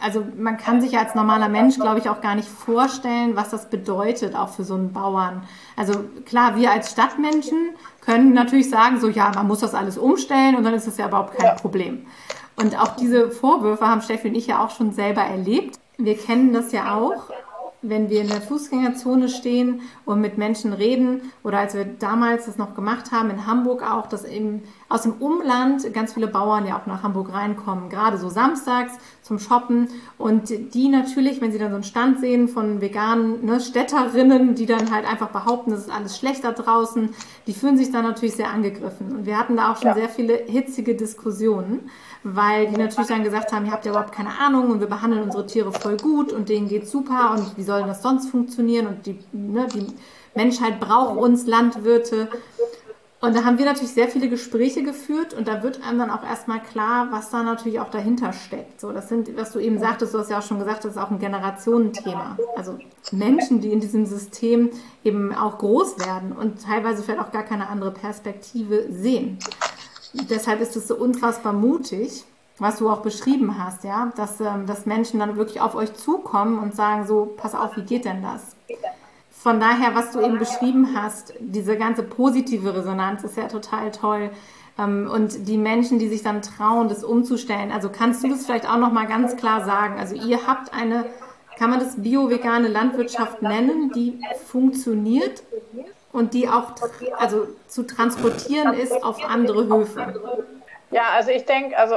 also 0.02 0.22
man 0.36 0.58
kann 0.58 0.82
sich 0.82 0.98
als 0.98 1.14
normaler 1.14 1.48
Mensch, 1.48 1.76
glaube 1.76 1.98
ich, 1.98 2.10
auch 2.10 2.20
gar 2.20 2.34
nicht 2.34 2.48
vorstellen, 2.48 3.36
was 3.36 3.48
das 3.48 3.70
bedeutet, 3.70 4.36
auch 4.36 4.50
für 4.50 4.64
so 4.64 4.74
einen 4.74 4.92
Bauern. 4.92 5.42
Also 5.80 5.94
klar, 6.26 6.56
wir 6.56 6.70
als 6.70 6.90
Stadtmenschen 6.90 7.70
können 8.02 8.34
natürlich 8.34 8.68
sagen, 8.68 9.00
so 9.00 9.08
ja, 9.08 9.32
man 9.34 9.46
muss 9.46 9.60
das 9.60 9.74
alles 9.74 9.96
umstellen 9.96 10.54
und 10.54 10.62
dann 10.62 10.74
ist 10.74 10.86
es 10.86 10.98
ja 10.98 11.08
überhaupt 11.08 11.38
kein 11.38 11.56
Problem. 11.56 12.04
Und 12.56 12.78
auch 12.78 12.96
diese 12.96 13.30
Vorwürfe 13.30 13.88
haben 13.88 14.02
Steffi 14.02 14.28
und 14.28 14.34
ich 14.34 14.46
ja 14.46 14.62
auch 14.62 14.68
schon 14.68 14.92
selber 14.92 15.22
erlebt. 15.22 15.78
Wir 15.96 16.18
kennen 16.18 16.52
das 16.52 16.72
ja 16.72 16.96
auch. 16.96 17.30
wenn 17.82 18.10
wir 18.10 18.20
in 18.20 18.28
der 18.28 18.42
Fußgängerzone 18.42 19.28
stehen 19.28 19.82
und 20.04 20.20
mit 20.20 20.36
Menschen 20.36 20.72
reden 20.72 21.32
oder 21.42 21.58
als 21.60 21.74
wir 21.74 21.84
damals 21.84 22.46
das 22.46 22.58
noch 22.58 22.74
gemacht 22.74 23.10
haben, 23.10 23.30
in 23.30 23.46
Hamburg 23.46 23.82
auch, 23.82 24.06
dass 24.06 24.24
eben 24.24 24.62
aus 24.90 25.02
dem 25.02 25.12
Umland 25.14 25.94
ganz 25.94 26.12
viele 26.12 26.26
Bauern 26.26 26.66
ja 26.66 26.76
auch 26.76 26.86
nach 26.86 27.02
Hamburg 27.02 27.32
reinkommen, 27.32 27.88
gerade 27.88 28.18
so 28.18 28.28
samstags 28.28 28.92
zum 29.22 29.38
Shoppen 29.38 29.88
und 30.18 30.50
die 30.74 30.88
natürlich, 30.88 31.40
wenn 31.40 31.52
sie 31.52 31.58
dann 31.58 31.70
so 31.70 31.76
einen 31.76 31.84
Stand 31.84 32.20
sehen 32.20 32.48
von 32.48 32.82
veganen 32.82 33.44
ne, 33.46 33.60
Städterinnen, 33.60 34.54
die 34.54 34.66
dann 34.66 34.90
halt 34.90 35.08
einfach 35.08 35.28
behaupten, 35.28 35.70
das 35.70 35.80
ist 35.80 35.90
alles 35.90 36.18
schlecht 36.18 36.44
da 36.44 36.52
draußen, 36.52 37.10
die 37.46 37.54
fühlen 37.54 37.78
sich 37.78 37.90
dann 37.90 38.04
natürlich 38.04 38.34
sehr 38.34 38.50
angegriffen 38.50 39.12
und 39.16 39.26
wir 39.26 39.38
hatten 39.38 39.56
da 39.56 39.72
auch 39.72 39.76
schon 39.76 39.88
ja. 39.88 39.94
sehr 39.94 40.10
viele 40.10 40.34
hitzige 40.34 40.94
Diskussionen 40.94 41.88
weil 42.22 42.66
die 42.66 42.76
natürlich 42.76 43.08
dann 43.08 43.24
gesagt 43.24 43.52
haben, 43.52 43.64
ihr 43.64 43.72
habt 43.72 43.84
ja 43.86 43.92
überhaupt 43.92 44.12
keine 44.12 44.38
Ahnung 44.38 44.70
und 44.70 44.80
wir 44.80 44.86
behandeln 44.86 45.22
unsere 45.22 45.46
Tiere 45.46 45.72
voll 45.72 45.96
gut 45.96 46.32
und 46.32 46.48
denen 46.48 46.68
geht's 46.68 46.90
super 46.90 47.34
und 47.34 47.56
wie 47.56 47.62
soll 47.62 47.82
das 47.84 48.02
sonst 48.02 48.28
funktionieren 48.28 48.86
und 48.86 49.06
die, 49.06 49.18
ne, 49.32 49.66
die 49.74 49.86
Menschheit 50.34 50.80
braucht 50.80 51.16
uns 51.16 51.46
Landwirte. 51.46 52.28
Und 53.20 53.36
da 53.36 53.44
haben 53.44 53.58
wir 53.58 53.66
natürlich 53.66 53.92
sehr 53.92 54.08
viele 54.08 54.30
Gespräche 54.30 54.82
geführt 54.82 55.34
und 55.34 55.46
da 55.46 55.62
wird 55.62 55.82
einem 55.86 55.98
dann 55.98 56.10
auch 56.10 56.24
erstmal 56.24 56.60
klar, 56.60 57.08
was 57.10 57.28
da 57.28 57.42
natürlich 57.42 57.78
auch 57.78 57.90
dahinter 57.90 58.32
steckt. 58.32 58.80
So, 58.80 58.92
das 58.92 59.10
sind, 59.10 59.36
was 59.36 59.52
du 59.52 59.58
eben 59.58 59.78
sagtest, 59.78 60.14
du 60.14 60.18
hast 60.18 60.30
ja 60.30 60.38
auch 60.38 60.42
schon 60.42 60.58
gesagt, 60.58 60.84
das 60.84 60.92
ist 60.92 60.98
auch 60.98 61.10
ein 61.10 61.18
Generationenthema. 61.18 62.38
Also 62.56 62.78
Menschen, 63.12 63.60
die 63.60 63.72
in 63.72 63.80
diesem 63.80 64.06
System 64.06 64.70
eben 65.04 65.34
auch 65.34 65.58
groß 65.58 65.98
werden 65.98 66.32
und 66.32 66.64
teilweise 66.64 67.02
vielleicht 67.02 67.20
auch 67.20 67.30
gar 67.30 67.42
keine 67.42 67.68
andere 67.68 67.90
Perspektive 67.90 68.86
sehen 68.90 69.38
deshalb 70.12 70.60
ist 70.60 70.76
es 70.76 70.88
so 70.88 70.96
unfassbar 70.96 71.52
mutig, 71.52 72.24
was 72.58 72.76
du 72.76 72.90
auch 72.90 73.00
beschrieben 73.00 73.62
hast, 73.62 73.84
ja, 73.84 74.12
dass, 74.16 74.40
ähm, 74.40 74.66
dass 74.66 74.86
Menschen 74.86 75.20
dann 75.20 75.36
wirklich 75.36 75.60
auf 75.60 75.74
euch 75.74 75.94
zukommen 75.94 76.58
und 76.58 76.74
sagen 76.74 77.06
so, 77.06 77.34
pass 77.36 77.54
auf, 77.54 77.76
wie 77.76 77.82
geht 77.82 78.04
denn 78.04 78.22
das? 78.22 78.54
Von 79.42 79.58
daher, 79.58 79.94
was 79.94 80.10
du 80.10 80.20
eben 80.20 80.38
beschrieben 80.38 80.94
hast, 80.94 81.32
diese 81.38 81.78
ganze 81.78 82.02
positive 82.02 82.76
Resonanz 82.76 83.24
ist 83.24 83.38
ja 83.38 83.48
total 83.48 83.90
toll. 83.90 84.30
Ähm, 84.78 85.10
und 85.10 85.48
die 85.48 85.56
Menschen, 85.56 85.98
die 85.98 86.08
sich 86.08 86.22
dann 86.22 86.42
trauen, 86.42 86.90
das 86.90 87.02
umzustellen, 87.02 87.72
also 87.72 87.88
kannst 87.88 88.22
du 88.22 88.28
das 88.28 88.44
vielleicht 88.44 88.68
auch 88.68 88.76
noch 88.76 88.92
mal 88.92 89.06
ganz 89.06 89.36
klar 89.36 89.64
sagen? 89.64 89.98
Also 89.98 90.14
ihr 90.14 90.46
habt 90.46 90.74
eine, 90.74 91.06
kann 91.56 91.70
man 91.70 91.80
das 91.80 92.02
bio-vegane 92.02 92.68
Landwirtschaft 92.68 93.40
nennen, 93.40 93.90
die 93.92 94.20
funktioniert 94.46 95.42
und 96.12 96.34
die 96.34 96.46
auch 96.46 96.74
also 97.16 97.46
zu 97.66 97.84
transportieren 97.84 98.74
ist 98.74 99.02
auf 99.02 99.24
andere 99.24 99.74
Höfe. 99.74 100.20
Ja, 100.90 101.04
also 101.16 101.30
ich 101.30 101.46
denke, 101.46 101.78
also 101.78 101.94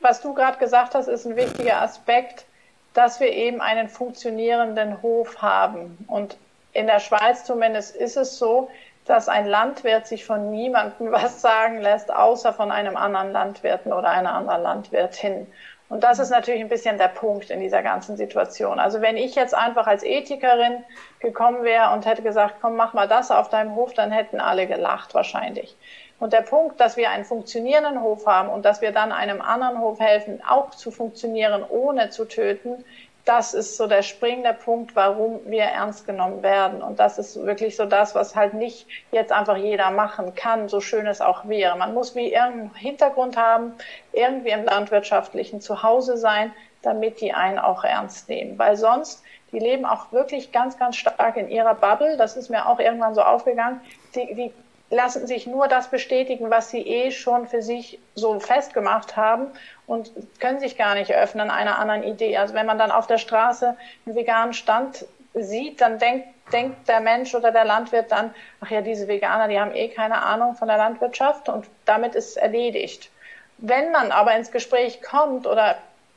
was 0.00 0.22
du 0.22 0.32
gerade 0.32 0.58
gesagt 0.58 0.94
hast, 0.94 1.08
ist 1.08 1.26
ein 1.26 1.36
wichtiger 1.36 1.82
Aspekt, 1.82 2.46
dass 2.94 3.20
wir 3.20 3.30
eben 3.30 3.60
einen 3.60 3.90
funktionierenden 3.90 5.02
Hof 5.02 5.42
haben. 5.42 5.98
Und 6.06 6.38
in 6.72 6.86
der 6.86 7.00
Schweiz 7.00 7.44
zumindest 7.44 7.96
ist 7.96 8.16
es 8.16 8.38
so, 8.38 8.70
dass 9.06 9.28
ein 9.28 9.46
Landwirt 9.46 10.06
sich 10.06 10.24
von 10.24 10.50
niemandem 10.50 11.12
was 11.12 11.40
sagen 11.40 11.80
lässt, 11.80 12.12
außer 12.12 12.52
von 12.52 12.70
einem 12.70 12.96
anderen 12.96 13.32
Landwirten 13.32 13.92
oder 13.92 14.10
einer 14.10 14.32
anderen 14.32 14.62
Landwirtin. 14.62 15.46
Und 15.88 16.04
das 16.04 16.20
ist 16.20 16.30
natürlich 16.30 16.60
ein 16.60 16.68
bisschen 16.68 16.98
der 16.98 17.08
Punkt 17.08 17.50
in 17.50 17.58
dieser 17.58 17.82
ganzen 17.82 18.16
Situation. 18.16 18.78
Also 18.78 19.00
wenn 19.00 19.16
ich 19.16 19.34
jetzt 19.34 19.56
einfach 19.56 19.88
als 19.88 20.04
Ethikerin 20.04 20.84
gekommen 21.18 21.64
wäre 21.64 21.92
und 21.92 22.06
hätte 22.06 22.22
gesagt, 22.22 22.56
komm, 22.60 22.76
mach 22.76 22.94
mal 22.94 23.08
das 23.08 23.32
auf 23.32 23.48
deinem 23.48 23.74
Hof, 23.74 23.92
dann 23.92 24.12
hätten 24.12 24.40
alle 24.40 24.68
gelacht 24.68 25.14
wahrscheinlich. 25.14 25.76
Und 26.20 26.32
der 26.32 26.42
Punkt, 26.42 26.78
dass 26.78 26.96
wir 26.96 27.10
einen 27.10 27.24
funktionierenden 27.24 28.02
Hof 28.02 28.26
haben 28.26 28.50
und 28.50 28.64
dass 28.64 28.82
wir 28.82 28.92
dann 28.92 29.10
einem 29.10 29.42
anderen 29.42 29.80
Hof 29.80 29.98
helfen, 29.98 30.40
auch 30.48 30.70
zu 30.70 30.92
funktionieren, 30.92 31.64
ohne 31.68 32.10
zu 32.10 32.24
töten, 32.26 32.84
das 33.24 33.54
ist 33.54 33.76
so 33.76 33.86
der 33.86 34.02
springende 34.02 34.54
Punkt, 34.54 34.96
warum 34.96 35.40
wir 35.44 35.64
ernst 35.64 36.06
genommen 36.06 36.42
werden. 36.42 36.82
Und 36.82 36.98
das 36.98 37.18
ist 37.18 37.36
wirklich 37.44 37.76
so 37.76 37.84
das, 37.84 38.14
was 38.14 38.34
halt 38.34 38.54
nicht 38.54 38.86
jetzt 39.12 39.32
einfach 39.32 39.56
jeder 39.56 39.90
machen 39.90 40.34
kann, 40.34 40.68
so 40.68 40.80
schön 40.80 41.06
es 41.06 41.20
auch 41.20 41.46
wäre. 41.46 41.76
Man 41.76 41.94
muss 41.94 42.14
wie 42.14 42.32
irgendeinen 42.32 42.74
Hintergrund 42.74 43.36
haben, 43.36 43.74
irgendwie 44.12 44.50
im 44.50 44.64
landwirtschaftlichen 44.64 45.60
Zuhause 45.60 46.16
sein, 46.16 46.52
damit 46.82 47.20
die 47.20 47.32
einen 47.32 47.58
auch 47.58 47.84
ernst 47.84 48.28
nehmen. 48.28 48.58
Weil 48.58 48.76
sonst, 48.76 49.22
die 49.52 49.58
leben 49.58 49.84
auch 49.84 50.12
wirklich 50.12 50.52
ganz, 50.52 50.78
ganz 50.78 50.96
stark 50.96 51.36
in 51.36 51.50
ihrer 51.50 51.74
Bubble. 51.74 52.16
Das 52.16 52.36
ist 52.36 52.48
mir 52.48 52.66
auch 52.66 52.78
irgendwann 52.78 53.14
so 53.14 53.22
aufgegangen. 53.22 53.80
Die, 54.14 54.34
die 54.34 54.52
lassen 54.90 55.26
sich 55.26 55.46
nur 55.46 55.68
das 55.68 55.88
bestätigen, 55.88 56.50
was 56.50 56.70
sie 56.70 56.80
eh 56.86 57.12
schon 57.12 57.46
für 57.46 57.62
sich 57.62 58.00
so 58.16 58.40
festgemacht 58.40 59.16
haben 59.16 59.46
und 59.86 60.10
können 60.40 60.58
sich 60.58 60.76
gar 60.76 60.94
nicht 60.94 61.14
öffnen 61.14 61.48
einer 61.48 61.78
anderen 61.78 62.02
Idee. 62.02 62.36
Also 62.36 62.54
wenn 62.54 62.66
man 62.66 62.78
dann 62.78 62.90
auf 62.90 63.06
der 63.06 63.18
Straße 63.18 63.76
einen 64.04 64.16
veganen 64.16 64.52
Stand 64.52 65.06
sieht, 65.34 65.80
dann 65.80 65.98
denkt, 66.00 66.26
denkt 66.52 66.88
der 66.88 67.00
Mensch 67.00 67.34
oder 67.36 67.52
der 67.52 67.64
Landwirt 67.64 68.10
dann, 68.10 68.34
ach 68.60 68.70
ja, 68.70 68.80
diese 68.80 69.06
Veganer, 69.06 69.46
die 69.46 69.60
haben 69.60 69.74
eh 69.74 69.88
keine 69.88 70.22
Ahnung 70.22 70.56
von 70.56 70.66
der 70.66 70.76
Landwirtschaft 70.76 71.48
und 71.48 71.66
damit 71.84 72.16
ist 72.16 72.30
es 72.30 72.36
erledigt. 72.36 73.10
Wenn 73.58 73.92
man 73.92 74.10
aber 74.10 74.34
ins 74.34 74.50
Gespräch 74.50 75.02
kommt 75.02 75.46
oder 75.46 75.76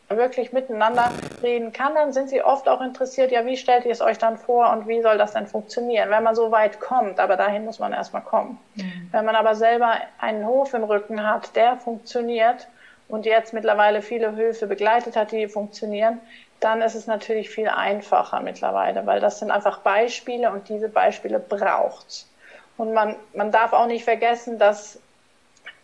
wirklich 0.09 0.53
miteinander 0.53 1.11
reden 1.41 1.73
kann, 1.73 1.95
dann 1.95 2.13
sind 2.13 2.29
sie 2.29 2.43
oft 2.43 2.67
auch 2.67 2.81
interessiert, 2.81 3.31
ja, 3.31 3.45
wie 3.45 3.57
stellt 3.57 3.85
ihr 3.85 3.91
es 3.91 4.01
euch 4.01 4.17
dann 4.17 4.37
vor 4.37 4.71
und 4.71 4.87
wie 4.87 5.01
soll 5.01 5.17
das 5.17 5.33
denn 5.33 5.47
funktionieren, 5.47 6.09
wenn 6.09 6.23
man 6.23 6.35
so 6.35 6.51
weit 6.51 6.79
kommt, 6.79 7.19
aber 7.19 7.35
dahin 7.35 7.65
muss 7.65 7.79
man 7.79 7.93
erstmal 7.93 8.21
kommen. 8.21 8.59
Mhm. 8.75 9.09
Wenn 9.11 9.25
man 9.25 9.35
aber 9.35 9.55
selber 9.55 9.93
einen 10.19 10.45
Hof 10.45 10.73
im 10.73 10.83
Rücken 10.83 11.25
hat, 11.25 11.55
der 11.55 11.77
funktioniert 11.77 12.67
und 13.07 13.25
jetzt 13.25 13.53
mittlerweile 13.53 14.01
viele 14.01 14.35
Höfe 14.35 14.67
begleitet 14.67 15.15
hat, 15.15 15.31
die 15.31 15.47
funktionieren, 15.47 16.19
dann 16.59 16.81
ist 16.81 16.95
es 16.95 17.07
natürlich 17.07 17.49
viel 17.49 17.67
einfacher 17.67 18.39
mittlerweile, 18.39 19.05
weil 19.05 19.19
das 19.19 19.39
sind 19.39 19.51
einfach 19.51 19.79
Beispiele 19.79 20.51
und 20.51 20.69
diese 20.69 20.87
Beispiele 20.89 21.39
braucht's. 21.39 22.29
Und 22.77 22.93
man, 22.93 23.15
man 23.33 23.51
darf 23.51 23.73
auch 23.73 23.85
nicht 23.85 24.03
vergessen, 24.03 24.57
dass 24.57 24.99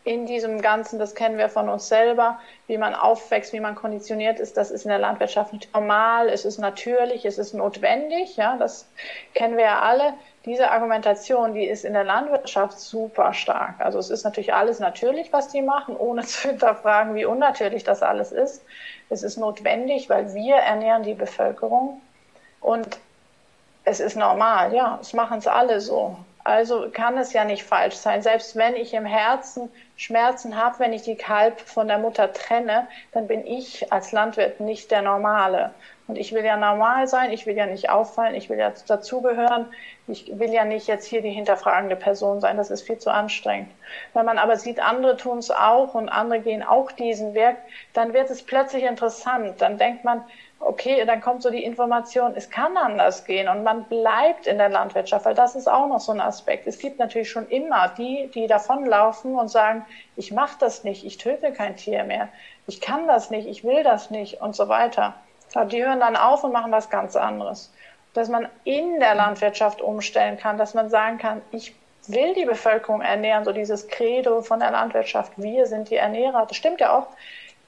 in 0.04 0.26
diesem 0.26 0.62
Ganzen, 0.62 0.98
das 0.98 1.14
kennen 1.14 1.38
wir 1.38 1.50
von 1.50 1.70
uns 1.70 1.88
selber, 1.88 2.40
wie 2.68 2.78
man 2.78 2.96
aufwächst, 2.96 3.54
wie 3.54 3.60
man 3.60 3.76
konditioniert 3.76 4.40
ist, 4.40 4.56
das 4.56 4.72
ist 4.72 4.86
in 4.86 4.90
der 4.90 5.00
Landwirtschaft 5.00 5.54
nicht 5.54 5.74
normal, 5.74 6.30
es 6.30 6.46
ist 6.46 6.58
natürlich, 6.58 7.26
es 7.26 7.38
ist 7.38 7.54
notwendig, 7.54 8.38
ja, 8.38 8.56
das 8.58 8.88
kennen 9.34 9.58
wir 9.58 9.66
ja 9.66 9.82
alle. 9.82 10.14
Diese 10.46 10.72
Argumentation, 10.72 11.54
die 11.54 11.66
ist 11.66 11.84
in 11.84 11.94
der 11.94 12.06
Landwirtschaft 12.06 12.80
super 12.80 13.34
stark. 13.34 13.76
Also 13.80 14.00
es 14.00 14.10
ist 14.10 14.24
natürlich 14.24 14.54
alles 14.54 14.80
natürlich, 14.80 15.34
was 15.34 15.50
die 15.50 15.62
machen, 15.62 15.98
ohne 15.98 16.22
zu 16.26 16.48
hinterfragen, 16.48 17.14
wie 17.16 17.26
unnatürlich 17.26 17.84
das 17.84 18.02
alles 18.02 18.32
ist. 18.32 18.64
Es 19.10 19.22
ist 19.22 19.38
notwendig, 19.38 20.10
weil 20.10 20.34
wir 20.34 20.56
ernähren 20.56 21.04
die 21.04 21.14
Bevölkerung 21.14 22.02
und 22.62 23.00
es 23.84 24.00
ist 24.00 24.16
normal, 24.16 24.74
ja, 24.74 24.98
es 25.02 25.14
machen 25.14 25.40
es 25.40 25.48
alle 25.48 25.82
so. 25.82 26.18
Also 26.44 26.90
kann 26.92 27.18
es 27.18 27.34
ja 27.34 27.44
nicht 27.44 27.64
falsch 27.64 27.96
sein. 27.96 28.22
Selbst 28.22 28.56
wenn 28.56 28.76
ich 28.76 28.94
im 28.94 29.06
Herzen 29.06 29.70
Schmerzen 29.98 30.56
habe, 30.56 30.80
wenn 30.80 30.94
ich 30.94 31.02
die 31.02 31.16
Kalb 31.16 31.60
von 31.60 31.88
der 31.88 31.98
Mutter 31.98 32.32
trenne, 32.32 32.88
dann 33.12 33.28
bin 33.28 33.46
ich 33.46 33.92
als 33.92 34.12
Landwirt 34.12 34.60
nicht 34.60 34.92
der 34.92 35.02
Normale. 35.02 35.72
Und 36.08 36.16
ich 36.16 36.34
will 36.34 36.44
ja 36.44 36.58
normal 36.58 37.08
sein, 37.08 37.32
ich 37.32 37.46
will 37.46 37.56
ja 37.56 37.68
nicht 37.68 37.92
auffallen, 37.92 38.34
ich 38.34 38.50
will 38.50 38.58
ja 38.58 38.74
dazugehören, 38.88 39.68
ich 40.08 40.40
will 40.40 40.52
ja 40.52 40.66
nicht 40.66 40.88
jetzt 40.88 41.06
hier 41.06 41.22
die 41.22 41.30
hinterfragende 41.30 41.96
Person 41.96 42.42
sein, 42.42 42.58
das 42.58 42.72
ist 42.72 42.82
viel 42.82 42.98
zu 42.98 43.12
anstrengend. 43.12 43.70
Wenn 44.16 44.26
man 44.26 44.40
aber 44.40 44.56
sieht, 44.56 44.80
andere 44.80 45.18
tun 45.18 45.38
es 45.38 45.52
auch 45.52 45.94
und 45.94 46.10
andere 46.10 46.40
gehen 46.40 46.64
auch 46.64 46.92
diesen 46.92 47.36
Weg, 47.36 47.58
dann 47.94 48.14
wird 48.14 48.32
es 48.32 48.42
plötzlich 48.42 48.86
interessant. 48.86 49.62
Dann 49.62 49.78
denkt 49.78 50.04
man, 50.04 50.24
okay, 50.60 51.06
dann 51.06 51.22
kommt 51.22 51.42
so 51.42 51.50
die 51.50 51.64
Information, 51.64 52.34
es 52.36 52.50
kann 52.50 52.76
anders 52.78 53.26
gehen 53.26 53.48
und 53.48 53.64
man 53.64 53.86
bleibt 53.86 54.46
in 54.46 54.58
der 54.58 54.70
Landwirtschaft, 54.70 55.26
weil 55.26 55.36
das 55.36 55.56
ist 55.56 55.68
auch 55.68 55.88
noch 55.88 56.00
so 56.00 56.12
ein 56.12 56.20
Aspekt. 56.20 56.68
Es 56.68 56.80
gibt 56.80 57.00
natürlich 57.00 57.30
schon 57.30 57.48
immer 57.50 57.90
die, 57.98 58.30
die 58.34 58.48
davonlaufen 58.48 59.36
und 59.36 59.50
sagen, 59.50 59.86
ich 60.16 60.32
mache 60.32 60.58
das 60.60 60.84
nicht, 60.84 61.06
ich 61.06 61.18
töte 61.18 61.54
kein 61.54 61.76
Tier 61.76 62.04
mehr, 62.04 62.30
ich 62.68 62.82
kann 62.82 63.08
das 63.08 63.30
nicht, 63.30 63.48
ich 63.48 63.64
will 63.64 63.84
das 63.84 64.12
nicht 64.12 64.42
und 64.42 64.56
so 64.56 64.68
weiter. 64.68 65.16
Aber 65.54 65.66
die 65.66 65.84
hören 65.84 66.00
dann 66.00 66.16
auf 66.16 66.44
und 66.44 66.52
machen 66.52 66.72
was 66.72 66.90
ganz 66.90 67.16
anderes. 67.16 67.74
Dass 68.14 68.28
man 68.28 68.48
in 68.64 69.00
der 69.00 69.16
Landwirtschaft 69.16 69.82
umstellen 69.82 70.38
kann, 70.38 70.58
dass 70.58 70.74
man 70.74 70.90
sagen 70.90 71.18
kann, 71.18 71.42
ich 71.52 71.74
will 72.08 72.34
die 72.34 72.46
Bevölkerung 72.46 73.02
ernähren, 73.02 73.46
so 73.46 73.52
dieses 73.52 73.88
Credo 73.88 74.42
von 74.42 74.60
der 74.60 74.72
Landwirtschaft, 74.72 75.34
wir 75.38 75.66
sind 75.68 75.90
die 75.90 75.96
Ernährer. 75.96 76.46
Das 76.48 76.58
stimmt 76.58 76.82
ja 76.82 76.98
auch. 76.98 77.08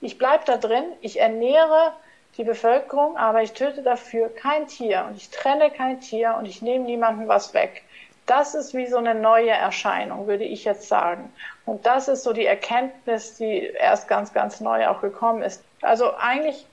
Ich 0.01 0.17
bleibe 0.17 0.43
da 0.45 0.57
drin, 0.57 0.83
ich 1.01 1.19
ernähre 1.19 1.93
die 2.37 2.43
Bevölkerung, 2.43 3.17
aber 3.17 3.41
ich 3.41 3.53
töte 3.53 3.81
dafür 3.81 4.29
kein 4.33 4.67
Tier 4.67 5.05
und 5.07 5.17
ich 5.17 5.29
trenne 5.29 5.69
kein 5.69 5.99
Tier 5.99 6.35
und 6.37 6.45
ich 6.45 6.61
nehme 6.61 6.85
niemandem 6.85 7.27
was 7.27 7.53
weg. 7.53 7.83
Das 8.25 8.55
ist 8.55 8.73
wie 8.73 8.87
so 8.87 8.97
eine 8.97 9.15
neue 9.15 9.49
Erscheinung, 9.49 10.27
würde 10.27 10.45
ich 10.45 10.63
jetzt 10.63 10.87
sagen. 10.87 11.33
Und 11.65 11.85
das 11.85 12.07
ist 12.07 12.23
so 12.23 12.33
die 12.33 12.45
Erkenntnis, 12.45 13.35
die 13.35 13.71
erst 13.77 14.07
ganz, 14.07 14.33
ganz 14.33 14.61
neu 14.61 14.87
auch 14.87 15.01
gekommen 15.01 15.41
ist. 15.41 15.63
Also 15.81 16.15
eigentlich 16.15 16.65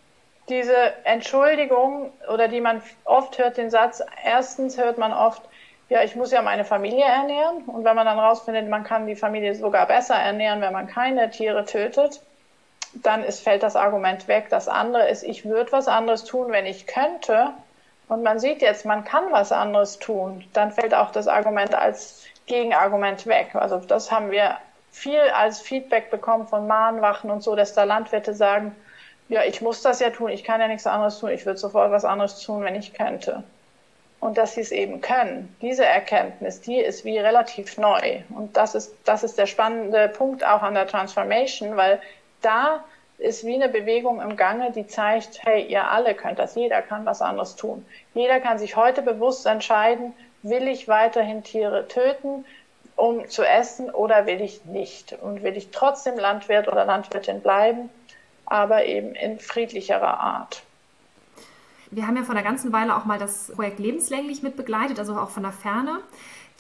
diese 0.48 0.76
Entschuldigung 1.04 2.12
oder 2.32 2.48
die 2.48 2.60
man 2.60 2.82
oft 3.04 3.38
hört, 3.38 3.56
den 3.56 3.70
Satz, 3.70 4.02
erstens 4.24 4.78
hört 4.78 4.98
man 4.98 5.12
oft, 5.12 5.42
ja, 5.88 6.02
ich 6.02 6.16
muss 6.16 6.32
ja 6.32 6.42
meine 6.42 6.64
Familie 6.64 7.04
ernähren. 7.04 7.64
Und 7.64 7.84
wenn 7.84 7.96
man 7.96 8.06
dann 8.06 8.18
rausfindet, 8.18 8.68
man 8.68 8.84
kann 8.84 9.06
die 9.06 9.16
Familie 9.16 9.54
sogar 9.54 9.86
besser 9.86 10.16
ernähren, 10.16 10.60
wenn 10.60 10.72
man 10.72 10.86
keine 10.86 11.30
Tiere 11.30 11.64
tötet, 11.64 12.20
dann 12.94 13.22
ist, 13.24 13.40
fällt 13.40 13.62
das 13.62 13.76
Argument 13.76 14.28
weg. 14.28 14.46
Das 14.50 14.68
andere 14.68 15.08
ist, 15.08 15.22
ich 15.22 15.44
würde 15.44 15.72
was 15.72 15.88
anderes 15.88 16.24
tun, 16.24 16.50
wenn 16.50 16.66
ich 16.66 16.86
könnte. 16.86 17.50
und 18.08 18.22
man 18.22 18.38
sieht 18.38 18.62
jetzt, 18.62 18.84
man 18.84 19.04
kann 19.04 19.30
was 19.30 19.52
anderes 19.52 19.98
tun, 19.98 20.44
dann 20.54 20.72
fällt 20.72 20.94
auch 20.94 21.10
das 21.10 21.28
Argument 21.28 21.74
als 21.74 22.24
Gegenargument 22.46 23.26
weg. 23.26 23.54
Also 23.54 23.78
das 23.78 24.10
haben 24.10 24.30
wir 24.30 24.56
viel 24.90 25.20
als 25.34 25.60
Feedback 25.60 26.10
bekommen 26.10 26.46
von 26.48 26.66
Mahnwachen 26.66 27.30
und 27.30 27.42
so, 27.42 27.54
dass 27.54 27.74
da 27.74 27.84
Landwirte 27.84 28.34
sagen, 28.34 28.74
ja, 29.28 29.42
ich 29.44 29.60
muss 29.60 29.82
das 29.82 30.00
ja 30.00 30.10
tun, 30.10 30.30
ich 30.30 30.42
kann 30.42 30.60
ja 30.60 30.68
nichts 30.68 30.86
anderes 30.86 31.18
tun, 31.18 31.30
ich 31.30 31.44
würde 31.44 31.58
sofort 31.58 31.92
was 31.92 32.04
anderes 32.04 32.40
tun, 32.40 32.62
wenn 32.62 32.74
ich 32.74 32.94
könnte. 32.94 33.44
Und 34.20 34.36
dass 34.36 34.54
sie 34.54 34.62
es 34.62 34.72
eben 34.72 35.00
können, 35.00 35.54
diese 35.60 35.84
Erkenntnis, 35.84 36.60
die 36.60 36.80
ist 36.80 37.04
wie 37.04 37.18
relativ 37.18 37.78
neu. 37.78 38.22
Und 38.30 38.56
das 38.56 38.74
ist, 38.74 38.92
das 39.04 39.22
ist 39.22 39.38
der 39.38 39.46
spannende 39.46 40.08
Punkt 40.08 40.44
auch 40.44 40.62
an 40.62 40.74
der 40.74 40.88
Transformation, 40.88 41.76
weil 41.76 42.00
da 42.42 42.84
ist 43.18 43.44
wie 43.44 43.54
eine 43.54 43.68
Bewegung 43.68 44.20
im 44.20 44.36
Gange, 44.36 44.70
die 44.70 44.86
zeigt, 44.86 45.44
hey, 45.44 45.66
ihr 45.66 45.90
alle 45.90 46.14
könnt 46.14 46.38
das, 46.38 46.54
jeder 46.54 46.82
kann 46.82 47.04
was 47.04 47.20
anderes 47.20 47.56
tun. 47.56 47.84
Jeder 48.14 48.40
kann 48.40 48.58
sich 48.58 48.76
heute 48.76 49.02
bewusst 49.02 49.46
entscheiden, 49.46 50.14
will 50.42 50.68
ich 50.68 50.86
weiterhin 50.86 51.42
Tiere 51.42 51.88
töten, 51.88 52.44
um 52.94 53.28
zu 53.28 53.42
essen 53.42 53.90
oder 53.90 54.26
will 54.26 54.40
ich 54.40 54.64
nicht? 54.64 55.14
Und 55.20 55.42
will 55.42 55.56
ich 55.56 55.70
trotzdem 55.70 56.16
Landwirt 56.16 56.68
oder 56.68 56.84
Landwirtin 56.84 57.40
bleiben, 57.40 57.90
aber 58.46 58.84
eben 58.84 59.14
in 59.14 59.38
friedlicherer 59.40 60.20
Art. 60.20 60.62
Wir 61.90 62.06
haben 62.06 62.16
ja 62.16 62.22
vor 62.22 62.34
einer 62.34 62.44
ganzen 62.44 62.72
Weile 62.72 62.96
auch 62.96 63.04
mal 63.04 63.18
das 63.18 63.52
Projekt 63.54 63.78
lebenslänglich 63.78 64.42
mit 64.42 64.56
begleitet, 64.56 64.98
also 64.98 65.16
auch 65.16 65.30
von 65.30 65.42
der 65.42 65.52
Ferne, 65.52 66.00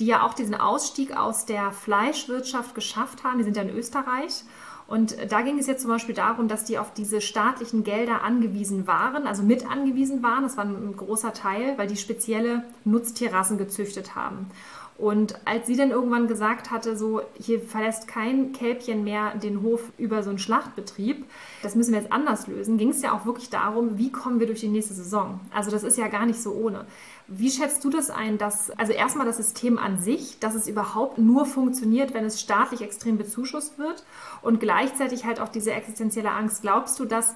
die 0.00 0.06
ja 0.06 0.22
auch 0.22 0.34
diesen 0.34 0.54
Ausstieg 0.54 1.16
aus 1.16 1.44
der 1.44 1.70
Fleischwirtschaft 1.70 2.74
geschafft 2.74 3.24
haben. 3.24 3.38
Die 3.38 3.44
sind 3.44 3.56
ja 3.56 3.62
in 3.62 3.76
Österreich. 3.76 4.44
Und 4.88 5.16
da 5.30 5.42
ging 5.42 5.58
es 5.58 5.66
jetzt 5.66 5.82
zum 5.82 5.90
Beispiel 5.90 6.14
darum, 6.14 6.48
dass 6.48 6.64
die 6.64 6.78
auf 6.78 6.94
diese 6.94 7.20
staatlichen 7.20 7.84
Gelder 7.84 8.22
angewiesen 8.22 8.86
waren, 8.86 9.26
also 9.26 9.42
mit 9.42 9.70
angewiesen 9.70 10.22
waren. 10.22 10.42
Das 10.42 10.56
war 10.56 10.64
ein 10.64 10.96
großer 10.96 11.34
Teil, 11.34 11.76
weil 11.76 11.86
die 11.86 11.98
spezielle 11.98 12.64
Nutztierrassen 12.84 13.58
gezüchtet 13.58 14.16
haben. 14.16 14.50
Und 14.96 15.38
als 15.44 15.68
sie 15.68 15.76
dann 15.76 15.90
irgendwann 15.90 16.26
gesagt 16.26 16.72
hatte, 16.72 16.96
so, 16.96 17.20
hier 17.38 17.60
verlässt 17.60 18.08
kein 18.08 18.52
Kälbchen 18.52 19.04
mehr 19.04 19.36
den 19.36 19.62
Hof 19.62 19.80
über 19.96 20.24
so 20.24 20.30
einen 20.30 20.40
Schlachtbetrieb, 20.40 21.24
das 21.62 21.76
müssen 21.76 21.92
wir 21.92 22.00
jetzt 22.00 22.12
anders 22.12 22.48
lösen, 22.48 22.78
ging 22.78 22.88
es 22.88 23.00
ja 23.00 23.12
auch 23.12 23.24
wirklich 23.24 23.48
darum, 23.48 23.96
wie 23.96 24.10
kommen 24.10 24.40
wir 24.40 24.48
durch 24.48 24.60
die 24.60 24.68
nächste 24.68 24.94
Saison. 24.94 25.38
Also 25.54 25.70
das 25.70 25.84
ist 25.84 25.98
ja 25.98 26.08
gar 26.08 26.26
nicht 26.26 26.42
so 26.42 26.52
ohne. 26.52 26.84
Wie 27.30 27.50
schätzt 27.50 27.84
du 27.84 27.90
das 27.90 28.08
ein, 28.08 28.38
dass, 28.38 28.70
also 28.78 28.92
erstmal 28.92 29.26
das 29.26 29.36
System 29.36 29.78
an 29.78 29.98
sich, 29.98 30.38
dass 30.38 30.54
es 30.54 30.66
überhaupt 30.66 31.18
nur 31.18 31.44
funktioniert, 31.44 32.14
wenn 32.14 32.24
es 32.24 32.40
staatlich 32.40 32.80
extrem 32.80 33.18
bezuschusst 33.18 33.78
wird 33.78 34.02
und 34.40 34.60
gleichzeitig 34.60 35.26
halt 35.26 35.38
auch 35.38 35.48
diese 35.48 35.72
existenzielle 35.72 36.30
Angst. 36.30 36.62
Glaubst 36.62 36.98
du, 36.98 37.04
dass 37.04 37.34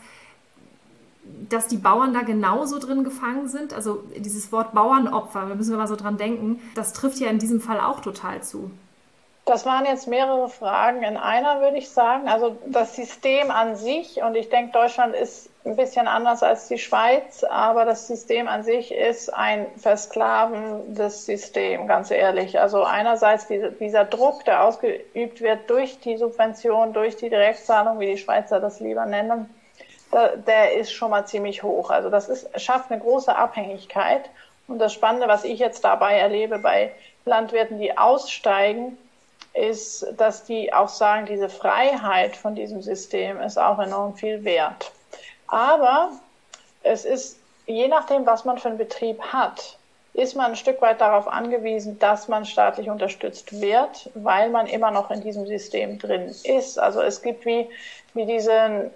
dass 1.49 1.69
die 1.69 1.77
Bauern 1.77 2.13
da 2.13 2.23
genauso 2.23 2.79
drin 2.79 3.05
gefangen 3.05 3.49
sind. 3.49 3.73
Also 3.73 4.03
dieses 4.17 4.51
Wort 4.53 4.73
Bauernopfer, 4.73 5.47
da 5.49 5.55
müssen 5.55 5.71
wir 5.71 5.79
mal 5.79 5.87
so 5.87 5.97
dran 5.97 6.17
denken, 6.17 6.61
das 6.75 6.93
trifft 6.93 7.19
ja 7.19 7.29
in 7.29 7.39
diesem 7.39 7.61
Fall 7.61 7.81
auch 7.81 8.01
total 8.01 8.43
zu. 8.43 8.71
Das 9.45 9.67
waren 9.67 9.85
jetzt 9.85 10.07
mehrere 10.07 10.49
Fragen 10.49 11.03
in 11.03 11.17
einer, 11.17 11.61
würde 11.61 11.77
ich 11.77 11.91
sagen. 11.91 12.29
Also 12.29 12.57
das 12.67 12.95
System 12.95 13.51
an 13.51 13.77
sich, 13.77 14.23
und 14.23 14.37
ich 14.37 14.49
denke, 14.51 14.73
Deutschland 14.73 15.15
ist 15.15 15.49
ein 15.65 15.77
bisschen 15.77 16.09
anders 16.09 16.43
als 16.43 16.67
die 16.67 16.79
Schweiz, 16.79 17.45
aber 17.45 17.85
das 17.85 18.09
System 18.09 18.49
an 18.49 18.65
sich 18.65 18.93
ist 18.93 19.33
ein 19.33 19.67
versklavendes 19.77 21.25
System, 21.25 21.87
ganz 21.87 22.11
ehrlich. 22.11 22.59
Also 22.59 22.83
einerseits 22.83 23.47
diese, 23.47 23.71
dieser 23.71 24.05
Druck, 24.05 24.45
der 24.45 24.65
ausgeübt 24.65 25.41
wird 25.41 25.71
durch 25.71 26.01
die 26.01 26.17
Subvention, 26.17 26.93
durch 26.93 27.17
die 27.17 27.31
Direktzahlung, 27.31 28.01
wie 28.01 28.07
die 28.07 28.19
Schweizer 28.19 28.59
das 28.59 28.81
lieber 28.81 29.07
nennen, 29.07 29.49
der 30.47 30.75
ist 30.75 30.93
schon 30.93 31.11
mal 31.11 31.27
ziemlich 31.27 31.63
hoch. 31.63 31.91
Also 31.91 32.11
das 32.11 32.29
ist, 32.29 32.61
schafft 32.61 32.91
eine 32.91 33.01
große 33.01 33.35
Abhängigkeit. 33.35 34.29
Und 34.69 34.79
das 34.79 34.93
Spannende, 34.93 35.29
was 35.29 35.45
ich 35.45 35.59
jetzt 35.59 35.85
dabei 35.85 36.19
erlebe 36.19 36.59
bei 36.59 36.93
Landwirten, 37.25 37.79
die 37.79 37.97
aussteigen, 37.97 38.99
ist, 39.55 40.07
dass 40.17 40.45
die 40.45 40.73
auch 40.73 40.89
sagen, 40.89 41.27
diese 41.27 41.49
Freiheit 41.49 42.37
von 42.37 42.55
diesem 42.55 42.83
System 42.83 43.41
ist 43.41 43.59
auch 43.59 43.79
enorm 43.79 44.15
viel 44.15 44.45
wert. 44.45 44.93
Aber 45.53 46.13
es 46.83 47.05
ist, 47.05 47.39
je 47.67 47.87
nachdem, 47.87 48.25
was 48.25 48.47
man 48.47 48.57
für 48.57 48.69
einen 48.69 48.79
Betrieb 48.79 49.21
hat, 49.21 49.77
ist 50.15 50.35
man 50.35 50.53
ein 50.53 50.57
Stück 50.57 50.81
weit 50.81 51.03
darauf 51.03 51.29
angewiesen, 51.29 51.99
dass 51.99 52.27
man 52.27 52.47
staatlich 52.47 52.89
unterstützt 52.89 53.61
wird, 53.61 54.09
weil 54.15 54.49
man 54.49 54.67
immer 54.67 54.91
noch 54.91 55.11
in 55.11 55.21
diesem 55.21 55.47
System 55.47 55.99
drin 55.99 56.35
ist. 56.45 56.79
Also 56.79 57.03
es 57.03 57.21
gibt 57.21 57.45
wie, 57.45 57.69
wie 58.15 58.25
diesen 58.25 58.91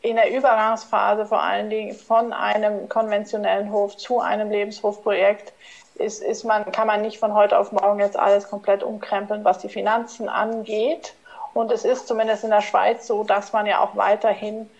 in 0.00 0.16
der 0.16 0.34
Übergangsphase 0.34 1.26
vor 1.26 1.42
allen 1.42 1.68
Dingen 1.68 1.94
von 1.94 2.32
einem 2.32 2.88
konventionellen 2.88 3.70
Hof 3.70 3.94
zu 3.98 4.20
einem 4.20 4.50
Lebenshofprojekt 4.50 5.52
ist, 5.96 6.22
ist 6.22 6.42
man, 6.44 6.72
kann 6.72 6.86
man 6.86 7.02
nicht 7.02 7.18
von 7.18 7.34
heute 7.34 7.58
auf 7.58 7.70
morgen 7.70 8.00
jetzt 8.00 8.18
alles 8.18 8.48
komplett 8.48 8.82
umkrempeln, 8.82 9.44
was 9.44 9.58
die 9.58 9.68
Finanzen 9.68 10.30
angeht. 10.30 11.12
Und 11.52 11.70
es 11.70 11.84
ist 11.84 12.08
zumindest 12.08 12.44
in 12.44 12.50
der 12.50 12.62
Schweiz 12.62 13.06
so, 13.06 13.24
dass 13.24 13.52
man 13.52 13.66
ja 13.66 13.80
auch 13.80 13.94
weiterhin 13.94 14.70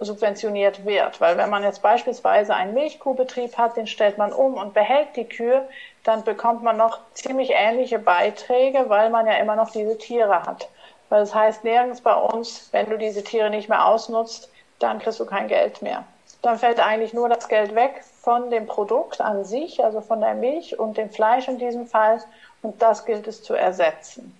subventioniert 0.00 0.84
wird. 0.84 1.20
Weil 1.20 1.36
wenn 1.36 1.50
man 1.50 1.62
jetzt 1.62 1.82
beispielsweise 1.82 2.54
einen 2.54 2.74
Milchkuhbetrieb 2.74 3.56
hat, 3.58 3.76
den 3.76 3.86
stellt 3.86 4.18
man 4.18 4.32
um 4.32 4.54
und 4.54 4.74
behält 4.74 5.14
die 5.14 5.28
Kühe, 5.28 5.68
dann 6.04 6.24
bekommt 6.24 6.62
man 6.62 6.76
noch 6.76 6.98
ziemlich 7.14 7.52
ähnliche 7.54 7.98
Beiträge, 7.98 8.88
weil 8.88 9.10
man 9.10 9.26
ja 9.26 9.34
immer 9.34 9.56
noch 9.56 9.70
diese 9.70 9.98
Tiere 9.98 10.42
hat. 10.44 10.68
Weil 11.10 11.20
das 11.20 11.34
heißt 11.34 11.64
nirgends 11.64 12.00
bei 12.00 12.14
uns, 12.14 12.68
wenn 12.72 12.88
du 12.88 12.96
diese 12.96 13.22
Tiere 13.22 13.50
nicht 13.50 13.68
mehr 13.68 13.86
ausnutzt, 13.86 14.50
dann 14.78 14.98
kriegst 14.98 15.20
du 15.20 15.26
kein 15.26 15.48
Geld 15.48 15.82
mehr. 15.82 16.04
Dann 16.42 16.58
fällt 16.58 16.80
eigentlich 16.80 17.12
nur 17.12 17.28
das 17.28 17.48
Geld 17.48 17.74
weg 17.74 18.02
von 18.22 18.50
dem 18.50 18.66
Produkt 18.66 19.20
an 19.20 19.44
sich, 19.44 19.84
also 19.84 20.00
von 20.00 20.20
der 20.20 20.34
Milch 20.34 20.78
und 20.78 20.96
dem 20.96 21.10
Fleisch 21.10 21.48
in 21.48 21.58
diesem 21.58 21.86
Fall. 21.86 22.22
Und 22.62 22.80
das 22.80 23.04
gilt 23.04 23.26
es 23.26 23.42
zu 23.42 23.54
ersetzen. 23.54 24.39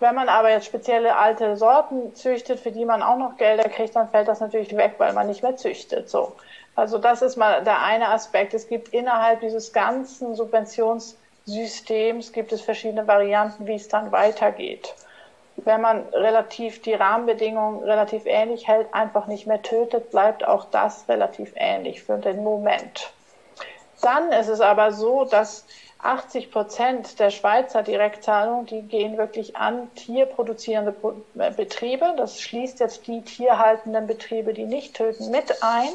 Wenn 0.00 0.14
man 0.14 0.28
aber 0.28 0.50
jetzt 0.50 0.66
spezielle 0.66 1.16
alte 1.16 1.56
Sorten 1.56 2.14
züchtet, 2.14 2.58
für 2.58 2.72
die 2.72 2.84
man 2.84 3.02
auch 3.02 3.18
noch 3.18 3.36
Gelder 3.36 3.68
kriegt, 3.68 3.94
dann 3.94 4.08
fällt 4.08 4.28
das 4.28 4.40
natürlich 4.40 4.76
weg, 4.76 4.94
weil 4.98 5.12
man 5.12 5.28
nicht 5.28 5.42
mehr 5.42 5.56
züchtet. 5.56 6.10
So. 6.10 6.32
Also 6.74 6.98
das 6.98 7.22
ist 7.22 7.36
mal 7.36 7.62
der 7.62 7.82
eine 7.82 8.08
Aspekt. 8.08 8.54
Es 8.54 8.66
gibt 8.68 8.88
innerhalb 8.88 9.40
dieses 9.40 9.72
ganzen 9.72 10.34
Subventionssystems 10.34 12.32
gibt 12.32 12.52
es 12.52 12.62
verschiedene 12.62 13.06
Varianten, 13.06 13.66
wie 13.66 13.74
es 13.74 13.88
dann 13.88 14.10
weitergeht 14.10 14.94
wenn 15.64 15.80
man 15.80 16.06
relativ 16.12 16.82
die 16.82 16.94
Rahmenbedingungen 16.94 17.82
relativ 17.84 18.22
ähnlich 18.26 18.68
hält, 18.68 18.92
einfach 18.92 19.26
nicht 19.26 19.46
mehr 19.46 19.62
tötet, 19.62 20.10
bleibt 20.10 20.46
auch 20.46 20.66
das 20.70 21.08
relativ 21.08 21.52
ähnlich 21.56 22.02
für 22.02 22.18
den 22.18 22.42
Moment. 22.42 23.10
Dann 24.02 24.32
ist 24.32 24.48
es 24.48 24.60
aber 24.60 24.92
so, 24.92 25.24
dass 25.24 25.66
80 26.02 26.50
Prozent 26.50 27.18
der 27.18 27.30
Schweizer 27.30 27.82
Direktzahlungen, 27.82 28.66
die 28.66 28.82
gehen 28.82 29.18
wirklich 29.18 29.56
an 29.56 29.94
tierproduzierende 29.94 30.94
äh, 31.38 31.50
Betriebe. 31.50 32.14
Das 32.16 32.40
schließt 32.40 32.80
jetzt 32.80 33.06
die 33.06 33.22
tierhaltenden 33.22 34.06
Betriebe, 34.06 34.54
die 34.54 34.64
nicht 34.64 34.94
töten, 34.94 35.30
mit 35.30 35.62
ein. 35.62 35.90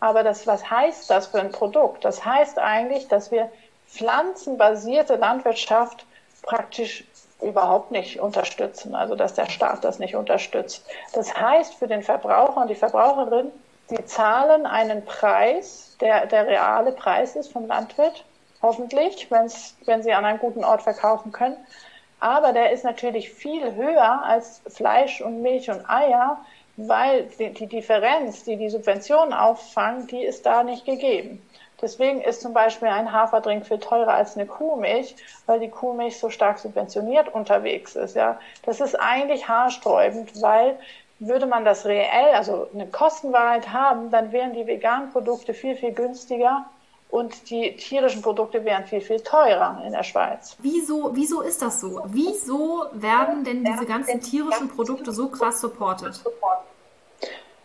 Aber 0.00 0.22
das, 0.22 0.46
was 0.46 0.68
heißt 0.68 1.08
das 1.10 1.28
für 1.28 1.40
ein 1.40 1.52
Produkt? 1.52 2.04
Das 2.04 2.24
heißt 2.24 2.58
eigentlich, 2.58 3.08
dass 3.08 3.30
wir 3.30 3.50
pflanzenbasierte 3.88 5.16
Landwirtschaft 5.16 6.04
praktisch 6.42 7.04
überhaupt 7.40 7.90
nicht 7.90 8.20
unterstützen, 8.20 8.94
also 8.94 9.14
dass 9.14 9.34
der 9.34 9.48
Staat 9.48 9.84
das 9.84 9.98
nicht 9.98 10.16
unterstützt. 10.16 10.84
Das 11.12 11.34
heißt 11.36 11.74
für 11.74 11.86
den 11.86 12.02
Verbraucher 12.02 12.62
und 12.62 12.68
die 12.68 12.74
Verbraucherin, 12.74 13.50
sie 13.88 14.04
zahlen 14.04 14.66
einen 14.66 15.04
Preis, 15.04 15.96
der 16.00 16.26
der 16.26 16.46
reale 16.46 16.92
Preis 16.92 17.36
ist 17.36 17.52
vom 17.52 17.66
Landwirt, 17.66 18.24
hoffentlich, 18.64 19.30
wenn's, 19.30 19.76
wenn 19.84 20.02
sie 20.02 20.12
an 20.14 20.24
einem 20.24 20.38
guten 20.38 20.64
Ort 20.64 20.82
verkaufen 20.82 21.32
können. 21.32 21.56
Aber 22.18 22.52
der 22.52 22.72
ist 22.72 22.84
natürlich 22.84 23.30
viel 23.30 23.74
höher 23.74 24.24
als 24.24 24.62
Fleisch 24.68 25.20
und 25.20 25.42
Milch 25.42 25.70
und 25.70 25.88
Eier, 25.88 26.38
weil 26.76 27.24
die, 27.38 27.50
die 27.50 27.66
Differenz, 27.66 28.44
die 28.44 28.56
die 28.56 28.70
Subventionen 28.70 29.34
auffangen, 29.34 30.06
die 30.06 30.24
ist 30.24 30.46
da 30.46 30.62
nicht 30.62 30.86
gegeben. 30.86 31.46
Deswegen 31.82 32.22
ist 32.22 32.40
zum 32.40 32.54
Beispiel 32.54 32.88
ein 32.88 33.12
Haferdrink 33.12 33.66
viel 33.66 33.78
teurer 33.78 34.14
als 34.14 34.36
eine 34.36 34.46
Kuhmilch, 34.46 35.16
weil 35.44 35.60
die 35.60 35.68
Kuhmilch 35.68 36.18
so 36.18 36.30
stark 36.30 36.58
subventioniert 36.58 37.28
unterwegs 37.28 37.94
ist. 37.94 38.16
Ja, 38.16 38.40
das 38.64 38.80
ist 38.80 38.94
eigentlich 38.98 39.46
haarsträubend, 39.46 40.40
weil 40.40 40.78
würde 41.18 41.44
man 41.44 41.66
das 41.66 41.84
reell, 41.84 42.34
also 42.34 42.68
eine 42.72 42.86
Kostenwahrheit 42.86 43.70
haben, 43.70 44.10
dann 44.10 44.32
wären 44.32 44.54
die 44.54 44.66
veganen 44.66 45.12
Produkte 45.12 45.52
viel, 45.52 45.76
viel 45.76 45.92
günstiger 45.92 46.64
und 47.14 47.48
die 47.48 47.76
tierischen 47.76 48.22
Produkte 48.22 48.64
wären 48.64 48.86
viel, 48.86 49.00
viel 49.00 49.20
teurer 49.20 49.80
in 49.86 49.92
der 49.92 50.02
Schweiz. 50.02 50.56
Wieso, 50.58 51.14
wieso 51.14 51.42
ist 51.42 51.62
das 51.62 51.80
so? 51.80 52.02
Wieso 52.06 52.86
werden 52.90 53.44
denn 53.44 53.62
diese 53.62 53.86
ganzen 53.86 54.20
tierischen 54.20 54.68
Produkte 54.68 55.12
so 55.12 55.28
krass 55.28 55.60
supported? 55.60 56.20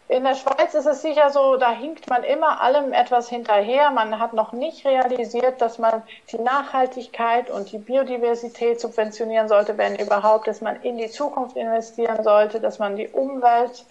In 0.08 0.24
der 0.24 0.36
Schweiz 0.36 0.76
ist 0.76 0.86
es 0.86 1.02
sicher 1.02 1.32
so, 1.32 1.58
da 1.58 1.72
hinkt 1.72 2.08
man 2.12 2.24
immer 2.24 2.62
allem 2.62 2.94
etwas 2.94 3.28
hinterher. 3.28 3.90
Man 3.90 4.20
hat 4.20 4.34
noch 4.34 4.54
nicht 4.54 4.86
realisiert, 4.86 5.60
dass 5.62 5.80
man 5.80 6.04
die 6.32 6.38
Nachhaltigkeit 6.38 7.50
und 7.50 7.72
die 7.72 7.80
Biodiversität 7.80 8.80
subventionieren 8.80 9.48
sollte, 9.48 9.80
wenn 9.80 9.96
überhaupt, 9.96 10.48
dass 10.48 10.62
man 10.62 10.80
in 10.84 11.00
die 11.00 11.10
Zukunft 11.10 11.58
investieren 11.58 12.24
sollte, 12.24 12.60
dass 12.60 12.78
man 12.78 12.96
die 12.96 13.08
Umwelt 13.08 13.84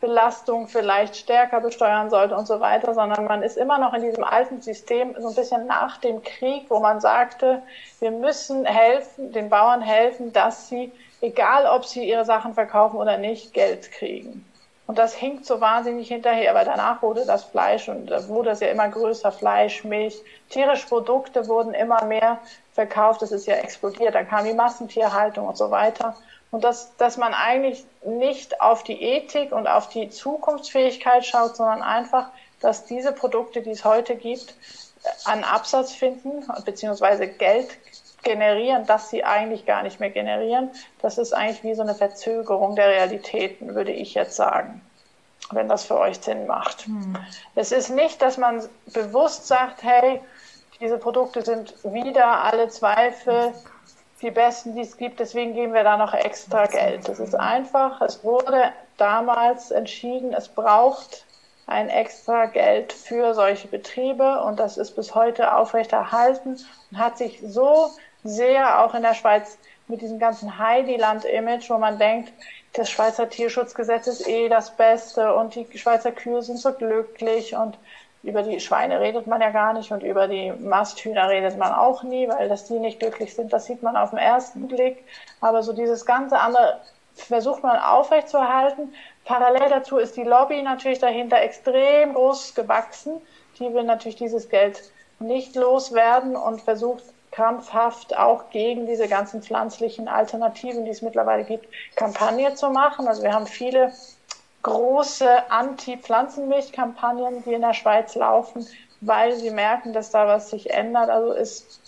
Belastung 0.00 0.68
vielleicht 0.68 1.16
stärker 1.16 1.60
besteuern 1.60 2.08
sollte 2.08 2.36
und 2.36 2.46
so 2.46 2.60
weiter, 2.60 2.94
sondern 2.94 3.24
man 3.24 3.42
ist 3.42 3.56
immer 3.56 3.78
noch 3.78 3.94
in 3.94 4.02
diesem 4.02 4.22
alten 4.22 4.60
System 4.62 5.14
so 5.18 5.28
ein 5.28 5.34
bisschen 5.34 5.66
nach 5.66 5.96
dem 5.98 6.22
Krieg, 6.22 6.66
wo 6.68 6.78
man 6.78 7.00
sagte, 7.00 7.62
wir 7.98 8.12
müssen 8.12 8.64
helfen, 8.64 9.32
den 9.32 9.48
Bauern 9.48 9.82
helfen, 9.82 10.32
dass 10.32 10.68
sie, 10.68 10.92
egal 11.20 11.66
ob 11.66 11.84
sie 11.84 12.08
ihre 12.08 12.24
Sachen 12.24 12.54
verkaufen 12.54 12.96
oder 12.96 13.18
nicht, 13.18 13.52
Geld 13.52 13.90
kriegen. 13.90 14.44
Und 14.86 14.98
das 14.98 15.14
hinkt 15.14 15.44
so 15.44 15.60
wahnsinnig 15.60 16.08
hinterher, 16.08 16.54
weil 16.54 16.64
danach 16.64 17.02
wurde 17.02 17.26
das 17.26 17.44
Fleisch 17.44 17.90
und 17.90 18.06
da 18.06 18.26
wurde 18.28 18.50
es 18.50 18.60
ja 18.60 18.68
immer 18.68 18.88
größer, 18.88 19.30
Fleisch, 19.30 19.84
Milch, 19.84 20.18
tierische 20.48 20.86
Produkte 20.86 21.46
wurden 21.46 21.74
immer 21.74 22.04
mehr 22.04 22.38
verkauft, 22.72 23.20
das 23.20 23.30
ist 23.30 23.46
ja 23.46 23.56
explodiert, 23.56 24.14
dann 24.14 24.26
kam 24.26 24.46
die 24.46 24.54
Massentierhaltung 24.54 25.46
und 25.46 25.58
so 25.58 25.70
weiter. 25.70 26.16
Und 26.50 26.64
dass, 26.64 26.96
dass 26.96 27.16
man 27.16 27.34
eigentlich 27.34 27.84
nicht 28.04 28.60
auf 28.60 28.82
die 28.82 29.02
Ethik 29.02 29.52
und 29.52 29.66
auf 29.66 29.88
die 29.88 30.08
Zukunftsfähigkeit 30.08 31.26
schaut, 31.26 31.56
sondern 31.56 31.82
einfach, 31.82 32.28
dass 32.60 32.86
diese 32.86 33.12
Produkte, 33.12 33.60
die 33.60 33.70
es 33.70 33.84
heute 33.84 34.16
gibt, 34.16 34.54
an 35.24 35.44
Absatz 35.44 35.92
finden, 35.92 36.44
beziehungsweise 36.64 37.28
Geld 37.28 37.68
generieren, 38.22 38.86
dass 38.86 39.10
sie 39.10 39.24
eigentlich 39.24 39.64
gar 39.64 39.82
nicht 39.82 40.00
mehr 40.00 40.10
generieren. 40.10 40.70
Das 41.00 41.18
ist 41.18 41.32
eigentlich 41.32 41.62
wie 41.62 41.74
so 41.74 41.82
eine 41.82 41.94
Verzögerung 41.94 42.74
der 42.76 42.88
Realitäten, 42.88 43.74
würde 43.74 43.92
ich 43.92 44.14
jetzt 44.14 44.34
sagen, 44.34 44.80
wenn 45.52 45.68
das 45.68 45.84
für 45.84 45.98
euch 45.98 46.18
Sinn 46.18 46.46
macht. 46.46 46.86
Hm. 46.86 47.16
Es 47.54 47.72
ist 47.72 47.90
nicht, 47.90 48.20
dass 48.20 48.36
man 48.36 48.62
bewusst 48.86 49.46
sagt, 49.46 49.82
hey, 49.82 50.20
diese 50.80 50.98
Produkte 50.98 51.42
sind 51.42 51.74
wieder 51.84 52.44
alle 52.44 52.68
Zweifel 52.68 53.52
die 54.22 54.30
besten, 54.30 54.74
die 54.74 54.82
es 54.82 54.96
gibt, 54.96 55.20
deswegen 55.20 55.54
geben 55.54 55.74
wir 55.74 55.84
da 55.84 55.96
noch 55.96 56.14
extra 56.14 56.66
Geld. 56.66 57.08
Das 57.08 57.20
ist 57.20 57.34
einfach, 57.34 58.00
es 58.00 58.24
wurde 58.24 58.72
damals 58.96 59.70
entschieden, 59.70 60.34
es 60.34 60.48
braucht 60.48 61.24
ein 61.66 61.88
extra 61.88 62.46
Geld 62.46 62.92
für 62.92 63.34
solche 63.34 63.68
Betriebe 63.68 64.42
und 64.42 64.58
das 64.58 64.78
ist 64.78 64.96
bis 64.96 65.14
heute 65.14 65.54
aufrechterhalten 65.54 66.58
und 66.90 66.98
hat 66.98 67.18
sich 67.18 67.40
so 67.44 67.90
sehr 68.24 68.82
auch 68.82 68.94
in 68.94 69.02
der 69.02 69.14
Schweiz 69.14 69.58
mit 69.86 70.00
diesem 70.00 70.18
ganzen 70.18 70.58
Heidiland-Image, 70.58 71.70
wo 71.70 71.78
man 71.78 71.98
denkt, 71.98 72.32
das 72.72 72.90
Schweizer 72.90 73.28
Tierschutzgesetz 73.28 74.06
ist 74.06 74.26
eh 74.28 74.48
das 74.48 74.76
Beste 74.76 75.34
und 75.34 75.54
die 75.54 75.66
Schweizer 75.78 76.12
Kühe 76.12 76.42
sind 76.42 76.58
so 76.58 76.72
glücklich 76.72 77.54
und 77.54 77.78
über 78.22 78.42
die 78.42 78.60
Schweine 78.60 79.00
redet 79.00 79.26
man 79.26 79.40
ja 79.40 79.50
gar 79.50 79.72
nicht 79.72 79.92
und 79.92 80.02
über 80.02 80.28
die 80.28 80.52
Masthühner 80.52 81.28
redet 81.28 81.56
man 81.56 81.72
auch 81.72 82.02
nie, 82.02 82.28
weil 82.28 82.48
dass 82.48 82.64
die 82.64 82.78
nicht 82.78 83.00
glücklich 83.00 83.34
sind, 83.34 83.52
das 83.52 83.66
sieht 83.66 83.82
man 83.82 83.96
auf 83.96 84.10
den 84.10 84.18
ersten 84.18 84.66
Blick. 84.68 85.04
Aber 85.40 85.62
so 85.62 85.72
dieses 85.72 86.04
ganze 86.04 86.38
andere 86.38 86.80
versucht 87.14 87.62
man 87.62 87.78
aufrechtzuerhalten. 87.78 88.94
Parallel 89.24 89.68
dazu 89.68 89.98
ist 89.98 90.16
die 90.16 90.24
Lobby 90.24 90.62
natürlich 90.62 90.98
dahinter 90.98 91.40
extrem 91.40 92.14
groß 92.14 92.54
gewachsen. 92.54 93.20
Die 93.58 93.72
will 93.72 93.84
natürlich 93.84 94.16
dieses 94.16 94.48
Geld 94.48 94.82
nicht 95.18 95.56
loswerden 95.56 96.36
und 96.36 96.62
versucht 96.62 97.04
krampfhaft 97.30 98.16
auch 98.16 98.50
gegen 98.50 98.86
diese 98.86 99.06
ganzen 99.06 99.42
pflanzlichen 99.42 100.08
Alternativen, 100.08 100.84
die 100.84 100.90
es 100.90 101.02
mittlerweile 101.02 101.44
gibt, 101.44 101.68
Kampagne 101.94 102.54
zu 102.54 102.70
machen. 102.70 103.06
Also 103.06 103.22
wir 103.22 103.32
haben 103.32 103.46
viele 103.46 103.92
große 104.62 105.50
Anti-Pflanzenmilch-Kampagnen, 105.50 107.42
die 107.44 107.54
in 107.54 107.60
der 107.60 107.74
Schweiz 107.74 108.14
laufen, 108.14 108.66
weil 109.00 109.36
sie 109.36 109.50
merken, 109.50 109.92
dass 109.92 110.10
da 110.10 110.26
was 110.26 110.50
sich 110.50 110.70
ändert. 110.70 111.08
Also 111.10 111.32
es, 111.32 111.80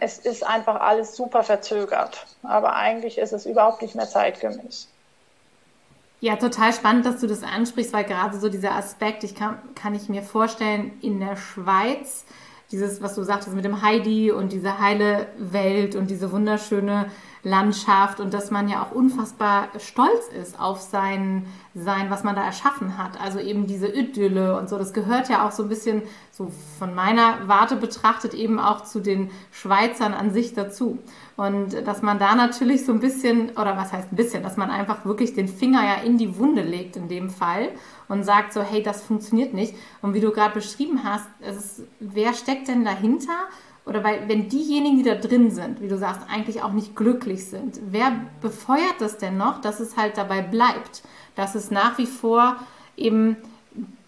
es 0.00 0.18
ist 0.18 0.46
einfach 0.46 0.80
alles 0.80 1.16
super 1.16 1.42
verzögert. 1.42 2.26
Aber 2.42 2.76
eigentlich 2.76 3.18
ist 3.18 3.32
es 3.32 3.46
überhaupt 3.46 3.82
nicht 3.82 3.94
mehr 3.94 4.08
zeitgemäß. 4.08 4.88
Ja, 6.20 6.36
total 6.36 6.72
spannend, 6.72 7.04
dass 7.04 7.20
du 7.20 7.26
das 7.26 7.42
ansprichst, 7.42 7.92
weil 7.92 8.04
gerade 8.04 8.38
so 8.38 8.48
dieser 8.48 8.72
Aspekt, 8.72 9.22
ich 9.22 9.34
kann, 9.34 9.58
kann 9.74 9.94
ich 9.94 10.08
mir 10.08 10.22
vorstellen, 10.22 10.98
in 11.02 11.20
der 11.20 11.36
Schweiz 11.36 12.24
dieses, 12.72 13.00
was 13.00 13.14
du 13.14 13.22
sagtest 13.22 13.54
mit 13.54 13.64
dem 13.64 13.82
Heidi 13.82 14.32
und 14.32 14.52
diese 14.52 14.80
heile 14.80 15.28
Welt 15.38 15.94
und 15.94 16.10
diese 16.10 16.32
wunderschöne 16.32 17.06
Landschaft 17.46 18.18
und 18.18 18.34
dass 18.34 18.50
man 18.50 18.68
ja 18.68 18.82
auch 18.82 18.90
unfassbar 18.90 19.68
stolz 19.78 20.26
ist 20.40 20.58
auf 20.58 20.80
sein 20.80 21.46
Sein, 21.76 22.10
was 22.10 22.24
man 22.24 22.34
da 22.34 22.42
erschaffen 22.42 22.98
hat. 22.98 23.20
Also 23.20 23.38
eben 23.38 23.68
diese 23.68 23.86
Idylle 23.86 24.58
und 24.58 24.68
so. 24.68 24.78
Das 24.78 24.92
gehört 24.92 25.28
ja 25.28 25.46
auch 25.46 25.52
so 25.52 25.62
ein 25.62 25.68
bisschen 25.68 26.02
so 26.32 26.50
von 26.78 26.94
meiner 26.94 27.46
Warte 27.46 27.76
betrachtet 27.76 28.34
eben 28.34 28.58
auch 28.58 28.82
zu 28.82 28.98
den 28.98 29.30
Schweizern 29.52 30.12
an 30.12 30.32
sich 30.32 30.54
dazu. 30.54 30.98
Und 31.36 31.86
dass 31.86 32.00
man 32.00 32.18
da 32.18 32.34
natürlich 32.34 32.86
so 32.86 32.92
ein 32.92 33.00
bisschen, 33.00 33.50
oder 33.50 33.76
was 33.76 33.92
heißt 33.92 34.10
ein 34.10 34.16
bisschen, 34.16 34.42
dass 34.42 34.56
man 34.56 34.70
einfach 34.70 35.04
wirklich 35.04 35.34
den 35.34 35.48
Finger 35.48 35.84
ja 35.84 35.94
in 36.02 36.16
die 36.16 36.38
Wunde 36.38 36.62
legt 36.62 36.96
in 36.96 37.08
dem 37.08 37.28
Fall 37.28 37.68
und 38.08 38.24
sagt 38.24 38.54
so, 38.54 38.62
hey, 38.62 38.82
das 38.82 39.02
funktioniert 39.02 39.52
nicht. 39.52 39.74
Und 40.00 40.14
wie 40.14 40.20
du 40.20 40.30
gerade 40.30 40.54
beschrieben 40.54 41.04
hast, 41.04 41.28
ist, 41.42 41.82
wer 42.00 42.32
steckt 42.32 42.68
denn 42.68 42.84
dahinter? 42.84 43.36
Oder 43.84 44.02
weil, 44.02 44.28
wenn 44.28 44.48
diejenigen, 44.48 44.96
die 44.96 45.02
da 45.02 45.14
drin 45.14 45.50
sind, 45.50 45.82
wie 45.82 45.88
du 45.88 45.98
sagst, 45.98 46.22
eigentlich 46.28 46.62
auch 46.62 46.72
nicht 46.72 46.96
glücklich 46.96 47.44
sind, 47.46 47.80
wer 47.90 48.12
befeuert 48.40 48.96
das 48.98 49.18
denn 49.18 49.36
noch, 49.36 49.60
dass 49.60 49.78
es 49.78 49.96
halt 49.96 50.16
dabei 50.16 50.40
bleibt? 50.40 51.02
Dass 51.34 51.54
es 51.54 51.70
nach 51.70 51.98
wie 51.98 52.06
vor 52.06 52.56
eben 52.96 53.36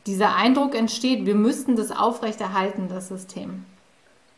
dieser 0.06 0.34
Eindruck 0.34 0.74
entsteht, 0.74 1.26
wir 1.26 1.34
müssten 1.34 1.76
das 1.76 1.90
aufrechterhalten, 1.90 2.88
das 2.88 3.08
System. 3.08 3.66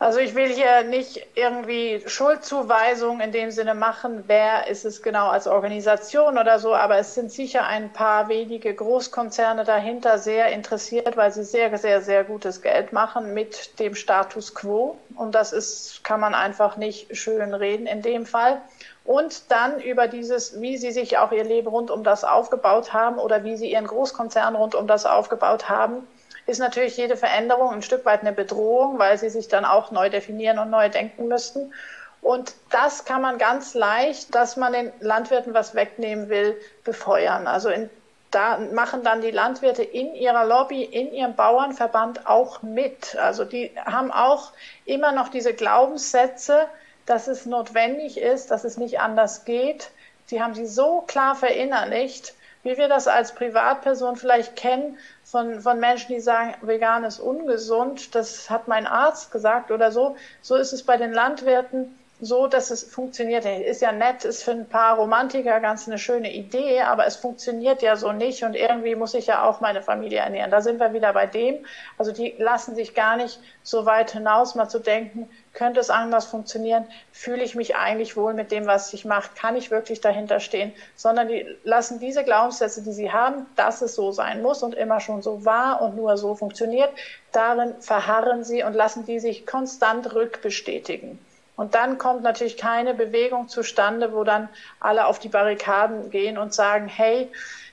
Also 0.03 0.19
ich 0.19 0.35
will 0.35 0.49
hier 0.49 0.83
nicht 0.83 1.27
irgendwie 1.35 2.03
Schuldzuweisungen 2.07 3.21
in 3.21 3.33
dem 3.33 3.51
Sinne 3.51 3.75
machen, 3.75 4.25
wer 4.29 4.67
ist 4.67 4.87
es 4.87 5.03
genau 5.03 5.29
als 5.29 5.47
Organisation 5.47 6.39
oder 6.39 6.59
so, 6.59 6.75
aber 6.75 6.97
es 6.97 7.15
sind 7.15 7.31
sicher 7.31 7.67
ein 7.67 7.93
paar 7.93 8.31
wenige 8.31 8.75
Großkonzerne 8.75 9.65
dahinter 9.65 10.19
sehr 10.19 10.53
interessiert, 10.53 11.19
weil 11.19 11.31
sie 11.33 11.45
sehr, 11.45 11.77
sehr, 11.77 12.01
sehr 12.01 12.25
gutes 12.25 12.63
Geld 12.63 12.95
machen 12.95 13.35
mit 13.35 13.79
dem 13.79 13.95
Status 13.95 14.55
quo. 14.55 14.97
Und 15.17 15.35
das 15.35 15.53
ist, 15.53 16.03
kann 16.03 16.21
man 16.21 16.35
einfach 16.35 16.79
nicht 16.79 17.15
schön 17.15 17.53
reden 17.53 17.87
in 17.87 18.01
dem 18.01 18.25
Fall. 18.25 18.63
Und 19.05 19.51
dann 19.51 19.83
über 19.83 20.09
dieses, 20.09 20.63
wie 20.63 20.79
sie 20.79 20.93
sich 20.93 21.19
auch 21.19 21.31
ihr 21.31 21.45
Leben 21.45 21.69
rund 21.69 21.91
um 21.91 22.05
das 22.05 22.25
aufgebaut 22.25 22.95
haben 22.95 23.19
oder 23.19 23.45
wie 23.45 23.59
sie 23.59 23.71
ihren 23.71 23.87
Großkonzern 23.87 24.57
rund 24.57 24.75
um 24.75 24.87
das 24.87 25.05
aufgebaut 25.05 25.69
haben 25.69 26.07
ist 26.51 26.59
natürlich 26.59 26.97
jede 26.97 27.17
Veränderung 27.17 27.71
ein 27.71 27.83
Stück 27.83 28.05
weit 28.05 28.21
eine 28.21 28.33
Bedrohung, 28.33 28.99
weil 28.99 29.17
sie 29.19 29.31
sich 29.31 29.49
dann 29.49 29.65
auch 29.65 29.91
neu 29.91 30.11
definieren 30.11 30.59
und 30.59 30.69
neu 30.69 30.89
denken 30.89 31.29
müssten. 31.29 31.73
Und 32.21 32.55
das 32.71 33.05
kann 33.05 33.23
man 33.23 33.39
ganz 33.39 33.75
leicht, 33.75 34.35
dass 34.35 34.57
man 34.57 34.73
den 34.73 34.93
Landwirten 35.01 35.55
was 35.55 35.75
wegnehmen 35.75 36.29
will, 36.29 36.61
befeuern. 36.85 37.47
Also 37.47 37.71
in, 37.71 37.89
da 38.31 38.59
machen 38.59 39.03
dann 39.03 39.23
die 39.23 39.31
Landwirte 39.31 39.83
in 39.83 40.15
ihrer 40.15 40.45
Lobby, 40.45 40.83
in 40.85 41.13
ihrem 41.13 41.35
Bauernverband 41.35 42.27
auch 42.27 42.63
mit. 42.63 43.17
Also 43.17 43.45
die 43.45 43.71
haben 43.87 44.13
auch 44.13 44.53
immer 44.85 45.13
noch 45.13 45.29
diese 45.29 45.55
Glaubenssätze, 45.55 46.67
dass 47.07 47.27
es 47.27 47.47
notwendig 47.47 48.19
ist, 48.19 48.51
dass 48.51 48.65
es 48.65 48.77
nicht 48.77 49.01
anders 49.01 49.45
geht. 49.45 49.91
Die 50.31 50.43
haben 50.43 50.55
sie 50.55 50.67
so 50.67 51.01
klar 51.01 51.35
verinnerlicht, 51.35 52.35
wie 52.63 52.77
wir 52.77 52.89
das 52.89 53.09
als 53.09 53.35
Privatperson 53.35 54.17
vielleicht 54.17 54.57
kennen, 54.57 54.99
von, 55.25 55.61
von 55.61 55.81
Menschen, 55.81 56.15
die 56.15 56.21
sagen, 56.21 56.55
vegan 56.63 57.05
ist 57.05 57.21
ungesund, 57.21 58.15
das 58.15 58.51
hat 58.51 58.69
mein 58.69 58.87
Arzt 58.87 59.33
gesagt 59.33 59.71
oder 59.71 59.93
so. 59.93 60.17
So 60.43 60.57
ist 60.57 60.73
es 60.73 60.83
bei 60.83 60.97
den 60.97 61.13
Landwirten 61.13 61.99
so, 62.21 62.47
dass 62.47 62.71
es 62.71 62.85
funktioniert. 62.85 63.45
Ist 63.45 63.81
ja 63.81 63.93
nett, 63.93 64.25
ist 64.25 64.43
für 64.43 64.51
ein 64.51 64.69
paar 64.69 64.97
Romantiker 64.97 65.61
ganz 65.61 65.89
eine 65.89 65.99
schöne 65.99 66.33
Idee, 66.33 66.83
aber 66.83 67.07
es 67.07 67.17
funktioniert 67.17 67.83
ja 67.83 67.97
so 67.97 68.13
nicht 68.13 68.43
und 68.43 68.55
irgendwie 68.55 68.95
muss 68.95 69.15
ich 69.15 69.27
ja 69.27 69.45
auch 69.45 69.61
meine 69.61 69.83
Familie 69.83 70.19
ernähren. 70.19 70.51
Da 70.51 70.61
sind 70.61 70.81
wir 70.81 70.93
wieder 70.93 71.13
bei 71.13 71.27
dem. 71.27 71.65
Also 71.99 72.13
die 72.13 72.35
lassen 72.39 72.75
sich 72.75 72.95
gar 72.95 73.17
nicht 73.17 73.41
so 73.63 73.87
weit 73.87 74.13
hinaus, 74.13 74.55
mal 74.55 74.69
zu 74.69 74.79
denken, 74.79 75.29
könnte 75.53 75.81
es 75.81 75.91
anders 75.91 76.27
funktionieren? 76.27 76.87
Fühle 77.13 77.43
ich 77.43 77.55
mich 77.55 77.75
eigentlich 77.75 78.17
wohl 78.17 78.35
mit 78.35 78.53
dem, 78.53 78.67
was 78.67 78.93
ich 78.93 79.05
mache? 79.05 79.31
Kann 79.35 79.57
ich 79.57 79.71
wirklich 79.71 80.01
dahinter 80.01 80.41
stehen? 80.41 80.73
Sondern 80.97 81.29
die 81.29 81.47
lassen 81.65 81.99
diese 81.99 82.23
Glaubenssätze, 82.23 82.83
die 82.83 82.93
sie 82.93 83.13
haben, 83.13 83.47
dass 83.57 83.83
es 83.83 83.95
so 83.95 84.13
sein 84.13 84.43
muss 84.43 84.63
und 84.63 84.75
immer 84.75 85.01
schon 85.01 85.23
so 85.23 85.45
war 85.45 85.83
und 85.83 85.97
nur 85.97 86.17
so 86.17 86.35
funktioniert, 86.35 86.91
darin 87.33 87.75
verharren 87.81 88.45
sie 88.45 88.63
und 88.63 88.75
lassen 88.75 89.07
die 89.07 89.19
sich 89.19 89.47
konstant 89.47 90.15
rückbestätigen. 90.15 91.19
Und 91.61 91.75
dann 91.75 91.99
kommt 91.99 92.23
natürlich 92.23 92.57
keine 92.57 92.95
Bewegung 92.95 93.49
zustande, 93.49 94.15
wo 94.15 94.25
dann 94.25 94.49
alle 94.81 95.05
auf 95.05 95.19
die 95.19 95.29
Barrikaden 95.29 96.09
gehen 96.09 96.39
und 96.39 96.55
sagen, 96.55 96.89
hey, 96.89 97.31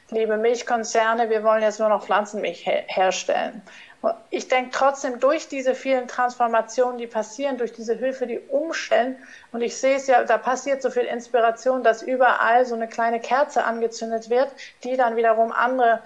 liebe 0.09 0.35
Milchkonzerne, 0.35 1.29
wir 1.29 1.41
wollen 1.45 1.61
jetzt 1.61 1.79
nur 1.79 1.87
noch 1.87 2.03
Pflanzenmilch 2.03 2.65
her 2.65 2.83
herstellen. 2.87 3.61
Ich 4.29 4.49
denke 4.49 4.71
trotzdem 4.73 5.21
durch 5.21 5.47
diese 5.47 5.73
vielen 5.73 6.09
Transformationen, 6.09 6.97
die 6.97 7.07
passieren, 7.07 7.57
durch 7.57 7.71
diese 7.71 7.93
Hilfe, 7.93 8.27
die 8.27 8.39
umstellen, 8.39 9.15
und 9.53 9.61
ich 9.61 9.77
sehe 9.77 9.95
es 9.95 10.07
ja, 10.07 10.25
da 10.25 10.37
passiert 10.37 10.81
so 10.81 10.89
viel 10.89 11.03
Inspiration, 11.03 11.81
dass 11.81 12.01
überall 12.01 12.65
so 12.65 12.75
eine 12.75 12.89
kleine 12.89 13.21
Kerze 13.21 13.63
angezündet 13.63 14.29
wird, 14.29 14.49
die 14.83 14.97
dann 14.97 15.15
wiederum 15.15 15.53
andere 15.53 16.01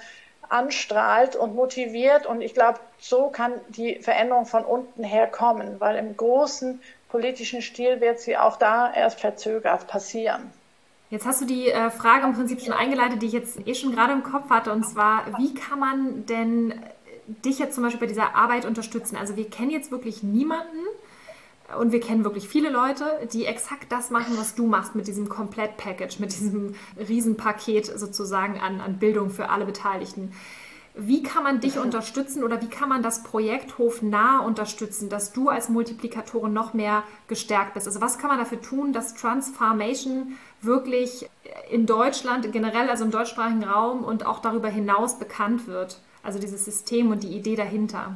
anstrahlt 0.51 1.35
und 1.35 1.55
motiviert. 1.55 2.27
Und 2.27 2.41
ich 2.41 2.53
glaube, 2.53 2.79
so 2.99 3.29
kann 3.29 3.53
die 3.69 3.95
Veränderung 4.01 4.45
von 4.45 4.65
unten 4.65 5.03
her 5.03 5.25
kommen, 5.25 5.79
weil 5.79 5.95
im 5.95 6.15
großen 6.15 6.81
politischen 7.11 7.61
Stil 7.61 8.01
wird 8.01 8.19
sie 8.19 8.37
auch 8.37 8.57
da 8.57 8.91
erst 8.93 9.19
verzögert 9.19 9.87
passieren. 9.87 10.51
Jetzt 11.09 11.25
hast 11.25 11.41
du 11.41 11.45
die 11.45 11.69
äh, 11.69 11.91
Frage 11.91 12.25
im 12.25 12.33
Prinzip 12.33 12.61
schon 12.61 12.73
eingeleitet, 12.73 13.21
die 13.21 13.25
ich 13.25 13.33
jetzt 13.33 13.67
eh 13.67 13.75
schon 13.75 13.91
gerade 13.91 14.13
im 14.13 14.23
Kopf 14.23 14.49
hatte. 14.49 14.71
Und 14.71 14.85
zwar, 14.87 15.25
wie 15.37 15.53
kann 15.53 15.77
man 15.77 16.25
denn 16.25 16.73
dich 17.27 17.59
jetzt 17.59 17.75
zum 17.75 17.83
Beispiel 17.83 17.99
bei 17.99 18.07
dieser 18.07 18.33
Arbeit 18.33 18.65
unterstützen? 18.65 19.17
Also 19.17 19.35
wir 19.35 19.49
kennen 19.49 19.71
jetzt 19.71 19.91
wirklich 19.91 20.23
niemanden 20.23 20.79
und 21.77 21.91
wir 21.91 21.99
kennen 21.99 22.23
wirklich 22.23 22.47
viele 22.47 22.69
Leute, 22.69 23.27
die 23.33 23.45
exakt 23.45 23.91
das 23.91 24.09
machen, 24.09 24.37
was 24.37 24.55
du 24.55 24.67
machst 24.67 24.95
mit 24.95 25.07
diesem 25.07 25.27
Komplett-Package, 25.27 26.19
mit 26.19 26.31
diesem 26.31 26.75
Riesenpaket 26.97 27.87
sozusagen 27.87 28.59
an, 28.59 28.79
an 28.79 28.97
Bildung 28.97 29.29
für 29.29 29.49
alle 29.49 29.65
Beteiligten. 29.65 30.31
Wie 30.93 31.23
kann 31.23 31.43
man 31.43 31.61
dich 31.61 31.77
unterstützen 31.77 32.43
oder 32.43 32.61
wie 32.61 32.67
kann 32.67 32.89
man 32.89 33.01
das 33.01 33.23
Projekt 33.23 33.77
Hofnah 33.77 34.39
unterstützen, 34.39 35.07
dass 35.07 35.31
du 35.31 35.47
als 35.47 35.69
Multiplikatorin 35.69 36.51
noch 36.51 36.73
mehr 36.73 37.03
gestärkt 37.29 37.73
bist? 37.73 37.87
Also 37.87 38.01
was 38.01 38.17
kann 38.17 38.29
man 38.29 38.39
dafür 38.39 38.61
tun, 38.61 38.91
dass 38.91 39.15
Transformation 39.15 40.37
wirklich 40.61 41.29
in 41.69 41.85
Deutschland 41.85 42.51
generell, 42.51 42.89
also 42.89 43.05
im 43.05 43.11
deutschsprachigen 43.11 43.63
Raum 43.63 44.03
und 44.03 44.25
auch 44.25 44.39
darüber 44.39 44.67
hinaus 44.67 45.17
bekannt 45.17 45.65
wird? 45.65 45.97
Also 46.23 46.39
dieses 46.39 46.65
System 46.65 47.09
und 47.09 47.23
die 47.23 47.35
Idee 47.35 47.55
dahinter. 47.55 48.15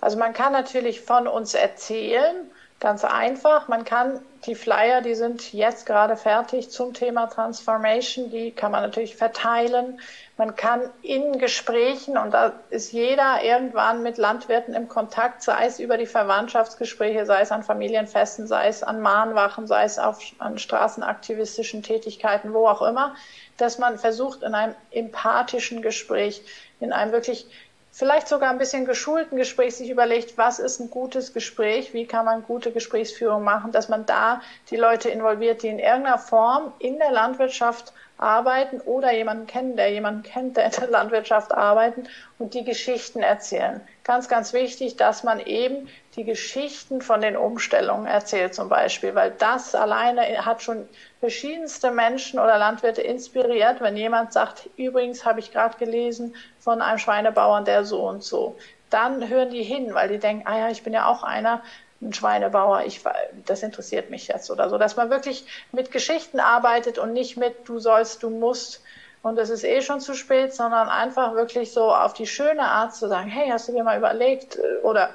Also 0.00 0.18
man 0.18 0.32
kann 0.32 0.52
natürlich 0.52 1.00
von 1.00 1.26
uns 1.26 1.54
erzählen, 1.54 2.48
ganz 2.80 3.04
einfach. 3.04 3.68
Man 3.68 3.84
kann 3.84 4.20
die 4.46 4.54
Flyer, 4.54 5.02
die 5.02 5.14
sind 5.14 5.52
jetzt 5.52 5.84
gerade 5.84 6.16
fertig 6.16 6.70
zum 6.70 6.94
Thema 6.94 7.26
Transformation, 7.26 8.30
die 8.30 8.52
kann 8.52 8.72
man 8.72 8.82
natürlich 8.82 9.14
verteilen. 9.14 10.00
Man 10.38 10.56
kann 10.56 10.88
in 11.02 11.38
Gesprächen, 11.38 12.16
und 12.16 12.32
da 12.32 12.54
ist 12.70 12.90
jeder 12.92 13.44
irgendwann 13.44 14.02
mit 14.02 14.16
Landwirten 14.16 14.72
im 14.72 14.88
Kontakt, 14.88 15.42
sei 15.42 15.66
es 15.66 15.78
über 15.78 15.98
die 15.98 16.06
Verwandtschaftsgespräche, 16.06 17.26
sei 17.26 17.42
es 17.42 17.52
an 17.52 17.62
Familienfesten, 17.62 18.46
sei 18.46 18.68
es 18.68 18.82
an 18.82 19.02
Mahnwachen, 19.02 19.66
sei 19.66 19.84
es 19.84 19.98
auf, 19.98 20.18
an 20.38 20.58
straßenaktivistischen 20.58 21.82
Tätigkeiten, 21.82 22.54
wo 22.54 22.66
auch 22.66 22.80
immer, 22.80 23.14
dass 23.58 23.76
man 23.76 23.98
versucht, 23.98 24.42
in 24.42 24.54
einem 24.54 24.74
empathischen 24.90 25.82
Gespräch, 25.82 26.42
in 26.80 26.94
einem 26.94 27.12
wirklich 27.12 27.46
vielleicht 27.90 28.28
sogar 28.28 28.50
ein 28.50 28.58
bisschen 28.58 28.84
geschulten 28.84 29.36
Gespräch 29.36 29.76
sich 29.76 29.90
überlegt, 29.90 30.38
was 30.38 30.58
ist 30.58 30.80
ein 30.80 30.90
gutes 30.90 31.32
Gespräch, 31.32 31.92
wie 31.92 32.06
kann 32.06 32.24
man 32.24 32.42
gute 32.42 32.72
Gesprächsführung 32.72 33.42
machen, 33.44 33.72
dass 33.72 33.88
man 33.88 34.06
da 34.06 34.40
die 34.70 34.76
Leute 34.76 35.10
involviert, 35.10 35.62
die 35.62 35.68
in 35.68 35.78
irgendeiner 35.78 36.18
Form 36.18 36.72
in 36.78 36.98
der 36.98 37.10
Landwirtschaft 37.10 37.92
arbeiten 38.20 38.80
oder 38.82 39.12
jemanden 39.12 39.46
kennen, 39.46 39.76
der 39.76 39.90
jemanden 39.90 40.22
kennt, 40.22 40.56
der 40.56 40.66
in 40.66 40.72
der 40.72 40.90
Landwirtschaft 40.90 41.52
arbeiten 41.52 42.06
und 42.38 42.54
die 42.54 42.64
Geschichten 42.64 43.20
erzählen. 43.20 43.80
Ganz, 44.04 44.28
ganz 44.28 44.52
wichtig, 44.52 44.96
dass 44.96 45.24
man 45.24 45.40
eben 45.40 45.88
die 46.20 46.26
Geschichten 46.26 47.00
von 47.00 47.22
den 47.22 47.34
Umstellungen 47.34 48.06
erzählt 48.06 48.54
zum 48.54 48.68
Beispiel, 48.68 49.14
weil 49.14 49.30
das 49.30 49.74
alleine 49.74 50.44
hat 50.44 50.62
schon 50.62 50.86
verschiedenste 51.18 51.90
Menschen 51.90 52.38
oder 52.38 52.58
Landwirte 52.58 53.00
inspiriert, 53.00 53.80
wenn 53.80 53.96
jemand 53.96 54.34
sagt, 54.34 54.68
übrigens 54.76 55.24
habe 55.24 55.40
ich 55.40 55.50
gerade 55.50 55.78
gelesen 55.78 56.34
von 56.58 56.82
einem 56.82 56.98
Schweinebauern, 56.98 57.64
der 57.64 57.86
so 57.86 58.06
und 58.06 58.22
so. 58.22 58.54
Dann 58.90 59.30
hören 59.30 59.48
die 59.48 59.62
hin, 59.62 59.94
weil 59.94 60.10
die 60.10 60.18
denken, 60.18 60.46
ah 60.46 60.58
ja, 60.58 60.68
ich 60.68 60.82
bin 60.82 60.92
ja 60.92 61.06
auch 61.06 61.22
einer, 61.22 61.62
ein 62.02 62.12
Schweinebauer, 62.12 62.82
ich, 62.84 63.00
das 63.46 63.62
interessiert 63.62 64.10
mich 64.10 64.28
jetzt 64.28 64.50
oder 64.50 64.68
so, 64.68 64.76
dass 64.76 64.96
man 64.96 65.08
wirklich 65.08 65.46
mit 65.72 65.90
Geschichten 65.90 66.38
arbeitet 66.38 66.98
und 66.98 67.14
nicht 67.14 67.38
mit 67.38 67.66
du 67.66 67.78
sollst, 67.78 68.22
du 68.22 68.28
musst 68.28 68.82
und 69.22 69.38
es 69.38 69.48
ist 69.48 69.64
eh 69.64 69.80
schon 69.80 70.00
zu 70.00 70.14
spät, 70.14 70.52
sondern 70.52 70.90
einfach 70.90 71.34
wirklich 71.34 71.72
so 71.72 71.94
auf 71.94 72.12
die 72.12 72.26
schöne 72.26 72.62
Art 72.62 72.94
zu 72.94 73.08
sagen, 73.08 73.30
hey, 73.30 73.48
hast 73.48 73.68
du 73.68 73.72
dir 73.72 73.84
mal 73.84 73.96
überlegt 73.96 74.56
äh, 74.56 74.82
oder 74.82 75.14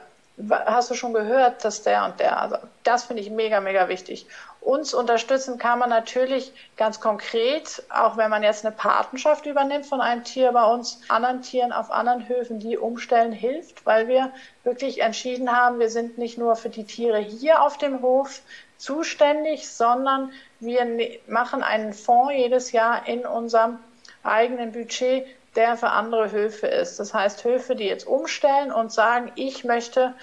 hast 0.50 0.92
du 0.92 0.96
schon 0.96 1.14
gehört, 1.14 1.64
dass 1.64 1.84
der 1.84 2.06
und 2.06 2.20
der, 2.20 2.40
also 2.40 2.58
das 2.84 3.06
finde 3.06 3.22
ich 3.22 3.30
mega, 3.30 3.62
mega 3.62 3.88
wichtig. 3.88 4.28
Uns 4.60 4.94
unterstützen 4.94 5.60
kann 5.60 5.80
man 5.80 5.90
natürlich 5.90 6.52
ganz 6.76 7.00
konkret, 7.00 7.84
auch 7.90 8.18
wenn 8.18 8.32
man 8.32 8.42
jetzt 8.44 8.66
eine 8.66 8.76
Patenschaft 8.76 9.46
übernimmt 9.46 9.86
von 9.86 10.02
einem 10.02 10.24
Tier 10.24 10.52
bei 10.52 10.66
uns, 10.66 11.00
anderen 11.08 11.44
Tieren 11.44 11.72
auf 11.72 11.92
anderen 11.92 12.28
Höfen, 12.28 12.60
die 12.60 12.78
umstellen, 12.78 13.32
hilft, 13.32 13.86
weil 13.86 14.08
wir 14.08 14.32
wirklich 14.64 15.02
entschieden 15.02 15.56
haben, 15.56 15.80
wir 15.80 15.90
sind 15.90 16.18
nicht 16.18 16.38
nur 16.38 16.56
für 16.56 16.70
die 16.70 16.84
Tiere 16.84 17.20
hier 17.20 17.62
auf 17.62 17.78
dem 17.78 18.02
Hof 18.02 18.42
zuständig, 18.78 19.70
sondern 19.70 20.32
wir 20.60 20.84
ne-, 20.84 21.20
machen 21.28 21.64
einen 21.64 21.94
Fonds 21.94 22.34
jedes 22.34 22.72
Jahr 22.72 23.08
in 23.08 23.26
unserem 23.26 23.78
eigenen 24.24 24.72
Budget, 24.72 25.28
der 25.56 25.78
für 25.78 25.90
andere 25.90 26.32
Höfe 26.32 26.68
ist. 26.68 27.00
Das 27.00 27.14
heißt, 27.14 27.44
Höfe, 27.44 27.76
die 27.76 27.86
jetzt 27.86 28.08
umstellen 28.08 28.72
und 28.72 28.92
sagen, 28.92 29.32
ich 29.36 29.64
möchte 29.64 30.14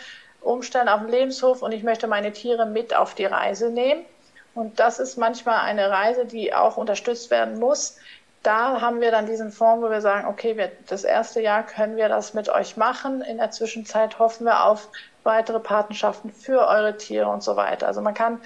umstellen 0.40 0.88
auf 0.88 1.00
dem 1.00 1.10
Lebenshof 1.10 1.62
und 1.62 1.72
ich 1.72 1.82
möchte 1.82 2.06
meine 2.06 2.32
Tiere 2.32 2.66
mit 2.66 2.94
auf 2.94 3.14
die 3.14 3.26
Reise 3.26 3.70
nehmen. 3.70 4.04
Und 4.54 4.80
das 4.80 4.98
ist 4.98 5.16
manchmal 5.16 5.60
eine 5.60 5.90
Reise, 5.90 6.26
die 6.26 6.52
auch 6.52 6.76
unterstützt 6.76 7.30
werden 7.30 7.58
muss. 7.58 7.96
Da 8.42 8.80
haben 8.80 9.00
wir 9.00 9.12
dann 9.12 9.26
diesen 9.26 9.52
Fonds, 9.52 9.84
wo 9.84 9.90
wir 9.90 10.00
sagen, 10.00 10.26
okay, 10.26 10.56
wir, 10.56 10.72
das 10.88 11.04
erste 11.04 11.40
Jahr 11.40 11.62
können 11.62 11.96
wir 11.96 12.08
das 12.08 12.34
mit 12.34 12.48
euch 12.48 12.76
machen. 12.76 13.22
In 13.22 13.38
der 13.38 13.52
Zwischenzeit 13.52 14.18
hoffen 14.18 14.44
wir 14.44 14.64
auf 14.64 14.88
weitere 15.22 15.60
Patenschaften 15.60 16.32
für 16.32 16.66
eure 16.66 16.96
Tiere 16.96 17.28
und 17.28 17.42
so 17.42 17.54
weiter. 17.54 17.86
Also 17.86 18.00
man 18.00 18.14
kann 18.14 18.40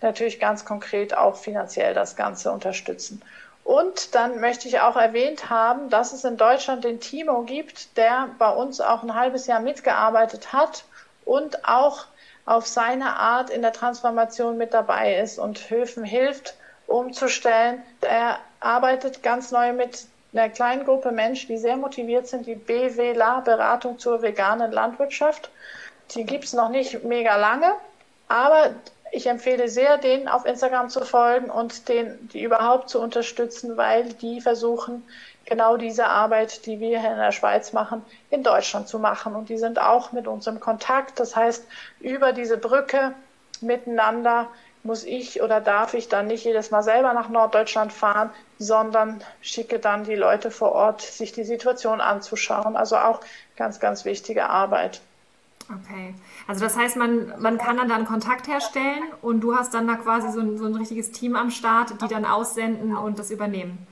natürlich 0.00 0.40
ganz 0.40 0.64
konkret 0.64 1.14
auch 1.16 1.36
finanziell 1.36 1.92
das 1.92 2.16
Ganze 2.16 2.50
unterstützen. 2.50 3.22
Und 3.64 4.14
dann 4.14 4.40
möchte 4.40 4.68
ich 4.68 4.80
auch 4.80 4.96
erwähnt 4.96 5.48
haben, 5.48 5.88
dass 5.88 6.12
es 6.12 6.24
in 6.24 6.36
Deutschland 6.36 6.84
den 6.84 7.00
Timo 7.00 7.42
gibt, 7.42 7.96
der 7.96 8.28
bei 8.38 8.50
uns 8.50 8.80
auch 8.80 9.02
ein 9.02 9.14
halbes 9.14 9.46
Jahr 9.46 9.60
mitgearbeitet 9.60 10.52
hat 10.52 10.84
und 11.24 11.64
auch 11.66 12.06
auf 12.44 12.66
seine 12.66 13.16
Art 13.16 13.50
in 13.50 13.62
der 13.62 13.72
Transformation 13.72 14.58
mit 14.58 14.74
dabei 14.74 15.16
ist 15.16 15.38
und 15.38 15.70
Höfen 15.70 16.02
hilft, 16.02 16.54
umzustellen. 16.88 17.82
Er 18.00 18.38
arbeitet 18.58 19.22
ganz 19.22 19.52
neu 19.52 19.72
mit 19.72 20.06
einer 20.32 20.48
kleinen 20.48 20.84
Gruppe 20.84 21.12
Menschen, 21.12 21.48
die 21.48 21.58
sehr 21.58 21.76
motiviert 21.76 22.26
sind, 22.26 22.46
die 22.46 22.54
BWLA, 22.54 23.40
Beratung 23.40 23.98
zur 23.98 24.22
veganen 24.22 24.72
Landwirtschaft. 24.72 25.50
Die 26.14 26.24
gibt's 26.24 26.52
noch 26.52 26.68
nicht 26.68 27.04
mega 27.04 27.36
lange, 27.36 27.72
aber 28.28 28.74
ich 29.14 29.26
empfehle 29.26 29.68
sehr, 29.68 29.98
denen 29.98 30.26
auf 30.26 30.46
Instagram 30.46 30.88
zu 30.88 31.04
folgen 31.04 31.50
und 31.50 31.88
den, 31.90 32.28
die 32.32 32.42
überhaupt 32.42 32.88
zu 32.88 32.98
unterstützen, 32.98 33.76
weil 33.76 34.14
die 34.14 34.40
versuchen, 34.40 35.06
genau 35.44 35.76
diese 35.76 36.06
Arbeit, 36.06 36.64
die 36.64 36.80
wir 36.80 36.98
hier 36.98 37.10
in 37.10 37.18
der 37.18 37.30
Schweiz 37.30 37.74
machen, 37.74 38.02
in 38.30 38.42
Deutschland 38.42 38.88
zu 38.88 38.98
machen. 38.98 39.34
Und 39.34 39.50
die 39.50 39.58
sind 39.58 39.78
auch 39.78 40.12
mit 40.12 40.26
uns 40.26 40.46
im 40.46 40.60
Kontakt. 40.60 41.20
Das 41.20 41.36
heißt, 41.36 41.62
über 42.00 42.32
diese 42.32 42.56
Brücke 42.56 43.12
miteinander 43.60 44.48
muss 44.82 45.04
ich 45.04 45.42
oder 45.42 45.60
darf 45.60 45.92
ich 45.92 46.08
dann 46.08 46.26
nicht 46.26 46.44
jedes 46.44 46.70
Mal 46.70 46.82
selber 46.82 47.12
nach 47.12 47.28
Norddeutschland 47.28 47.92
fahren, 47.92 48.30
sondern 48.58 49.22
schicke 49.42 49.78
dann 49.78 50.04
die 50.04 50.16
Leute 50.16 50.50
vor 50.50 50.72
Ort, 50.72 51.02
sich 51.02 51.32
die 51.32 51.44
Situation 51.44 52.00
anzuschauen. 52.00 52.76
Also 52.76 52.96
auch 52.96 53.20
ganz, 53.56 53.78
ganz 53.78 54.06
wichtige 54.06 54.48
Arbeit. 54.48 55.02
Okay. 55.70 56.14
Also 56.46 56.64
das 56.64 56.76
heißt, 56.76 56.96
man, 56.96 57.32
man 57.40 57.58
kann 57.58 57.76
dann, 57.76 57.88
dann 57.88 58.04
Kontakt 58.06 58.48
herstellen 58.48 59.02
und 59.22 59.40
du 59.40 59.56
hast 59.56 59.74
dann 59.74 59.86
da 59.86 59.94
quasi 59.94 60.30
so 60.32 60.40
ein, 60.40 60.58
so 60.58 60.66
ein 60.66 60.74
richtiges 60.74 61.12
Team 61.12 61.36
am 61.36 61.50
Start, 61.50 62.02
die 62.02 62.08
dann 62.08 62.24
aussenden 62.24 62.96
und 62.96 63.18
das 63.18 63.30
übernehmen. 63.30 63.86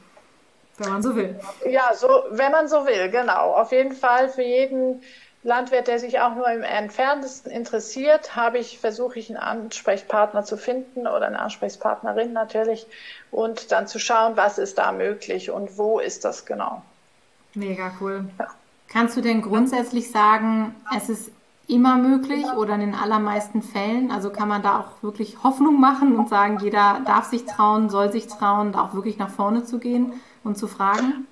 Wenn 0.78 0.92
man 0.92 1.02
so 1.02 1.14
will. 1.14 1.38
Ja, 1.68 1.92
so, 1.94 2.08
wenn 2.30 2.52
man 2.52 2.68
so 2.68 2.86
will, 2.86 3.10
genau. 3.10 3.52
Auf 3.52 3.70
jeden 3.70 3.94
Fall 3.94 4.30
für 4.30 4.42
jeden 4.42 5.02
Landwirt, 5.42 5.88
der 5.88 5.98
sich 5.98 6.20
auch 6.20 6.34
nur 6.34 6.50
im 6.50 6.62
entferntesten 6.62 7.50
interessiert, 7.50 8.36
habe 8.36 8.58
ich, 8.58 8.78
versuche 8.78 9.18
ich 9.18 9.30
einen 9.30 9.38
Ansprechpartner 9.38 10.44
zu 10.44 10.56
finden 10.56 11.06
oder 11.06 11.26
eine 11.26 11.38
Ansprechpartnerin 11.38 12.32
natürlich 12.32 12.86
und 13.30 13.72
dann 13.72 13.86
zu 13.86 13.98
schauen, 13.98 14.36
was 14.36 14.58
ist 14.58 14.78
da 14.78 14.92
möglich 14.92 15.50
und 15.50 15.78
wo 15.78 15.98
ist 15.98 16.24
das 16.24 16.44
genau. 16.44 16.82
Mega 17.54 17.92
cool. 18.00 18.24
Ja. 18.38 18.48
Kannst 18.88 19.16
du 19.16 19.20
denn 19.20 19.40
grundsätzlich 19.40 20.10
sagen, 20.10 20.74
es 20.96 21.08
ist 21.08 21.30
immer 21.70 21.96
möglich 21.96 22.44
oder 22.56 22.74
in 22.74 22.80
den 22.80 22.94
allermeisten 22.94 23.62
Fällen? 23.62 24.10
Also 24.10 24.30
kann 24.30 24.48
man 24.48 24.62
da 24.62 24.80
auch 24.80 25.02
wirklich 25.02 25.42
Hoffnung 25.42 25.80
machen 25.80 26.16
und 26.16 26.28
sagen, 26.28 26.58
jeder 26.60 27.00
darf 27.06 27.26
sich 27.26 27.46
trauen, 27.46 27.88
soll 27.88 28.12
sich 28.12 28.26
trauen, 28.26 28.74
auch 28.74 28.94
wirklich 28.94 29.18
nach 29.18 29.30
vorne 29.30 29.64
zu 29.64 29.78
gehen 29.78 30.20
und 30.44 30.58
zu 30.58 30.66
fragen? 30.66 31.26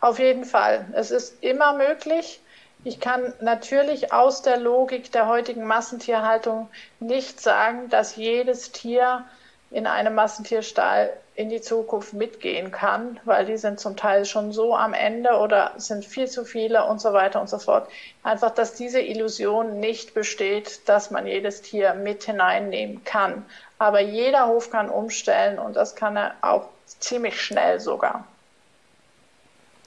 Auf 0.00 0.18
jeden 0.18 0.44
Fall. 0.44 0.86
Es 0.92 1.10
ist 1.10 1.42
immer 1.42 1.76
möglich. 1.76 2.40
Ich 2.84 3.00
kann 3.00 3.32
natürlich 3.40 4.12
aus 4.12 4.42
der 4.42 4.58
Logik 4.58 5.10
der 5.10 5.26
heutigen 5.26 5.66
Massentierhaltung 5.66 6.68
nicht 7.00 7.40
sagen, 7.40 7.88
dass 7.88 8.16
jedes 8.16 8.70
Tier 8.70 9.24
in 9.70 9.86
einem 9.86 10.14
Massentierstall 10.14 11.10
in 11.36 11.50
die 11.50 11.60
Zukunft 11.60 12.14
mitgehen 12.14 12.72
kann, 12.72 13.20
weil 13.24 13.44
die 13.44 13.58
sind 13.58 13.78
zum 13.78 13.94
Teil 13.94 14.24
schon 14.24 14.52
so 14.52 14.74
am 14.74 14.94
Ende 14.94 15.36
oder 15.38 15.72
sind 15.76 16.04
viel 16.04 16.28
zu 16.28 16.46
viele 16.46 16.86
und 16.86 16.98
so 16.98 17.12
weiter 17.12 17.42
und 17.42 17.50
so 17.50 17.58
fort. 17.58 17.88
Einfach, 18.22 18.50
dass 18.50 18.74
diese 18.74 19.00
Illusion 19.00 19.78
nicht 19.78 20.14
besteht, 20.14 20.88
dass 20.88 21.10
man 21.10 21.26
jedes 21.26 21.60
Tier 21.60 21.92
mit 21.92 22.24
hineinnehmen 22.24 23.04
kann. 23.04 23.44
Aber 23.78 24.00
jeder 24.00 24.46
Hof 24.46 24.70
kann 24.70 24.88
umstellen 24.88 25.58
und 25.58 25.76
das 25.76 25.94
kann 25.94 26.16
er 26.16 26.34
auch 26.40 26.68
ziemlich 26.86 27.38
schnell 27.38 27.80
sogar. 27.80 28.24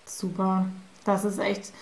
Super, 0.05 0.65
das 1.03 1.25
ist 1.25 1.39
echt 1.39 1.73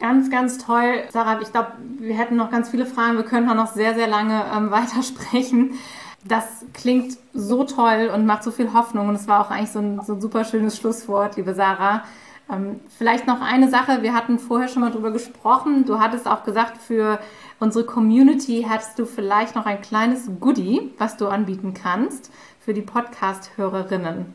ganz, 0.00 0.28
ganz 0.28 0.58
toll. 0.58 1.04
Sarah, 1.10 1.40
ich 1.40 1.52
glaube, 1.52 1.72
wir 1.98 2.16
hätten 2.16 2.34
noch 2.34 2.50
ganz 2.50 2.70
viele 2.70 2.86
Fragen. 2.86 3.16
Wir 3.16 3.24
können 3.24 3.46
noch 3.56 3.72
sehr, 3.72 3.94
sehr 3.94 4.08
lange 4.08 4.44
ähm, 4.56 4.70
weitersprechen. 4.72 5.78
Das 6.26 6.64
klingt 6.72 7.18
so 7.34 7.64
toll 7.64 8.10
und 8.14 8.24
macht 8.26 8.42
so 8.42 8.50
viel 8.50 8.72
Hoffnung. 8.72 9.08
Und 9.08 9.14
es 9.14 9.28
war 9.28 9.44
auch 9.44 9.50
eigentlich 9.50 9.70
so 9.70 9.80
ein, 9.80 10.00
so 10.02 10.14
ein 10.14 10.20
super 10.20 10.44
schönes 10.44 10.76
Schlusswort, 10.76 11.36
liebe 11.36 11.54
Sarah. 11.54 12.04
Ähm, 12.50 12.80
vielleicht 12.98 13.26
noch 13.26 13.40
eine 13.40 13.68
Sache, 13.68 14.02
wir 14.02 14.14
hatten 14.14 14.38
vorher 14.38 14.68
schon 14.68 14.82
mal 14.82 14.90
drüber 14.90 15.10
gesprochen. 15.10 15.84
Du 15.86 15.98
hattest 15.98 16.26
auch 16.26 16.44
gesagt, 16.44 16.78
für 16.78 17.18
unsere 17.58 17.84
Community 17.84 18.66
hättest 18.68 18.98
du 18.98 19.06
vielleicht 19.06 19.54
noch 19.54 19.66
ein 19.66 19.80
kleines 19.80 20.30
Goodie, 20.40 20.92
was 20.98 21.16
du 21.16 21.28
anbieten 21.28 21.74
kannst 21.74 22.30
für 22.60 22.74
die 22.74 22.82
Podcast-Hörerinnen. 22.82 24.34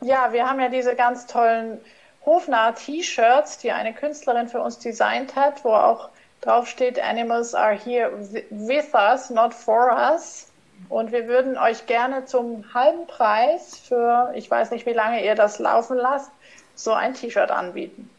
Ja, 0.00 0.32
wir 0.32 0.48
haben 0.48 0.60
ja 0.60 0.68
diese 0.68 0.94
ganz 0.94 1.26
tollen 1.26 1.78
Hofnarr 2.26 2.74
T-Shirts, 2.74 3.58
die 3.58 3.72
eine 3.72 3.94
Künstlerin 3.94 4.48
für 4.48 4.60
uns 4.60 4.78
designt 4.78 5.36
hat, 5.36 5.64
wo 5.64 5.70
auch 5.70 6.10
drauf 6.44 6.68
steht, 6.68 7.02
Animals 7.02 7.54
are 7.54 7.74
here 7.74 8.10
with 8.50 8.94
us, 8.94 9.30
not 9.30 9.54
for 9.54 9.92
us. 9.92 10.50
Und 10.88 11.12
wir 11.12 11.28
würden 11.28 11.56
euch 11.56 11.86
gerne 11.86 12.24
zum 12.24 12.64
halben 12.74 13.06
Preis 13.06 13.78
für, 13.78 14.32
ich 14.34 14.50
weiß 14.50 14.70
nicht, 14.70 14.86
wie 14.86 14.92
lange 14.92 15.24
ihr 15.24 15.34
das 15.34 15.58
laufen 15.58 15.96
lasst, 15.96 16.30
so 16.74 16.92
ein 16.92 17.14
T-Shirt 17.14 17.50
anbieten. 17.50 18.10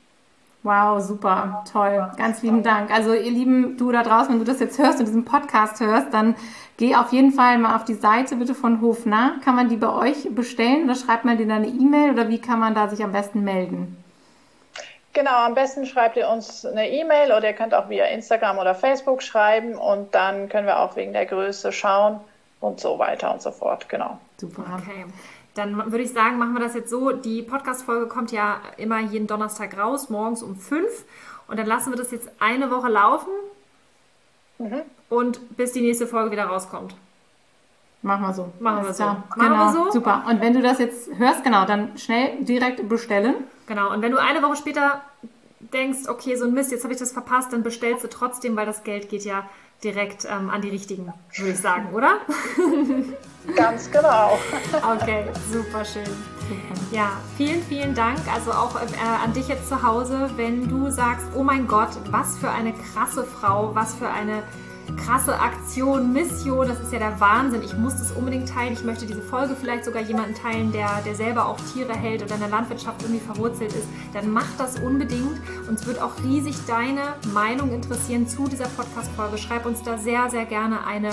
Wow, 0.64 1.00
super, 1.00 1.64
toll. 1.72 2.10
Ganz 2.18 2.42
lieben 2.42 2.64
Dank. 2.64 2.92
Also 2.92 3.14
ihr 3.14 3.30
Lieben, 3.30 3.78
du 3.78 3.92
da 3.92 4.02
draußen, 4.02 4.32
wenn 4.32 4.40
du 4.40 4.46
das 4.46 4.60
jetzt 4.60 4.80
hörst 4.80 4.98
und 4.98 5.06
diesen 5.06 5.24
Podcast 5.24 5.80
hörst, 5.80 6.12
dann 6.12 6.34
geh 6.78 6.96
auf 6.96 7.12
jeden 7.12 7.32
Fall 7.32 7.60
mal 7.60 7.76
auf 7.76 7.86
die 7.86 7.94
Seite 7.94 8.36
bitte 8.36 8.56
von 8.56 8.82
Hofnah. 8.82 9.34
Kann 9.44 9.56
man 9.56 9.70
die 9.70 9.78
bei 9.78 9.90
euch 9.90 10.34
bestellen 10.34 10.86
oder 10.86 10.96
schreibt 10.96 11.24
man 11.24 11.38
dir 11.38 11.54
eine 11.54 11.68
E-Mail 11.68 12.14
oder 12.14 12.30
wie 12.30 12.42
kann 12.42 12.60
man 12.60 12.74
da 12.74 12.88
sich 12.88 13.04
am 13.04 13.12
besten 13.12 13.44
melden? 13.44 13.96
Genau, 15.16 15.46
am 15.46 15.54
besten 15.54 15.86
schreibt 15.86 16.18
ihr 16.18 16.28
uns 16.28 16.66
eine 16.66 16.92
E-Mail 16.92 17.32
oder 17.32 17.48
ihr 17.48 17.54
könnt 17.54 17.74
auch 17.74 17.88
via 17.88 18.04
Instagram 18.08 18.58
oder 18.58 18.76
Facebook 18.76 19.24
schreiben 19.24 19.76
und 19.76 20.14
dann 20.14 20.50
können 20.50 20.68
wir 20.68 20.80
auch 20.80 20.98
wegen 20.98 21.14
der 21.14 21.26
Größe 21.26 21.72
schauen 21.72 22.20
und 22.60 22.82
so 22.82 23.00
weiter 23.00 23.34
und 23.34 23.42
so 23.42 23.52
fort. 23.52 23.88
Genau. 23.88 24.20
Super. 24.36 24.64
Okay. 24.78 25.06
Dann 25.54 25.90
würde 25.90 26.04
ich 26.04 26.12
sagen, 26.12 26.38
machen 26.38 26.52
wir 26.52 26.60
das 26.60 26.76
jetzt 26.76 26.90
so. 26.90 27.14
Die 27.14 27.42
Podcast-Folge 27.44 28.08
kommt 28.08 28.34
ja 28.34 28.60
immer 28.76 29.00
jeden 29.00 29.26
Donnerstag 29.26 29.78
raus, 29.78 30.10
morgens 30.10 30.44
um 30.44 30.58
fünf. 30.58 31.06
Und 31.48 31.58
dann 31.58 31.66
lassen 31.66 31.94
wir 31.94 31.98
das 31.98 32.12
jetzt 32.12 32.30
eine 32.40 32.70
Woche 32.70 32.90
laufen 32.90 33.32
mhm. 34.58 34.82
und 35.08 35.56
bis 35.56 35.72
die 35.72 35.82
nächste 35.82 36.08
Folge 36.08 36.32
wieder 36.32 36.44
rauskommt. 36.44 36.94
Machen 38.02 38.24
wir 38.24 38.34
so. 38.34 38.52
Machen 38.60 38.84
wir 38.84 38.94
so. 38.94 39.06
Machen 39.06 39.24
genau. 39.38 39.56
wir 39.56 39.72
so. 39.72 39.92
Super. 39.92 40.26
Und 40.28 40.42
wenn 40.42 40.54
du 40.54 40.62
das 40.62 40.80
jetzt 40.80 41.10
hörst, 41.18 41.46
genau, 41.46 41.64
dann 41.64 41.98
schnell 41.98 42.44
direkt 42.44 42.90
bestellen. 42.90 43.36
Genau. 43.68 43.92
Und 43.92 44.02
wenn 44.02 44.12
du 44.12 44.18
eine 44.18 44.42
Woche 44.42 44.56
später 44.56 45.02
denkst, 45.74 46.08
okay, 46.08 46.36
so 46.36 46.46
ein 46.46 46.54
Mist, 46.54 46.72
jetzt 46.72 46.84
habe 46.84 46.94
ich 46.94 47.00
das 47.00 47.12
verpasst, 47.12 47.54
dann 47.54 47.64
bestellst 47.64 48.04
du 48.04 48.08
trotzdem, 48.08 48.56
weil 48.56 48.66
das 48.66 48.84
Geld 48.84 49.10
geht 49.10 49.26
ja 49.26 49.50
direkt 49.84 50.26
ähm, 50.26 50.50
an 50.50 50.62
die 50.62 50.70
richtigen, 50.70 51.14
würde 51.36 51.52
ich 51.52 51.60
sagen, 51.60 51.94
oder? 51.94 52.20
Ganz 53.56 53.92
genau. 53.92 54.40
Okay, 54.96 55.26
super 55.52 55.84
schön. 55.86 56.04
Ja, 56.92 57.12
vielen, 57.38 57.62
vielen 57.64 57.94
Dank. 57.94 58.20
Also 58.34 58.52
auch 58.52 58.76
äh, 58.76 59.24
an 59.24 59.34
dich 59.34 59.48
jetzt 59.48 59.68
zu 59.68 59.84
Hause, 59.84 60.30
wenn 60.36 60.68
du 60.68 60.90
sagst, 60.90 61.26
oh 61.36 61.44
mein 61.44 61.68
Gott, 61.68 61.90
was 62.10 62.38
für 62.38 62.50
eine 62.50 62.74
krasse 62.74 63.24
Frau, 63.26 63.76
was 63.76 63.96
für 63.96 64.10
eine 64.10 64.44
krasse 64.94 65.40
Aktion, 65.40 66.14
Mission, 66.14 66.68
das 66.68 66.80
ist 66.80 66.92
ja 66.92 67.00
der 67.00 67.20
Wahnsinn. 67.20 67.62
Ich 67.64 67.78
muss 67.78 67.98
das 67.98 68.12
unbedingt 68.12 68.50
teilen. 68.50 68.74
Ich 68.74 68.84
möchte 68.84 69.06
diese 69.06 69.22
Folge 69.22 69.56
vielleicht 69.60 69.86
sogar 69.86 70.02
jemanden 70.02 70.36
teilen, 70.36 70.72
der, 70.72 71.02
der 71.06 71.16
selber 71.16 71.48
auch 71.48 71.60
Tiere 71.74 71.94
hält 71.94 72.24
oder 72.24 72.36
in 72.36 72.42
der 72.42 72.50
Landwirtschaft 72.50 73.02
irgendwie 73.02 73.24
verwurzelt 73.24 73.74
ist. 73.74 73.88
Dann 74.14 74.32
mach 74.32 74.48
das 74.58 74.80
unbedingt. 74.80 75.40
Uns 75.68 75.86
wird 75.86 76.02
auch 76.02 76.14
riesig 76.24 76.56
deine 76.68 77.16
Meinung 77.34 77.72
interessieren 77.72 78.28
zu 78.28 78.48
dieser 78.48 78.68
Podcast-Folge. 78.68 79.38
Schreib 79.38 79.66
uns 79.66 79.82
da 79.84 79.98
sehr, 79.98 80.30
sehr 80.30 80.46
gerne 80.46 80.86
eine 80.86 81.10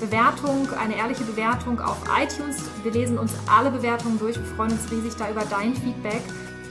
Bewertung, 0.00 0.68
eine 0.78 0.96
ehrliche 0.96 1.24
Bewertung 1.24 1.80
auf 1.80 1.96
iTunes. 2.20 2.56
Wir 2.82 2.92
lesen 2.92 3.18
uns 3.18 3.32
alle 3.46 3.70
Bewertungen 3.70 4.18
durch. 4.18 4.36
Wir 4.36 4.44
freuen 4.56 4.72
uns 4.72 4.90
riesig 4.90 5.14
da 5.16 5.30
über 5.30 5.42
dein 5.48 5.74
Feedback. 5.74 6.22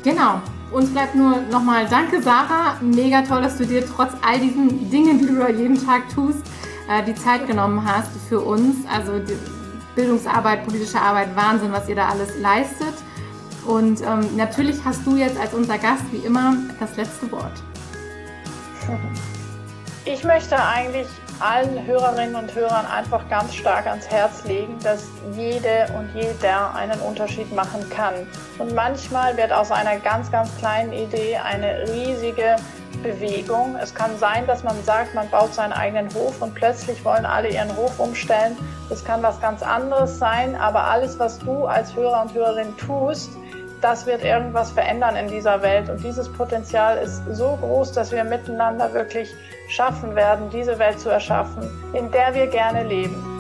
Genau. 0.04 0.41
Uns 0.72 0.89
bleibt 0.89 1.16
nur 1.16 1.38
nochmal 1.51 1.88
Danke, 1.88 2.22
Sarah. 2.22 2.78
Mega 2.82 3.22
toll, 3.22 3.41
dass 3.41 3.58
du 3.58 3.66
dir 3.66 3.86
trotz 3.86 4.12
all 4.26 4.39
diesen 4.39 4.89
Dingen, 4.89 5.20
die 5.20 5.28
du 5.28 5.38
da 5.38 5.49
jeden 5.49 5.84
Tag 5.86 6.10
tust, 6.10 6.39
äh, 6.89 7.04
die 7.04 7.16
Zeit 7.16 7.47
genommen 7.47 7.86
hast 7.86 8.12
für 8.28 8.41
uns. 8.41 8.78
Also 8.91 9.14
Bildungsarbeit, 9.95 10.66
politische 10.66 10.99
Arbeit, 10.99 11.36
Wahnsinn, 11.36 11.72
was 11.72 11.88
ihr 11.88 11.95
da 11.95 12.10
alles 12.10 12.38
leistet. 12.39 12.95
Und 13.66 14.01
ähm, 14.01 14.36
natürlich 14.36 14.78
hast 14.84 15.06
du 15.06 15.16
jetzt 15.16 15.39
als 15.39 15.54
unser 15.54 15.78
Gast 15.78 16.04
wie 16.12 16.26
immer 16.26 16.56
das 16.80 16.97
letzte 16.97 17.32
Wort. 17.32 17.64
Ich 20.06 20.24
möchte 20.24 20.62
eigentlich 20.62 21.08
allen 21.44 21.86
Hörerinnen 21.86 22.36
und 22.36 22.56
Hörern 22.56 22.86
einfach 22.86 23.28
ganz 23.30 23.54
stark 23.54 23.86
ans 23.88 24.08
Herz 24.10 24.46
legen, 24.46 24.78
dass 24.82 25.04
jede 25.34 25.88
und 25.98 26.10
jeder 26.16 26.74
einen 26.74 27.00
Unterschied 27.02 27.54
machen 27.54 27.88
kann. 27.89 28.14
Und 28.60 28.74
manchmal 28.74 29.36
wird 29.36 29.52
aus 29.52 29.72
einer 29.72 29.98
ganz, 29.98 30.32
ganz 30.32 30.56
kleinen 30.58 30.94
Idee 30.94 31.38
eine 31.38 31.84
riesige 31.89 32.56
Bewegung. 33.04 33.76
Es 33.82 33.94
kann 33.94 34.18
sein, 34.18 34.48
dass 34.48 34.64
man 34.64 34.82
sagt, 34.84 35.14
man 35.16 35.30
baut 35.30 35.54
seinen 35.54 35.74
eigenen 35.74 36.14
Hof 36.14 36.41
und 36.41 36.56
plötzlich 36.56 37.04
wollen 37.04 37.26
alle 37.26 37.50
ihren 37.50 37.76
Hof 37.76 38.00
umstellen. 38.00 38.56
Das 38.89 39.04
kann 39.04 39.22
was 39.22 39.41
ganz 39.41 39.62
anderes 39.62 40.18
sein, 40.18 40.56
aber 40.56 40.86
alles, 40.86 41.20
was 41.20 41.39
du 41.39 41.66
als 41.66 41.94
Hörer 41.94 42.22
und 42.22 42.34
Hörerin 42.34 42.78
tust, 42.78 43.32
das 43.82 44.06
wird 44.06 44.24
irgendwas 44.24 44.72
verändern 44.72 45.18
in 45.18 45.28
dieser 45.28 45.62
Welt. 45.62 45.89
Und 45.89 46.02
dieses 46.02 46.32
Potenzial 46.32 46.98
ist 46.98 47.22
so 47.32 47.58
groß, 47.60 47.91
dass 47.91 48.14
wir 48.14 48.24
miteinander 48.24 48.94
wirklich 48.94 49.36
schaffen 49.68 50.16
werden, 50.16 50.49
diese 50.49 50.78
Welt 50.80 50.99
zu 50.99 51.09
erschaffen, 51.09 51.64
in 51.93 52.11
der 52.11 52.34
wir 52.34 52.47
gerne 52.47 52.84
leben. 52.84 53.33